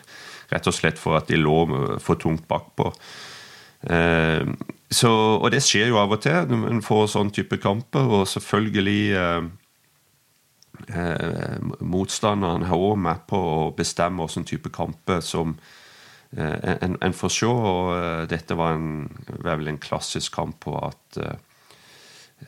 rett 0.50 0.70
og 0.70 0.76
slett 0.76 1.00
for 1.00 1.20
at 1.20 1.30
de 1.30 1.40
lå 1.40 1.58
for 2.04 2.20
tungt 2.20 2.48
bakpå. 2.50 2.92
Eh, 3.88 4.44
så, 4.92 5.12
og 5.38 5.52
det 5.54 5.62
skjer 5.64 5.92
jo 5.92 6.00
av 6.02 6.12
og 6.16 6.24
til 6.24 6.50
når 6.50 6.62
man 6.66 6.82
får 6.84 7.12
sånn 7.14 7.32
type 7.36 7.60
kamper, 7.62 8.10
og 8.20 8.28
selvfølgelig 8.32 9.04
eh, 9.16 9.50
eh, 10.88 11.60
Motstanderen 11.80 12.66
har 12.70 12.80
òg 12.80 12.98
med 13.02 13.26
på 13.30 13.40
å 13.40 13.60
bestemme 13.76 14.24
hvilken 14.24 14.48
type 14.48 14.72
kamper 14.74 15.22
som 15.26 15.58
eh, 16.36 16.76
en, 16.80 16.98
en, 17.02 17.16
får 17.16 17.36
se. 17.36 17.50
og 17.50 17.92
eh, 17.98 18.24
Dette 18.32 18.58
var, 18.60 18.78
en, 18.78 19.10
vel 19.44 19.72
en 19.72 19.82
klassisk 19.82 20.36
kamp 20.38 20.62
på 20.66 20.76
at 20.80 21.20
eh, 21.24 21.36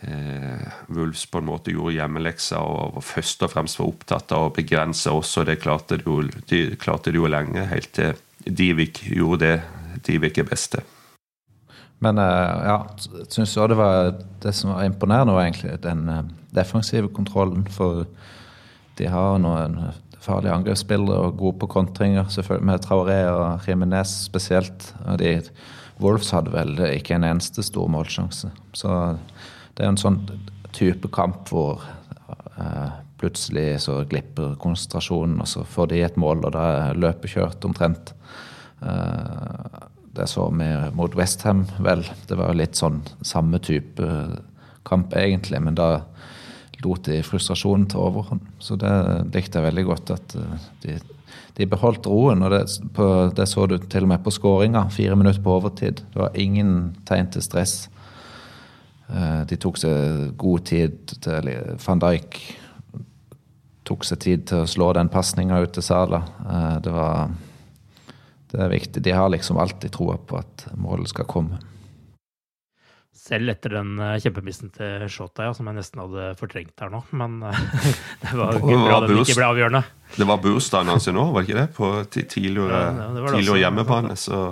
eh, 0.08 0.80
på 0.88 1.42
en 1.42 1.50
måte 1.50 1.76
gjorde 1.76 1.98
hjemmeleksa 1.98 2.62
og, 2.64 3.02
først 3.06 3.46
og 3.48 3.54
fremst 3.54 3.82
var 3.82 3.92
opptatt 3.92 4.34
av 4.38 4.50
å 4.50 4.56
begrense 4.56 5.12
oss, 5.12 5.36
og 5.42 5.50
det 5.50 5.60
klarte 5.64 6.00
de 6.02 6.08
jo, 6.08 6.22
de 6.50 6.64
klarte 6.82 7.14
de 7.14 7.22
jo 7.22 7.30
lenge, 7.32 7.68
helt 7.74 7.94
til 7.98 8.18
Divik 8.42 9.04
gjorde 9.06 9.46
det 9.46 10.02
Divik 10.08 10.40
er 10.42 10.48
beste. 10.50 10.82
Men 12.02 12.18
eh, 12.18 12.62
ja, 12.66 12.78
syns 13.30 13.58
òg 13.62 13.72
det 13.72 13.78
var 13.78 14.14
det 14.42 14.54
som 14.58 14.74
var 14.74 14.88
imponerende, 14.88 15.36
var 15.36 15.46
egentlig 15.46 15.76
den 15.84 16.08
defensive 16.56 17.12
kontrollen. 17.16 17.66
For 17.72 18.06
de 19.00 19.10
har 19.10 19.40
noen 19.42 19.80
farlige 20.22 20.54
angrepsspillere 20.54 21.28
og 21.28 21.38
gode 21.40 21.60
på 21.64 21.70
kontringer, 21.80 22.28
selvfølgelig 22.30 22.70
med 22.70 22.84
Traoré 22.86 23.20
og 23.32 23.68
Jimenez 23.68 24.14
spesielt. 24.28 24.92
Og 25.06 25.20
de, 25.22 25.40
Wolves 26.02 26.32
hadde 26.34 26.54
vel 26.54 26.76
ikke 26.92 27.18
en 27.18 27.26
eneste 27.28 27.64
stor 27.66 27.90
målsjanse. 27.92 28.52
Så 28.78 28.98
det 29.78 29.86
er 29.86 29.94
en 29.94 30.02
sånn 30.02 30.22
type 30.76 31.10
kamp 31.14 31.50
hvor 31.52 31.82
uh, 32.58 32.90
plutselig 33.22 33.82
så 33.86 34.02
glipper 34.10 34.56
konsentrasjonen, 34.62 35.42
og 35.42 35.50
så 35.50 35.66
får 35.68 35.92
de 35.92 36.04
et 36.06 36.18
mål, 36.22 36.46
og 36.48 36.56
da 36.56 36.68
er 36.88 37.02
løpet 37.02 37.36
kjørt 37.36 37.66
omtrent. 37.68 38.14
Uh, 38.82 39.90
det 40.12 40.28
så 40.28 40.48
vi 40.52 40.70
mot 40.98 41.14
Westham, 41.16 41.66
vel. 41.80 42.04
Det 42.28 42.38
var 42.38 42.58
litt 42.58 42.80
sånn 42.80 43.02
samme 43.26 43.62
type 43.64 44.08
kamp, 44.88 45.14
egentlig, 45.16 45.62
men 45.64 45.78
da 45.78 46.02
lot 46.86 47.06
de 47.08 47.22
frustrasjonen 47.26 47.88
ta 47.92 48.02
overhånd. 48.02 48.46
Så 48.60 48.78
det 48.80 48.92
likte 49.34 49.60
jeg 49.60 49.68
veldig 49.70 49.86
godt, 49.88 50.14
at 50.16 50.36
uh, 50.38 50.68
de, 50.84 50.98
de 51.58 51.70
beholdt 51.70 52.10
roen. 52.10 52.44
og 52.46 52.54
det, 52.54 52.64
på, 52.96 53.08
det, 53.36 53.48
så 53.50 53.68
du 53.70 53.78
til 53.82 54.08
og 54.08 54.14
med 54.14 54.24
på 54.24 54.34
skåringa, 54.34 54.88
fire 54.94 55.18
minutter 55.20 55.44
på 55.44 55.58
overtid. 55.60 56.04
Det 56.14 56.22
var 56.24 56.38
ingen 56.40 56.96
tegn 57.08 57.32
til 57.34 57.46
stress. 57.46 57.76
Eh, 59.12 59.42
de 59.48 59.58
tok 59.60 59.78
seg 59.82 60.34
god 60.40 60.66
tid 60.70 61.16
til 61.20 61.50
Van 61.84 62.00
Dijk 62.00 62.40
tok 63.92 64.06
seg 64.08 64.22
tid 64.24 64.44
til 64.50 64.64
å 64.64 64.70
slå 64.70 64.92
den 64.96 65.10
pasninga 65.12 65.60
ut 65.64 65.74
til 65.76 65.86
Sala. 65.86 66.24
Eh, 66.46 66.78
det 66.86 66.94
var 66.96 67.32
Det 68.52 68.60
er 68.60 68.68
viktig. 68.68 69.02
De 69.02 69.12
har 69.16 69.30
liksom 69.30 69.58
alltid 69.58 69.94
troa 69.96 70.18
på 70.18 70.36
at 70.36 70.66
målet 70.76 71.08
skal 71.08 71.24
komme. 71.24 71.56
Selv 73.32 73.54
etter 73.54 73.78
den 73.78 73.94
eh, 73.96 74.18
kjempemissen 74.20 74.74
til 74.76 75.06
Shota, 75.08 75.46
ja, 75.48 75.56
som 75.56 75.70
jeg 75.70 75.78
nesten 75.78 76.02
hadde 76.04 76.34
fortrengt 76.40 76.84
her 76.84 76.92
nå. 76.92 77.00
Men 77.16 77.40
det 78.26 78.36
var 78.36 78.60
ikke 78.60 78.82
bra 78.84 78.98
den 79.06 79.22
ikke 79.24 79.38
ble 79.40 79.48
avgjørende. 79.54 79.84
Det 80.18 80.28
var 80.28 80.42
bursdagen 80.44 80.92
hans 80.92 81.08
nå, 81.08 81.24
var 81.32 81.46
det 81.46 81.48
ikke 81.48 81.62
det? 81.62 81.70
På 81.78 81.94
tidligere, 82.12 82.84
ja, 82.92 83.08
tidligere 83.32 83.64
hjemmebane. 83.64 84.20
Så 84.20 84.44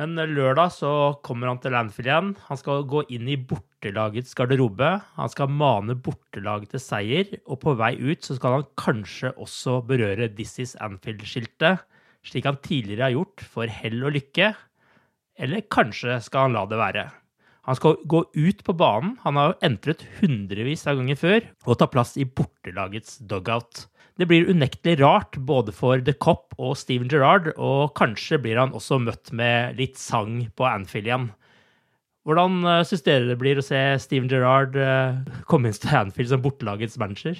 men 0.00 0.16
eh, 0.18 0.30
lørdag 0.30 0.72
så 0.72 0.92
kommer 1.26 1.50
han 1.50 1.60
til 1.60 1.74
Landfield 1.76 2.08
igjen. 2.08 2.32
Han 2.48 2.60
skal 2.60 2.86
gå 2.88 3.04
inn 3.12 3.28
i 3.28 3.36
bortelagets 3.36 4.32
garderobe. 4.38 4.94
Han 5.18 5.32
skal 5.32 5.52
mane 5.52 5.96
bortelaget 5.98 6.72
til 6.74 6.82
seier, 6.84 7.36
og 7.44 7.60
på 7.64 7.76
vei 7.78 7.92
ut 7.98 8.24
så 8.24 8.38
skal 8.38 8.60
han 8.60 8.66
kanskje 8.80 9.34
også 9.36 9.80
berøre 9.88 10.30
This 10.32 10.56
is 10.62 10.74
Anfield-skiltet, 10.80 11.84
slik 12.24 12.48
han 12.48 12.60
tidligere 12.64 13.08
har 13.08 13.16
gjort 13.18 13.44
for 13.52 13.70
hell 13.80 14.00
og 14.08 14.16
lykke. 14.16 14.52
Eller 15.40 15.64
kanskje 15.72 16.18
skal 16.24 16.48
han 16.48 16.56
la 16.58 16.66
det 16.68 16.78
være. 16.80 17.06
Han 17.68 17.76
skal 17.76 17.98
gå 18.08 18.22
ut 18.34 18.62
på 18.64 18.74
banen, 18.76 19.14
han 19.24 19.36
har 19.36 19.50
jo 19.50 19.58
entret 19.68 20.04
hundrevis 20.18 20.86
av 20.88 20.98
ganger 21.00 21.18
før, 21.20 21.48
og 21.68 21.78
ta 21.80 21.88
plass 21.92 22.16
i 22.20 22.26
bortelagets 22.26 23.18
dugout. 23.28 23.84
Det 24.20 24.26
blir 24.28 24.48
unektelig 24.50 24.98
rart 25.00 25.36
både 25.48 25.72
for 25.72 26.00
The 26.04 26.12
Cop 26.20 26.56
og 26.58 26.74
Steven 26.76 27.08
Gerrard, 27.08 27.52
og 27.56 27.92
kanskje 27.96 28.40
blir 28.42 28.60
han 28.60 28.74
også 28.76 28.98
møtt 29.00 29.32
med 29.36 29.78
litt 29.80 30.00
sang 30.00 30.42
på 30.56 30.66
Anfield 30.68 31.08
igjen. 31.08 31.28
Hvordan 32.28 32.58
eh, 32.68 32.82
syns 32.84 33.04
dere 33.06 33.30
det 33.30 33.38
blir 33.40 33.60
å 33.60 33.64
se 33.64 33.78
Steven 34.02 34.28
Gerrard 34.28 34.76
eh, 34.76 35.20
komme 35.48 35.70
inn 35.70 35.76
til 35.76 35.96
Anfield 35.96 36.32
som 36.32 36.42
bortelagets 36.44 36.98
manager? 37.00 37.38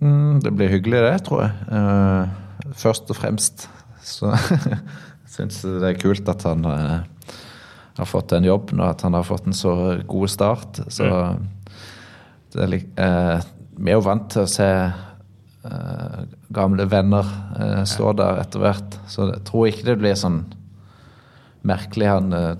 Mm, 0.00 0.40
det 0.44 0.54
blir 0.56 0.72
hyggelig, 0.72 1.02
det, 1.04 1.18
tror 1.26 1.44
jeg. 1.44 1.52
Uh, 1.68 2.72
først 2.80 3.12
og 3.12 3.18
fremst 3.18 3.66
så 4.04 4.32
syns 5.34 5.62
det 5.66 5.88
er 5.88 6.00
kult 6.00 6.28
at 6.30 6.46
han 6.46 6.64
eh, 6.70 7.32
har 7.98 8.10
fått 8.10 8.34
en 8.36 8.46
jobb 8.46 8.72
nå, 8.74 8.86
at 8.86 9.02
han 9.06 9.16
har 9.18 9.26
fått 9.26 9.48
en 9.50 9.56
så 9.56 9.74
god 10.08 10.30
start. 10.30 10.82
Så 10.92 11.08
mm. 11.10 11.50
det 12.54 12.84
uh, 12.98 13.42
vi 13.74 13.90
er 13.90 13.98
jo 13.98 14.06
vant 14.06 14.28
til 14.30 14.44
å 14.44 14.50
se 14.50 14.70
Eh, 15.64 16.24
gamle 16.48 16.84
venner 16.84 17.24
stå 17.88 18.10
ja. 18.10 18.16
der 18.18 18.40
etter 18.42 18.60
hvert. 18.60 18.96
Så 19.08 19.30
jeg 19.30 19.44
tror 19.48 19.68
ikke 19.70 19.86
det 19.86 19.96
blir 20.02 20.18
sånn 20.18 20.42
merkelig. 21.64 22.10
Han 22.10 22.36
uh, 22.36 22.50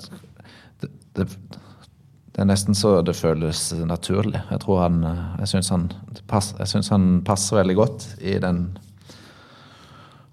det, 0.81 0.89
det, 1.19 1.27
det, 1.29 2.39
er 2.41 2.49
nesten 2.49 2.77
så 2.79 2.97
det 3.05 3.17
føles 3.19 3.67
naturlig. 3.85 4.41
Jeg 4.49 4.63
tror 4.65 4.81
han 4.87 5.03
Jeg 5.43 5.53
syns 5.53 5.69
han, 5.75 5.91
han, 6.33 7.11
passer 7.29 7.61
veldig 7.61 7.77
godt 7.77 8.09
i 8.25 8.39
den 8.41 8.65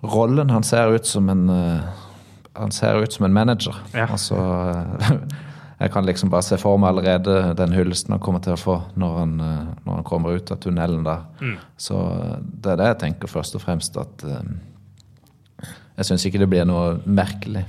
rollen. 0.01 0.55
Han 0.55 0.63
ser 0.63 0.95
ut 0.95 1.05
som 1.05 1.27
en 1.29 1.49
Han 2.53 2.71
ser 2.71 3.03
ut 3.03 3.13
som 3.13 3.25
en 3.25 3.33
manager. 3.33 3.75
Ja. 3.93 4.07
Altså 4.11 4.35
jeg 5.81 5.91
kan 5.93 6.05
liksom 6.05 6.29
bare 6.29 6.45
se 6.45 6.57
for 6.61 6.77
meg 6.81 6.91
allerede 6.91 7.53
den 7.57 7.75
hyllesten 7.75 8.15
han 8.15 8.23
kommer 8.23 8.43
til 8.43 8.55
å 8.55 8.59
få 8.59 8.77
når 8.99 9.15
han, 9.19 9.37
eh, 9.45 9.69
når 9.85 10.01
han 10.01 10.07
kommer 10.07 10.35
ut 10.35 10.51
av 10.51 10.59
tunnelen 10.63 11.05
der. 11.07 11.23
Mm. 11.41 11.55
Så 11.77 12.01
eh, 12.01 12.35
det 12.41 12.73
er 12.73 12.81
det 12.81 12.91
jeg 12.91 12.99
tenker 13.05 13.31
først 13.31 13.57
og 13.59 13.65
fremst 13.65 13.97
at 14.01 14.27
Jeg 15.97 16.07
syns 16.07 16.25
ikke 16.25 16.39
det 16.41 16.49
blir 16.49 16.65
noe 16.65 16.95
merkelig. 17.05 17.61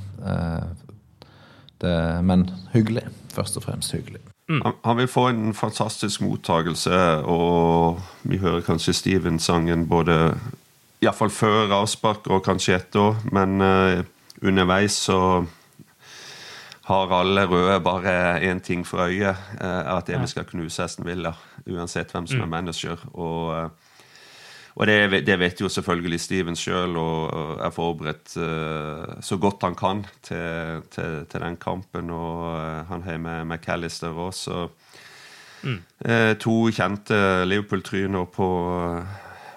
Det, 1.83 1.97
men 2.25 2.47
hyggelig. 2.73 3.03
Først 3.35 3.59
og 3.59 3.67
fremst 3.67 3.93
hyggelig. 3.93 4.23
Mm. 4.49 4.61
Han, 4.65 4.73
han, 4.85 4.97
vil 4.97 5.09
få 5.09 5.27
en 5.29 5.55
fantastisk 5.55 6.21
mottagelse, 6.21 6.99
og 7.25 8.01
vi 8.23 8.39
hører 8.39 8.61
kanskje 8.61 8.93
Steven-sangen 8.93 9.87
både 9.89 10.35
Iallfall 11.03 11.31
før 11.31 11.73
avspark 11.81 12.27
og 12.31 12.45
kanskje 12.47 12.77
etter, 12.77 13.17
men 13.35 13.63
uh, 13.63 14.03
underveis 14.43 14.97
så 15.07 15.19
har 16.83 17.15
alle 17.15 17.45
røde 17.47 17.79
bare 17.83 18.41
én 18.43 18.61
ting 18.61 18.83
for 18.87 19.07
øye, 19.07 19.31
eh, 19.61 19.97
at 19.97 20.09
vi 20.09 20.27
skal 20.27 20.45
knuse 20.45 20.83
Aston 20.83 21.07
Villa. 21.07 21.33
Uansett 21.71 22.11
hvem 22.11 22.27
som 22.27 22.41
er 22.41 22.47
mm. 22.47 22.51
manager. 22.51 23.05
Og, 23.15 23.55
eh, 23.55 23.69
og 24.75 24.87
det, 24.87 25.27
det, 25.27 25.39
vet 25.39 25.61
jo 25.61 25.69
selvfølgelig 25.69 26.21
Steven 26.21 26.57
sjøl 26.57 26.97
og 26.97 27.61
er 27.61 27.71
forberedt 27.71 28.37
uh, 28.41 29.21
så 29.21 29.37
godt 29.37 29.63
han 29.63 29.75
kan 29.77 30.01
til, 30.23 30.81
til, 30.91 31.27
til, 31.29 31.41
den 31.41 31.57
kampen. 31.57 32.11
Og 32.11 32.57
han 32.89 33.03
har 33.03 33.19
med 33.19 33.45
McAllister 33.45 34.09
også. 34.09 34.69
Mm. 35.63 35.79
Uh, 36.09 36.33
to 36.41 36.71
kjente 36.73 37.45
Liverpool-tryner 37.45 38.25
på 38.25 38.49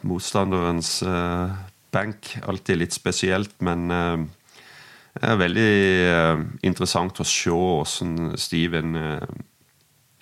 motstanderens 0.03 0.99
benk. 1.95 2.35
Alltid 2.43 2.83
litt 2.83 2.93
spesielt, 2.93 3.55
men 3.63 3.87
det 5.15 5.29
er 5.31 5.39
veldig 5.39 5.71
interessant 6.67 7.21
å 7.21 7.27
se 7.27 7.53
hvordan 7.53 8.35
Steven 8.39 8.97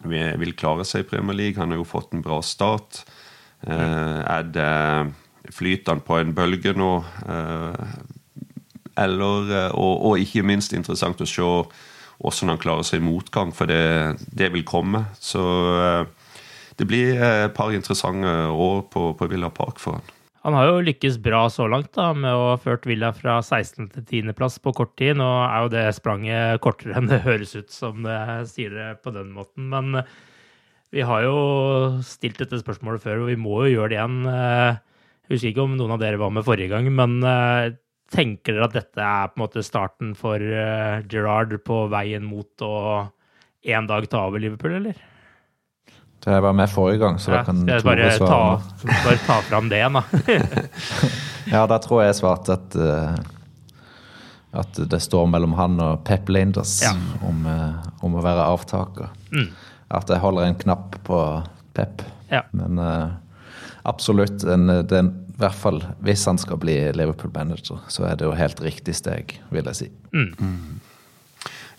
vil 0.06 0.54
klare 0.60 0.86
seg 0.86 1.04
i 1.04 1.08
Premier 1.10 1.38
League. 1.38 1.58
Han 1.58 1.74
har 1.74 1.82
jo 1.82 1.88
fått 1.88 2.14
en 2.14 2.22
bra 2.26 2.42
start. 2.46 3.02
Er 3.66 4.46
det 4.54 4.74
Flyter 5.54 5.96
han 5.96 6.04
på 6.06 6.20
en 6.22 6.36
bølge 6.38 6.76
nå? 6.78 6.92
Eller, 9.02 9.50
og, 9.74 10.06
og 10.06 10.22
ikke 10.22 10.46
minst 10.46 10.76
interessant 10.78 11.24
å 11.24 11.28
se 11.28 11.48
hvordan 12.24 12.54
han 12.54 12.62
klarer 12.62 12.86
seg 12.88 13.02
i 13.02 13.08
motgang, 13.08 13.52
for 13.56 13.68
det, 13.68 14.20
det 14.30 14.52
vil 14.54 14.64
komme. 14.68 15.08
Så 15.18 15.42
det 16.78 16.88
blir 16.90 17.18
et 17.18 17.56
par 17.58 17.74
interessante 17.74 18.30
år 18.54 18.86
på, 18.94 19.10
på 19.18 19.32
Villa 19.32 19.50
Park 19.54 19.82
for 19.82 19.98
han. 19.98 20.13
Han 20.44 20.58
har 20.58 20.68
jo 20.68 20.82
lykkes 20.84 21.22
bra 21.24 21.46
så 21.48 21.70
langt 21.72 21.94
da, 21.96 22.10
med 22.12 22.36
å 22.36 22.50
ha 22.50 22.56
ført 22.60 22.84
Villa 22.90 23.14
fra 23.16 23.38
16. 23.40 23.86
til 23.94 24.04
10.-plass 24.04 24.58
på 24.60 24.74
kort 24.76 24.92
tid. 25.00 25.16
Nå 25.16 25.28
er 25.46 25.64
jo 25.64 25.70
det 25.72 25.84
spranget 25.96 26.60
kortere 26.64 26.98
enn 27.00 27.08
det 27.08 27.22
høres 27.24 27.54
ut 27.56 27.72
som 27.72 28.04
det 28.04 28.18
sier 28.52 28.76
det 28.76 28.90
på 29.06 29.14
den 29.16 29.30
måten. 29.32 29.70
Men 29.72 30.02
vi 30.92 31.06
har 31.08 31.24
jo 31.24 31.38
stilt 32.04 32.44
dette 32.44 32.60
spørsmålet 32.60 33.06
før, 33.06 33.24
og 33.24 33.32
vi 33.32 33.40
må 33.40 33.62
jo 33.64 33.78
gjøre 33.78 33.94
det 33.94 33.98
igjen. 34.02 34.20
Jeg 34.28 35.32
husker 35.32 35.54
ikke 35.54 35.64
om 35.64 35.80
noen 35.80 35.96
av 35.96 36.04
dere 36.04 36.20
var 36.20 36.36
med 36.36 36.44
forrige 36.44 36.76
gang, 36.76 36.92
men 36.92 37.24
tenker 38.12 38.58
dere 38.58 38.68
at 38.68 38.76
dette 38.82 39.08
er 39.08 39.32
på 39.32 39.40
en 39.40 39.46
måte 39.46 39.64
starten 39.64 40.12
for 40.20 40.44
Gerrard 41.08 41.56
på 41.64 41.86
veien 41.96 42.28
mot 42.28 42.68
å 42.68 42.76
en 43.64 43.88
dag 43.88 44.12
ta 44.12 44.28
over 44.28 44.44
Liverpool, 44.44 44.76
eller? 44.82 45.00
Jeg 46.26 46.42
var 46.42 46.54
med 46.56 46.70
forrige 46.72 47.02
gang, 47.02 47.20
så 47.20 47.32
ja, 47.32 47.38
da 47.38 47.44
kan 47.44 47.66
Tore 47.68 48.12
svare. 48.16 48.28
Ta, 48.32 48.62
bare 49.06 49.18
ta 49.26 49.40
fram 49.44 49.70
det 49.70 49.82
da. 49.84 50.04
ja, 51.54 51.66
da 51.68 51.80
tror 51.84 52.04
jeg 52.04 52.14
jeg 52.14 52.20
svarte 52.22 52.56
at 52.56 52.78
uh, 52.80 53.18
at 54.54 54.78
det 54.90 55.00
står 55.02 55.26
mellom 55.34 55.56
han 55.58 55.80
og 55.82 56.04
Pep 56.06 56.30
Linders 56.30 56.78
ja. 56.86 56.94
om, 57.26 57.42
uh, 57.50 57.82
om, 58.06 58.16
å 58.16 58.24
være 58.24 58.46
avtaker. 58.54 59.10
Mm. 59.34 59.50
At 59.98 60.14
jeg 60.14 60.22
holder 60.22 60.48
en 60.48 60.60
knapp 60.62 60.96
på 61.04 61.20
Pep. 61.74 62.06
Ja. 62.30 62.46
Men 62.54 62.80
uh, 62.80 63.18
absolutt. 63.90 64.46
En, 64.46 64.70
den, 64.88 65.12
I 65.34 65.42
hvert 65.42 65.58
fall 65.58 65.82
hvis 66.06 66.28
han 66.30 66.40
skal 66.40 66.62
bli 66.62 66.78
Liverpool-manager, 66.96 67.82
så 67.92 68.08
er 68.08 68.22
det 68.22 68.30
jo 68.30 68.38
helt 68.38 68.62
riktig 68.64 68.96
steg, 69.02 69.40
vil 69.52 69.68
jeg 69.74 69.82
si. 69.82 69.92
Mm. 70.14 70.32
Mm. 70.38 70.82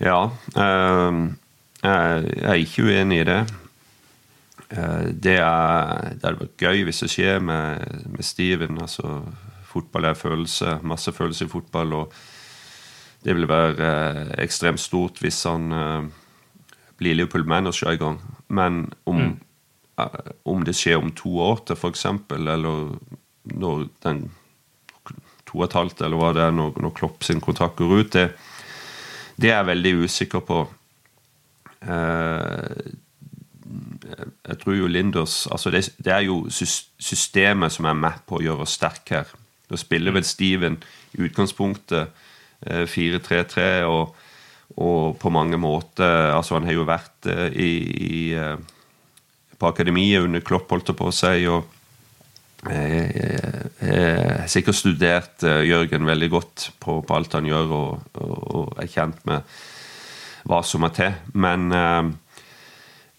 Ja. 0.02 0.18
jeg 0.58 2.40
er 2.42 2.58
ikke 2.58 2.90
uenig 2.90 3.22
i 3.22 3.28
det. 3.30 3.44
Det, 4.70 5.36
er, 5.38 6.14
det 6.16 6.24
hadde 6.24 6.40
vært 6.40 6.62
gøy 6.62 6.84
hvis 6.88 7.02
det 7.04 7.10
skjer 7.12 7.42
med, 7.44 7.84
med 8.10 8.26
Steven. 8.26 8.80
altså 8.80 9.20
Fotball 9.74 10.08
er 10.08 10.18
følelse, 10.18 10.78
masse 10.82 11.12
følelse 11.12 11.44
i 11.44 11.50
fotball. 11.50 11.92
og 11.92 12.12
Det 13.24 13.34
vil 13.36 13.48
være 13.48 13.88
eh, 13.88 14.30
ekstremt 14.44 14.80
stort 14.80 15.18
hvis 15.22 15.42
han 15.48 15.72
eh, 15.72 16.06
blir 16.98 17.18
Liverpool-manager 17.18 17.90
en 17.90 17.98
gang. 17.98 18.20
Men 18.48 18.80
om, 19.06 19.16
mm. 19.16 19.34
eh, 19.98 20.32
om, 20.44 20.64
det 20.64 20.76
skjer 20.78 21.02
om 21.02 21.12
to 21.12 21.38
år 21.42 21.64
til, 21.66 21.76
f.eks., 21.76 22.06
eller 22.30 22.96
når 23.44 23.86
den 24.06 24.28
to 25.44 25.58
og 25.58 25.64
et 25.68 25.76
halvt, 25.76 26.00
eller 26.02 26.18
hva 26.18 26.32
det 26.34 26.42
er, 26.42 26.54
når, 26.54 26.78
når 26.82 26.94
Klopp 26.96 27.24
sin 27.26 27.42
kontrakt 27.42 27.76
går 27.76 27.98
ut, 27.98 28.12
det, 28.12 28.28
det 29.36 29.50
er 29.50 29.58
jeg 29.58 29.70
veldig 29.72 29.94
usikker 30.04 30.44
på. 30.46 30.60
Eh, 31.82 32.94
jeg 34.48 34.58
tror 34.60 34.76
jo 34.76 34.90
Linders 34.90 35.46
altså 35.52 35.70
det, 35.72 35.86
det, 35.98 36.12
er 36.12 36.26
jo 36.26 36.44
systemet 36.50 37.72
som 37.72 37.88
er 37.88 37.96
med 37.98 38.20
på 38.28 38.38
å 38.38 38.44
gjøre 38.44 38.66
oss 38.66 38.76
sterke 38.78 39.22
her. 39.22 39.32
Da 39.70 39.78
spiller 39.80 40.14
vel 40.14 40.26
Steven 40.28 40.76
i 41.16 41.24
utgangspunktet 41.24 42.12
4-3-3 42.64 43.60
eh, 43.60 43.84
og, 43.88 44.14
og, 44.76 45.16
på 45.20 45.32
mange 45.32 45.58
måter 45.60 46.32
altså 46.32 46.58
Han 46.58 46.68
har 46.68 46.78
jo 46.78 46.88
vært 46.88 47.28
eh, 47.30 47.48
i, 47.52 47.70
i, 48.08 48.22
eh, 48.38 48.56
på 49.58 49.70
akademiet 49.70 50.24
under 50.24 50.44
Klopp, 50.44 50.70
holdt 50.70 50.92
det 50.92 50.98
på 50.98 51.10
å 51.10 51.14
si. 51.14 51.46
og 51.50 51.70
har 52.64 54.46
sikkert 54.48 54.78
studert 54.78 55.42
Jørgen 55.44 56.06
veldig 56.08 56.28
godt 56.32 56.62
på, 56.80 56.94
på 57.04 57.12
alt 57.12 57.34
han 57.36 57.44
gjør, 57.44 57.74
og, 57.76 58.06
og, 58.16 58.38
og, 58.56 58.70
er 58.80 58.88
kjent 58.88 59.20
med 59.28 59.44
hva 60.48 60.62
som 60.64 60.80
må 60.80 60.88
til. 60.96 61.12
Men 61.36 61.68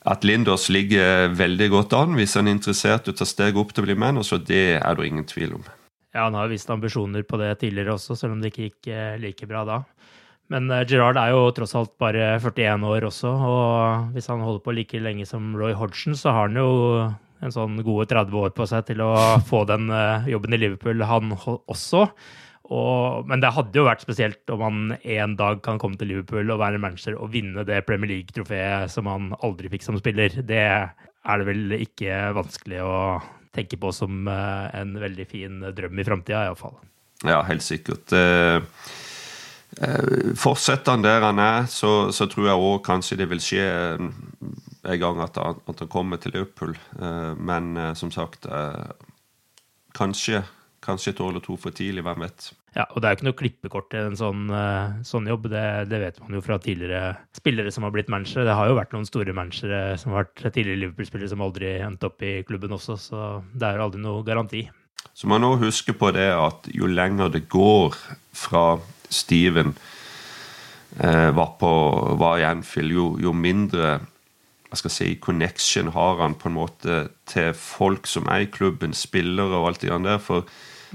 at 0.06 0.26
Lindås 0.28 0.68
ligger 0.70 1.32
veldig 1.34 1.72
godt 1.74 1.96
an 1.98 2.14
hvis 2.18 2.36
han 2.38 2.50
er 2.50 2.58
interessert 2.58 3.08
i 3.08 3.14
å 3.14 3.18
ta 3.18 3.26
steget 3.28 3.58
opp 3.58 3.74
til 3.74 3.84
å 3.84 3.88
bli 3.88 3.98
manager, 3.98 4.42
det 4.42 4.78
er 4.78 4.98
det 4.98 5.08
ingen 5.10 5.26
tvil 5.28 5.58
om. 5.58 5.66
Ja, 6.16 6.28
han 6.28 6.38
har 6.38 6.48
vist 6.52 6.70
ambisjoner 6.72 7.26
på 7.28 7.40
det 7.42 7.50
tidligere 7.60 7.98
også, 7.98 8.16
selv 8.16 8.36
om 8.36 8.44
det 8.44 8.54
ikke 8.54 8.70
gikk 8.70 8.90
eh, 8.94 9.18
like 9.20 9.50
bra 9.50 9.66
da. 9.68 9.82
Men 10.54 10.70
uh, 10.70 10.84
Gerard 10.88 11.18
er 11.18 11.34
jo 11.34 11.50
tross 11.58 11.74
alt 11.78 11.96
bare 12.02 12.36
41 12.38 12.86
år 12.86 13.08
også, 13.10 13.32
og 13.50 14.16
hvis 14.16 14.30
han 14.30 14.44
holder 14.46 14.64
på 14.64 14.76
like 14.78 15.02
lenge 15.02 15.26
som 15.28 15.56
Roy 15.58 15.74
Hodgson, 15.76 16.16
så 16.18 16.36
har 16.36 16.52
han 16.52 16.60
jo 16.62 16.70
en 17.44 17.54
sånn 17.54 17.82
gode 17.84 18.08
30 18.14 18.38
år 18.46 18.54
på 18.56 18.68
seg 18.70 18.86
til 18.88 19.02
å 19.04 19.12
få 19.46 19.66
den 19.70 19.90
uh, 19.92 20.26
jobben 20.30 20.56
i 20.56 20.62
Liverpool, 20.62 21.02
han 21.10 21.34
også. 21.36 22.06
Og, 22.74 23.28
men 23.30 23.42
det 23.44 23.54
hadde 23.54 23.78
jo 23.78 23.86
vært 23.86 24.02
spesielt 24.02 24.50
om 24.54 24.64
han 24.66 24.96
en 24.98 25.36
dag 25.38 25.60
kan 25.66 25.78
komme 25.82 26.00
til 26.02 26.10
Liverpool 26.10 26.50
og 26.50 26.62
være 26.64 26.82
manager 26.82 27.18
og 27.20 27.30
vinne 27.36 27.66
det 27.68 27.84
Premier 27.86 28.16
League-trofeet 28.16 28.90
som 28.94 29.10
han 29.12 29.34
aldri 29.46 29.70
fikk 29.74 29.86
som 29.86 30.00
spiller. 30.00 30.40
Det 30.42 30.64
er 30.66 31.42
det 31.42 31.48
vel 31.48 31.76
ikke 31.78 32.18
vanskelig 32.38 32.82
å 32.82 32.98
tenke 33.56 33.80
på 33.80 33.92
som 33.96 34.28
eh, 34.28 34.68
en 34.82 34.96
veldig 35.00 35.26
fin 35.30 35.62
drøm 35.78 36.02
i 36.02 36.06
framtida, 36.08 36.46
iallfall. 36.48 36.78
Ja, 37.26 37.40
helt 37.48 37.64
sikkert. 37.64 38.12
Eh, 38.18 38.58
eh, 39.80 40.34
fortsetter 40.40 40.96
han 40.96 41.06
der 41.06 41.26
han 41.26 41.42
er, 41.42 41.70
så, 41.72 42.12
så 42.16 42.28
tror 42.32 42.50
jeg 42.50 42.66
òg 42.72 42.82
kanskje 42.88 43.20
det 43.22 43.30
vil 43.32 43.44
skje 43.44 43.70
en 43.96 45.00
gang 45.02 45.22
at 45.24 45.38
han, 45.42 45.62
at 45.70 45.86
han 45.86 45.92
kommer 45.92 46.22
til 46.22 46.36
Liverpool. 46.36 46.76
Men 47.42 47.74
som 47.98 48.12
sagt, 48.14 48.46
kanskje 49.98 50.44
Kanskje 50.86 51.16
et 51.16 51.20
år 51.24 51.32
eller 51.34 51.42
to 51.42 51.56
for 51.58 51.74
tidlig, 51.74 52.04
hvem 52.06 52.22
vet. 52.22 52.52
Ja, 52.76 52.84
og 52.92 53.02
det 53.02 53.08
er 53.08 53.14
jo 53.14 53.18
ikke 53.18 53.28
noe 53.28 53.38
klippekort 53.40 53.88
til 53.90 54.10
en 54.12 54.18
sånn, 54.20 54.44
eh, 54.54 54.98
sånn 55.08 55.30
jobb. 55.32 55.48
Det, 55.50 55.66
det, 55.90 56.00
vet 56.04 56.20
man 56.22 56.38
jo 56.38 56.44
fra 56.46 56.60
tidligere 56.62 57.16
spillere 57.34 57.74
som 57.74 57.88
har 57.88 57.94
blitt 57.96 58.12
managere. 58.12 58.46
Det 58.46 58.58
har 58.60 58.70
jo 58.70 58.78
vært 58.78 58.94
noen 58.94 59.08
store 59.10 59.34
managere 59.34 59.98
som 60.02 60.14
har 60.14 60.26
vært 60.26 60.44
tidligere 60.52 60.84
Liverpool-spillere 60.84 61.32
som 61.32 61.44
aldri 61.46 61.78
endte 61.82 62.10
opp 62.12 62.26
i 62.26 62.38
klubben 62.46 62.76
også, 62.76 63.00
så 63.02 63.26
det 63.56 63.70
er 63.70 63.80
jo 63.80 63.88
aldri 63.88 64.04
noe 64.04 64.26
garanti. 64.28 64.66
Så 65.16 65.30
man 65.32 65.46
må 65.46 65.56
huske 65.62 65.96
på 65.96 66.12
det 66.14 66.28
at 66.36 66.68
jo 66.76 66.90
lenger 66.92 67.32
det 67.34 67.46
går 67.50 67.96
fra 68.36 68.66
Steven 69.10 69.74
eh, 71.00 71.32
var, 71.34 71.56
på, 71.62 71.72
var 72.20 72.42
i 72.42 72.46
Anfield, 72.50 72.94
jo, 72.94 73.08
jo 73.22 73.34
mindre 73.34 74.00
jeg 74.76 74.82
skal 74.82 74.92
si, 74.92 75.10
connection 75.24 75.92
har 75.96 76.20
han 76.20 76.34
på 76.36 76.50
en 76.50 76.58
måte 76.58 76.96
til 77.32 77.54
folk 77.56 78.10
som 78.12 78.28
er 78.28 78.44
i 78.44 78.52
klubben, 78.52 78.92
spillere 78.98 79.56
og 79.56 79.70
alt 79.70 79.86
det 79.86 79.94
der. 80.04 80.20
For. 80.20 80.50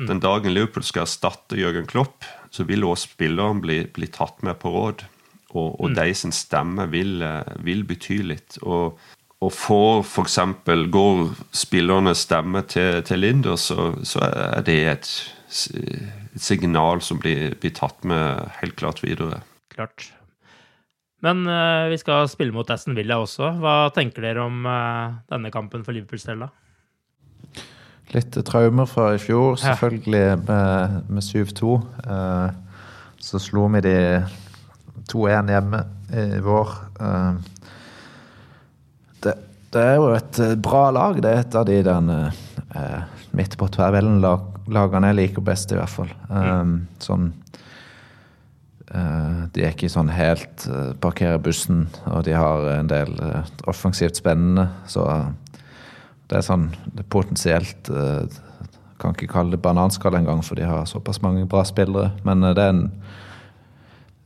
Den 0.08 0.20
dagen 0.22 0.54
Liverpool 0.54 0.84
skal 0.86 1.04
erstatte 1.04 1.58
Jørgen 1.58 1.88
Klopp, 1.90 2.24
så 2.50 2.64
vil 2.68 2.86
også 2.86 3.12
spilleren 3.14 3.60
bli, 3.64 3.82
bli 3.92 4.08
tatt 4.12 4.40
med 4.46 4.58
på 4.62 4.72
råd. 4.72 5.04
Og, 5.50 5.80
og 5.80 5.90
mm. 5.90 5.96
de 5.98 6.12
sin 6.14 6.34
stemme 6.34 6.86
vil, 6.92 7.18
eh, 7.26 7.56
vil 7.66 7.82
bety 7.88 8.20
litt. 8.26 8.60
Og, 8.62 9.00
og 9.40 9.52
får 9.56 10.04
f.eks. 10.04 10.38
går 10.94 11.20
spillernes 11.56 12.24
stemme 12.26 12.62
til, 12.70 13.02
til 13.06 13.22
Linder, 13.24 13.58
så, 13.58 13.90
så, 14.06 14.22
er 14.28 14.64
det 14.66 14.78
et, 14.92 15.12
et 15.50 16.40
signal 16.40 17.02
som 17.02 17.20
blir, 17.22 17.56
blir, 17.60 17.74
tatt 17.76 18.06
med 18.06 18.46
helt 18.60 18.78
klart 18.78 19.02
videre. 19.04 19.42
Klart. 19.74 20.10
Men 21.24 21.44
uh, 21.48 21.90
vi 21.92 21.98
skal 22.00 22.30
spille 22.32 22.54
mot 22.54 22.70
Aston 22.70 22.96
Villa 22.96 23.18
også. 23.20 23.50
Hva 23.60 23.90
tenker 23.96 24.24
dere 24.24 24.46
om 24.46 24.64
uh, 24.64 25.20
denne 25.28 25.50
kampen 25.52 25.84
for 25.84 25.96
Liverpool-Stella? 25.96 26.48
Litt 28.10 28.34
traumer 28.42 28.88
fra 28.90 29.12
i 29.14 29.20
fjor, 29.22 29.54
selvfølgelig, 29.60 30.40
med, 30.42 30.94
med 31.14 31.22
7-2. 31.22 31.74
Eh, 32.02 32.48
så 33.22 33.38
slo 33.38 33.68
vi 33.70 33.82
de 33.84 33.96
2-1 35.12 35.52
hjemme 35.54 35.82
i 36.18 36.40
vår. 36.42 36.72
Eh, 37.06 37.60
det, 39.22 39.34
det, 39.70 39.84
er 39.84 39.94
jo 40.00 40.08
et 40.16 40.40
eh, 40.42 40.56
bra 40.58 40.88
lag. 40.94 41.20
Det 41.22 41.30
er 41.30 41.44
et 41.44 41.58
av 41.60 41.68
de 41.68 41.76
den 41.86 42.10
eh, 42.16 43.20
midt 43.38 43.54
på 43.60 43.68
tabellen-lagene 43.76 45.12
jeg 45.12 45.18
liker 45.20 45.46
best, 45.46 45.70
i 45.70 45.78
hvert 45.78 45.94
fall. 45.94 46.10
Mm. 46.32 46.74
Sånn 47.04 47.28
eh, 48.90 49.44
De 49.54 49.68
er 49.68 49.70
ikke 49.70 49.92
sånn 49.92 50.10
helt 50.10 50.66
parkerer 50.98 51.38
bussen, 51.38 51.86
og 52.10 52.24
de 52.26 52.34
har 52.34 52.72
en 52.74 52.90
del 52.90 53.14
offensivt 53.70 54.18
spennende. 54.18 54.66
Så 54.90 55.06
det 56.30 56.38
er 56.38 56.46
sånn 56.46 56.68
det 56.94 57.02
er 57.02 57.10
potensielt 57.10 57.90
uh, 57.90 58.22
Kan 59.00 59.16
ikke 59.16 59.30
kalle 59.32 59.56
det 59.56 59.62
bananskall 59.64 60.18
engang, 60.18 60.42
for 60.44 60.60
de 60.60 60.68
har 60.68 60.84
såpass 60.88 61.22
mange 61.24 61.46
bra 61.48 61.64
spillere. 61.66 62.12
Men 62.26 62.44
uh, 62.44 62.52
det 62.56 62.66
er 62.66 62.74
en 62.74 62.82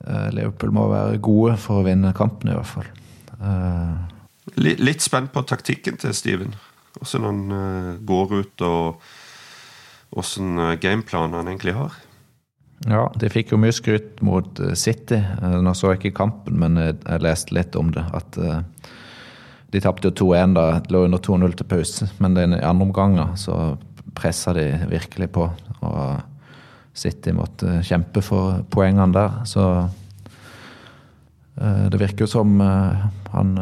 uh, 0.04 0.28
Liverpool 0.34 0.74
må 0.74 0.88
være 0.90 1.20
gode 1.24 1.56
for 1.62 1.80
å 1.80 1.86
vinne 1.86 2.14
kampen, 2.16 2.50
i 2.52 2.58
hvert 2.58 2.72
fall. 2.72 2.90
Litt, 4.60 5.02
spent 5.02 5.32
på 5.34 5.42
taktikken 5.48 5.96
til 6.00 6.12
Steven. 6.16 6.52
Hvordan 6.94 7.24
han 7.26 8.02
går 8.06 8.34
ut 8.34 8.64
og 8.64 9.06
åssen 10.14 10.60
gameplan 10.80 11.34
han 11.34 11.48
egentlig 11.50 11.74
har. 11.74 11.96
Ja, 12.86 13.08
de 13.18 13.30
fikk 13.32 13.52
jo 13.52 13.58
mye 13.58 13.74
skryt 13.74 14.22
mot 14.24 14.60
City. 14.78 15.18
Nå 15.42 15.74
så 15.74 15.92
jeg 15.92 16.02
ikke 16.02 16.18
kampen, 16.20 16.60
men 16.62 16.78
jeg 16.78 17.24
leste 17.24 17.56
litt 17.56 17.76
om 17.80 17.90
det. 17.94 18.04
At 18.14 18.38
de 19.74 19.82
tapte 19.82 20.06
jo 20.06 20.14
2-1 20.30 20.54
da, 20.54 20.66
lå 20.94 21.04
under 21.08 21.18
2-0 21.18 21.56
til 21.58 21.66
pause. 21.66 22.06
Men 22.22 22.38
i 22.38 22.62
andre 22.62 22.86
omgang 22.86 23.18
så 23.40 23.74
pressa 24.14 24.54
de 24.54 24.68
virkelig 24.90 25.32
på. 25.34 25.48
Og 25.82 26.94
City 26.94 27.34
måtte 27.34 27.80
kjempe 27.82 28.22
for 28.22 28.62
poengene 28.70 29.10
der. 29.16 29.40
Så 29.50 29.66
det 31.90 31.98
virker 31.98 32.24
jo 32.24 32.30
som 32.30 32.54
han 32.62 33.58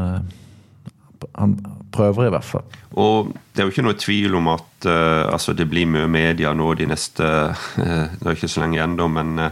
han 1.38 1.56
prøver 1.92 2.26
i 2.26 2.32
hvert 2.32 2.46
fall. 2.46 2.64
Og 2.98 3.32
det 3.52 3.62
er 3.62 3.68
jo 3.68 3.72
ikke 3.72 3.84
noe 3.86 3.98
tvil 4.00 4.34
om 4.38 4.48
at 4.52 4.88
altså 4.88 5.54
det 5.56 5.68
blir 5.70 5.88
mye 5.88 6.08
media 6.10 6.52
nå 6.56 6.72
de 6.78 6.88
neste 6.90 7.28
Det 7.78 8.26
er 8.26 8.34
ikke 8.34 8.50
så 8.50 8.64
lenge 8.64 8.78
igjen, 8.78 8.96
da, 8.98 9.08
men 9.12 9.44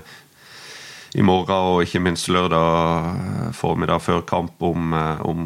i 1.18 1.24
morgen 1.26 1.50
og 1.72 1.80
ikke 1.82 2.00
minst 2.04 2.28
lørdag 2.30 3.54
formiddag 3.58 4.02
før 4.04 4.20
kamp 4.28 4.62
om, 4.62 4.92
om, 5.26 5.40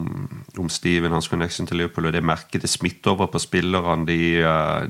om 0.60 0.68
Steven, 0.68 1.14
hans 1.14 1.28
connection 1.30 1.68
til 1.68 1.80
Liverpool. 1.80 2.10
og 2.10 2.12
Det 2.12 2.24
merket 2.24 2.66
det 2.66 2.70
smitter 2.70 3.14
over 3.14 3.30
på 3.32 3.40
spillerne. 3.40 4.04
De, 4.04 4.18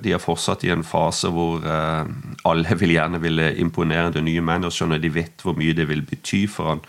de, 0.03 0.15
er 0.15 0.23
fortsatt 0.23 0.67
i 0.67 0.73
en 0.75 0.83
fase 0.87 1.31
hvor 1.31 1.63
alle 1.63 2.79
vil 2.81 2.97
gjerne 2.97 3.23
ville 3.23 3.53
imponere 3.63 4.11
den 4.17 4.27
nye 4.27 4.43
manageren. 4.43 4.99
De 4.99 5.15
vet 5.15 5.47
hvor 5.47 5.55
mye 5.59 5.77
det 5.79 5.87
vil 5.93 6.03
bety 6.11 6.45
for 6.51 6.73
han 6.73 6.85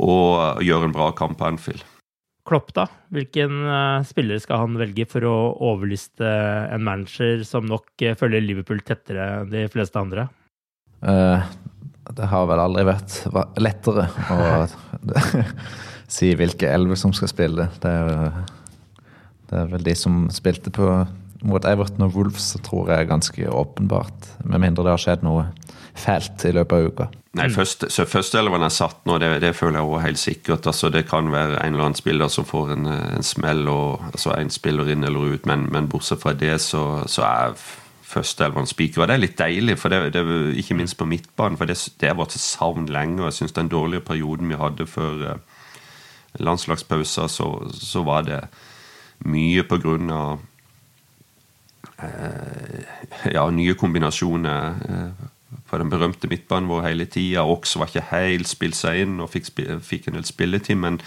å 0.00 0.12
gjøre 0.64 0.88
en 0.88 0.96
bra 0.96 1.10
kamp 1.14 1.38
på 1.38 1.46
Anfield. 1.52 1.86
Klopp, 2.48 2.72
da? 2.74 2.88
Hvilken 3.14 3.62
spiller 4.08 4.40
skal 4.42 4.64
han 4.64 4.78
velge 4.80 5.06
for 5.06 5.22
å 5.28 5.34
overliste 5.70 6.26
en 6.72 6.82
manager 6.82 7.44
som 7.46 7.68
nok 7.68 8.08
følger 8.18 8.42
Liverpool 8.42 8.80
tettere 8.82 9.28
enn 9.44 9.52
de 9.52 9.68
fleste 9.70 10.00
andre? 10.00 10.26
Uh, 11.04 11.44
det 12.16 12.28
har 12.30 12.48
vel 12.48 12.62
aldri 12.62 12.86
vært 12.88 13.18
lettere 13.60 14.08
å 14.32 14.40
si 16.16 16.32
hvilke 16.38 16.70
elver 16.70 16.98
som 16.98 17.14
skal 17.16 17.30
spille. 17.30 17.68
Det 17.82 17.90
er, 17.90 18.42
det 19.50 19.62
er, 19.62 19.70
vel 19.74 19.86
de 19.86 19.96
som 19.98 20.24
spilte 20.32 20.72
på 20.74 20.88
mot 21.46 21.64
Everton 21.64 22.04
og 22.04 22.16
Wolves, 22.16 22.52
tror 22.66 22.90
jeg 22.90 23.04
er 23.04 23.10
ganske 23.10 23.48
åpenbart. 23.48 24.34
Med 24.44 24.60
mindre 24.64 24.84
det 24.84 24.96
har 24.96 25.02
skjedd 25.02 25.24
noe 25.24 25.48
fælt 25.96 26.44
i 26.48 26.52
løpet 26.56 26.76
av 26.76 26.90
uka. 26.90 27.06
Nei, 27.38 27.46
først, 27.52 27.84
første, 27.86 28.06
Førsteelveren 28.10 28.66
er 28.66 28.72
satt 28.74 29.04
nå, 29.06 29.16
det, 29.22 29.28
det, 29.44 29.52
føler 29.54 29.78
jeg 29.78 29.86
også 29.86 30.02
helt 30.02 30.20
sikkert. 30.20 30.66
Altså, 30.66 30.90
det 30.90 31.04
kan 31.08 31.30
være 31.30 31.60
en 31.60 31.76
eller 31.76 31.86
annen 31.86 31.98
spiller 31.98 32.32
som 32.32 32.46
får 32.48 32.74
en, 32.74 32.88
en 32.90 33.26
smell, 33.26 33.68
og, 33.70 34.02
altså 34.10 34.34
en 34.34 34.50
spiller 34.50 34.90
inn 34.90 35.06
eller 35.06 35.36
ut, 35.36 35.46
men, 35.46 35.68
men 35.70 35.88
bortsett 35.90 36.22
fra 36.24 36.34
det 36.34 36.56
så, 36.64 37.04
så 37.10 37.24
er 37.28 37.54
førsteelveren. 38.10 38.66
Og 38.66 39.06
det 39.06 39.14
er 39.14 39.22
litt 39.22 39.38
deilig, 39.38 39.78
for 39.78 39.92
det, 39.92 40.12
det, 40.16 40.24
ikke 40.60 40.76
minst 40.78 40.98
på 40.98 41.08
midtbanen, 41.08 41.58
for 41.58 41.70
det, 41.70 41.78
det 42.00 42.10
har 42.10 42.18
vært 42.18 42.36
et 42.36 42.44
savn 42.44 42.90
lenge. 42.90 43.22
og 43.22 43.30
Jeg 43.30 43.38
syns 43.40 43.56
den 43.56 43.72
dårlige 43.72 44.04
perioden 44.06 44.50
vi 44.50 44.60
hadde 44.60 44.86
før 44.90 45.40
landslagspausa, 46.38 47.26
så, 47.28 47.50
så 47.74 48.04
var 48.06 48.26
det 48.28 48.40
mye 49.26 49.64
på 49.68 49.80
grunn 49.82 50.10
av 50.14 50.38
eh, 52.02 52.86
ja, 53.34 53.44
nye 53.50 53.76
kombinasjoner. 53.78 54.80
eh, 54.88 55.28
på 55.70 55.78
den 55.78 55.90
berømte 55.90 56.28
midtbanen 56.30 56.68
vår 56.70 56.84
hele 56.88 57.06
tida. 57.10 57.44
Ox 57.46 57.76
var 57.78 57.90
ikke 57.90 58.08
helt 58.10 58.48
spilt 58.50 58.78
seg 58.78 59.04
inn 59.04 59.20
og 59.22 59.30
fikk, 59.32 59.50
fikk, 59.86 60.08
en 60.08 60.18
del 60.18 60.26
spilletid, 60.26 60.78
men 60.78 61.00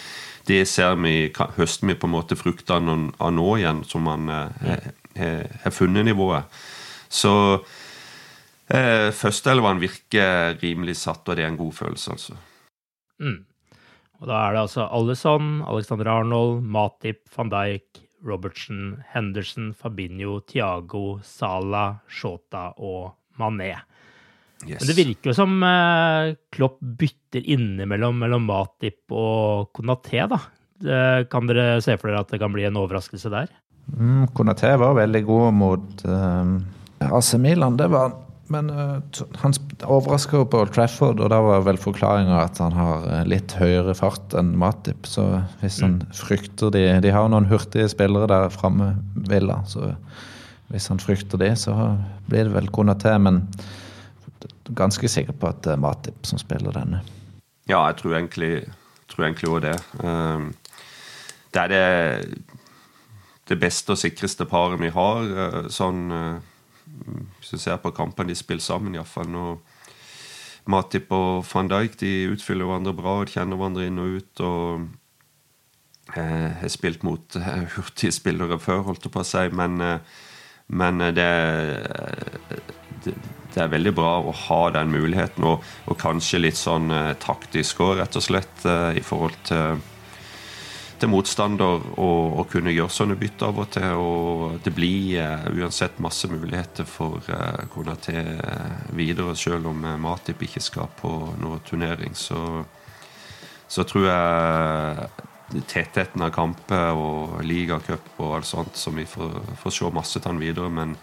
det 0.48 0.64
ser 0.68 0.98
vi, 1.00 1.32
høster 1.58 1.88
vi 1.88 1.96
på 2.00 2.10
en 2.10 2.16
måte 2.16 2.38
fruktene 2.40 2.98
av 3.24 3.34
nå 3.36 3.50
igjen, 3.60 3.84
som 3.88 4.04
man 4.08 4.32
eh, 4.32 4.90
har 5.64 5.76
funnet 5.76 6.08
nivået. 6.10 6.48
Så 7.14 7.34
eh, 8.74 9.10
førsteelveren 9.14 9.82
virker 9.82 10.58
rimelig 10.64 10.98
satt, 11.04 11.28
og 11.28 11.38
det 11.38 11.46
er 11.46 11.52
en 11.54 11.60
god 11.60 11.76
følelse, 11.78 12.18
altså. 12.18 12.38
Mm. 13.22 13.44
Og 14.24 14.30
da 14.30 14.40
er 14.40 14.56
det 14.56 14.64
altså 14.64 14.88
Alison, 14.88 15.58
Alexander 15.68 16.10
Arnold, 16.14 16.64
Matip, 16.64 17.26
van 17.36 17.52
Dijk, 17.52 18.02
Robertsen, 18.24 19.02
Henderson, 19.12 19.74
Fabinho, 19.76 20.40
Tiago, 20.48 21.20
Sala, 21.28 21.90
Shota 22.08 22.70
og 22.80 23.12
Mané. 23.40 23.74
Yes. 24.64 24.80
Men 24.80 24.88
det 24.88 24.96
virker 24.96 25.32
jo 25.32 25.36
som 25.36 25.58
uh, 25.60 26.32
Klopp 26.56 26.78
bytter 26.80 27.44
innimellom 27.52 28.22
mellom 28.24 28.46
Matip 28.48 29.12
og 29.12 29.74
Konaté, 29.76 30.24
da. 30.32 30.40
Kan 31.32 31.48
dere 31.48 31.82
se 31.84 31.94
for 31.96 32.10
dere 32.10 32.24
at 32.24 32.32
det 32.34 32.40
kan 32.42 32.52
bli 32.52 32.66
en 32.68 32.80
overraskelse 32.80 33.30
der? 33.32 33.52
Mm, 33.92 34.30
Konaté 34.36 34.72
var 34.80 34.96
veldig 34.96 35.22
god 35.28 35.56
mot 35.56 36.06
uh, 36.08 36.56
AC 37.12 37.34
Milan, 37.42 37.80
det 37.80 37.90
var 37.94 38.20
men 38.52 38.68
uh, 38.70 39.00
han 39.40 39.54
overraska 39.88 40.36
jo 40.36 40.46
på 40.46 40.60
Old 40.62 40.74
Trafford, 40.76 41.22
og 41.24 41.30
da 41.32 41.40
var 41.42 41.64
vel 41.66 41.80
forklaringa 41.80 42.42
at 42.44 42.60
han 42.62 42.76
har 42.76 43.08
litt 43.26 43.56
høyere 43.58 43.96
fart 43.98 44.36
enn 44.38 44.52
Matip. 44.60 45.08
Så 45.10 45.24
hvis 45.62 45.80
han 45.82 45.96
mm. 46.02 46.12
frykter 46.20 46.74
de 46.76 46.84
De 47.02 47.14
har 47.16 47.32
noen 47.32 47.48
hurtige 47.50 47.88
spillere 47.90 48.28
der 48.30 48.52
framme, 48.54 48.92
Villa. 49.32 49.62
Så 49.66 49.94
hvis 50.70 50.90
han 50.92 51.02
frykter 51.02 51.40
de, 51.42 51.50
så 51.58 51.74
blir 52.28 52.50
det 52.50 52.54
vel 52.54 52.70
Konaté. 52.76 53.16
Men 53.18 53.46
ganske 54.76 55.10
sikker 55.10 55.40
på 55.40 55.50
at 55.50 55.64
det 55.64 55.74
er 55.74 55.82
Matip 55.82 56.28
som 56.28 56.42
spiller 56.42 56.76
denne. 56.76 57.02
Ja, 57.72 57.88
jeg 57.88 58.04
tror 58.04 58.20
egentlig 58.20 58.54
tror 59.14 59.28
egentlig 59.28 59.52
òg 59.52 59.62
det. 59.68 59.76
Ehm, 60.04 60.54
det 61.54 61.62
er 61.62 61.68
det, 61.74 62.42
det 63.50 63.60
beste 63.62 63.94
og 63.94 64.02
sikreste 64.02 64.48
paret 64.50 64.82
vi 64.82 64.90
har. 64.94 65.30
Eh, 65.46 65.60
sånn 65.74 66.08
eh, 66.12 66.53
Hvis 67.40 67.54
du 67.54 67.58
ser 67.62 67.80
på 67.82 67.94
kampene 67.96 68.32
de 68.32 68.38
spiller 68.38 68.64
sammen, 68.64 68.96
iallfall 68.96 69.30
nå 69.32 69.46
Matip 70.72 71.10
og 71.12 71.44
van 71.50 71.68
Dijk 71.68 71.98
de 72.00 72.12
utfyller 72.32 72.70
hverandre 72.70 72.94
bra 72.96 73.18
og 73.20 73.32
kjenner 73.34 73.60
hverandre 73.60 73.88
inn 73.90 74.00
og 74.00 74.20
ut. 74.20 74.44
og 74.48 76.14
Jeg 76.16 76.54
har 76.62 76.72
spilt 76.72 77.04
mot 77.04 77.40
hurtige 77.76 78.16
spillere 78.16 78.60
før, 78.60 78.86
holdt 78.88 79.04
jeg 79.04 79.12
på 79.12 79.24
å 79.24 79.28
si, 79.28 79.44
men, 79.52 79.82
men 80.72 81.04
det, 81.18 81.32
det 83.04 83.16
det 83.54 83.62
er 83.62 83.72
veldig 83.72 83.94
bra 83.96 84.14
å 84.22 84.34
ha 84.48 84.60
den 84.74 84.92
muligheten, 84.94 85.46
og, 85.46 85.64
og 85.90 85.98
kanskje 86.02 86.42
litt 86.42 86.60
sånn 86.60 86.92
eh, 86.94 87.14
taktisk 87.22 87.84
òg, 87.86 87.98
rett 88.00 88.18
og 88.18 88.26
slett, 88.26 88.64
eh, 88.66 89.00
i 89.00 89.04
forhold 89.06 89.38
til, 89.48 89.82
til 91.02 91.12
motstander 91.12 91.84
å 92.00 92.46
kunne 92.52 92.74
gjøre 92.74 92.94
sånne 92.94 93.18
bytter 93.20 93.50
av 93.50 93.60
og 93.64 93.72
til. 93.74 94.04
Og 94.04 94.60
det 94.66 94.74
blir 94.76 95.18
eh, 95.22 95.48
uansett 95.58 96.00
masse 96.04 96.30
muligheter 96.32 96.88
for 96.90 97.24
eh, 97.28 97.66
Konaté 97.74 98.24
videre, 98.96 99.36
selv 99.40 99.72
om 99.72 99.84
eh, 99.86 100.00
Matip 100.02 100.44
ikke 100.46 100.64
skal 100.64 100.92
på 101.02 101.12
noen 101.42 101.64
turnering. 101.68 102.16
Så, 102.18 102.64
så 103.68 103.88
tror 103.88 104.08
jeg 104.10 105.66
tettheten 105.70 106.24
av 106.26 106.32
kamper 106.34 106.98
og 106.98 107.42
ligacup 107.46 108.16
og 108.20 108.40
alt 108.40 108.50
sånt, 108.50 108.80
som 108.80 108.96
vi 108.98 109.06
får, 109.06 109.58
får 109.62 109.78
se 109.78 109.94
masse 109.94 110.24
til 110.24 110.42
videre. 110.42 110.72
men 110.74 110.98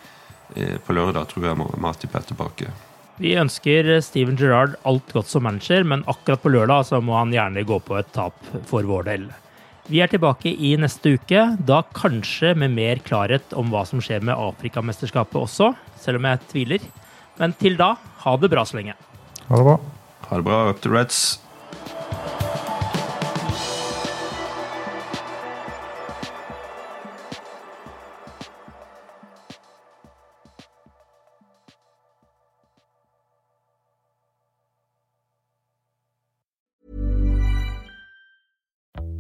Eh, 0.57 0.79
på 0.87 0.95
lørdag 0.95 1.29
tror 1.31 1.47
jeg 1.47 1.67
Matip 1.81 2.15
er 2.15 2.27
tilbake. 2.27 2.73
Vi 3.21 3.35
ønsker 3.39 3.93
Steven 4.03 4.39
Gerrard 4.41 4.79
alt 4.89 5.13
godt 5.13 5.29
som 5.29 5.45
manager, 5.45 5.85
men 5.85 6.05
akkurat 6.09 6.43
på 6.43 6.53
lørdag 6.53 6.89
så 6.89 7.03
må 7.05 7.19
han 7.19 7.35
gjerne 7.35 7.67
gå 7.69 7.79
på 7.85 7.99
et 8.01 8.11
tap 8.17 8.39
for 8.67 8.87
vår 8.89 9.07
del. 9.11 9.29
Vi 9.91 9.99
er 9.99 10.07
tilbake 10.07 10.53
i 10.55 10.77
neste 10.79 11.17
uke, 11.19 11.41
da 11.67 11.81
kanskje 11.97 12.53
med 12.55 12.77
mer 12.77 13.01
klarhet 13.03 13.57
om 13.59 13.73
hva 13.73 13.81
som 13.89 13.99
skjer 13.99 14.23
med 14.23 14.39
Afrikamesterskapet 14.39 15.35
også, 15.41 15.73
selv 15.99 16.21
om 16.21 16.29
jeg 16.29 16.43
tviler. 16.53 16.85
Men 17.41 17.57
til 17.59 17.75
da, 17.81 17.97
ha 18.23 18.35
det 18.39 18.53
bra 18.53 18.63
så 18.69 18.79
lenge. 18.79 18.95
Ha 19.49 19.59
det 19.59 19.67
bra. 19.67 19.75
Ha 20.29 20.39
det 20.39 20.47
bra. 20.47 20.61
Up 20.71 20.79
to 20.85 20.93
Reds. 20.95 21.41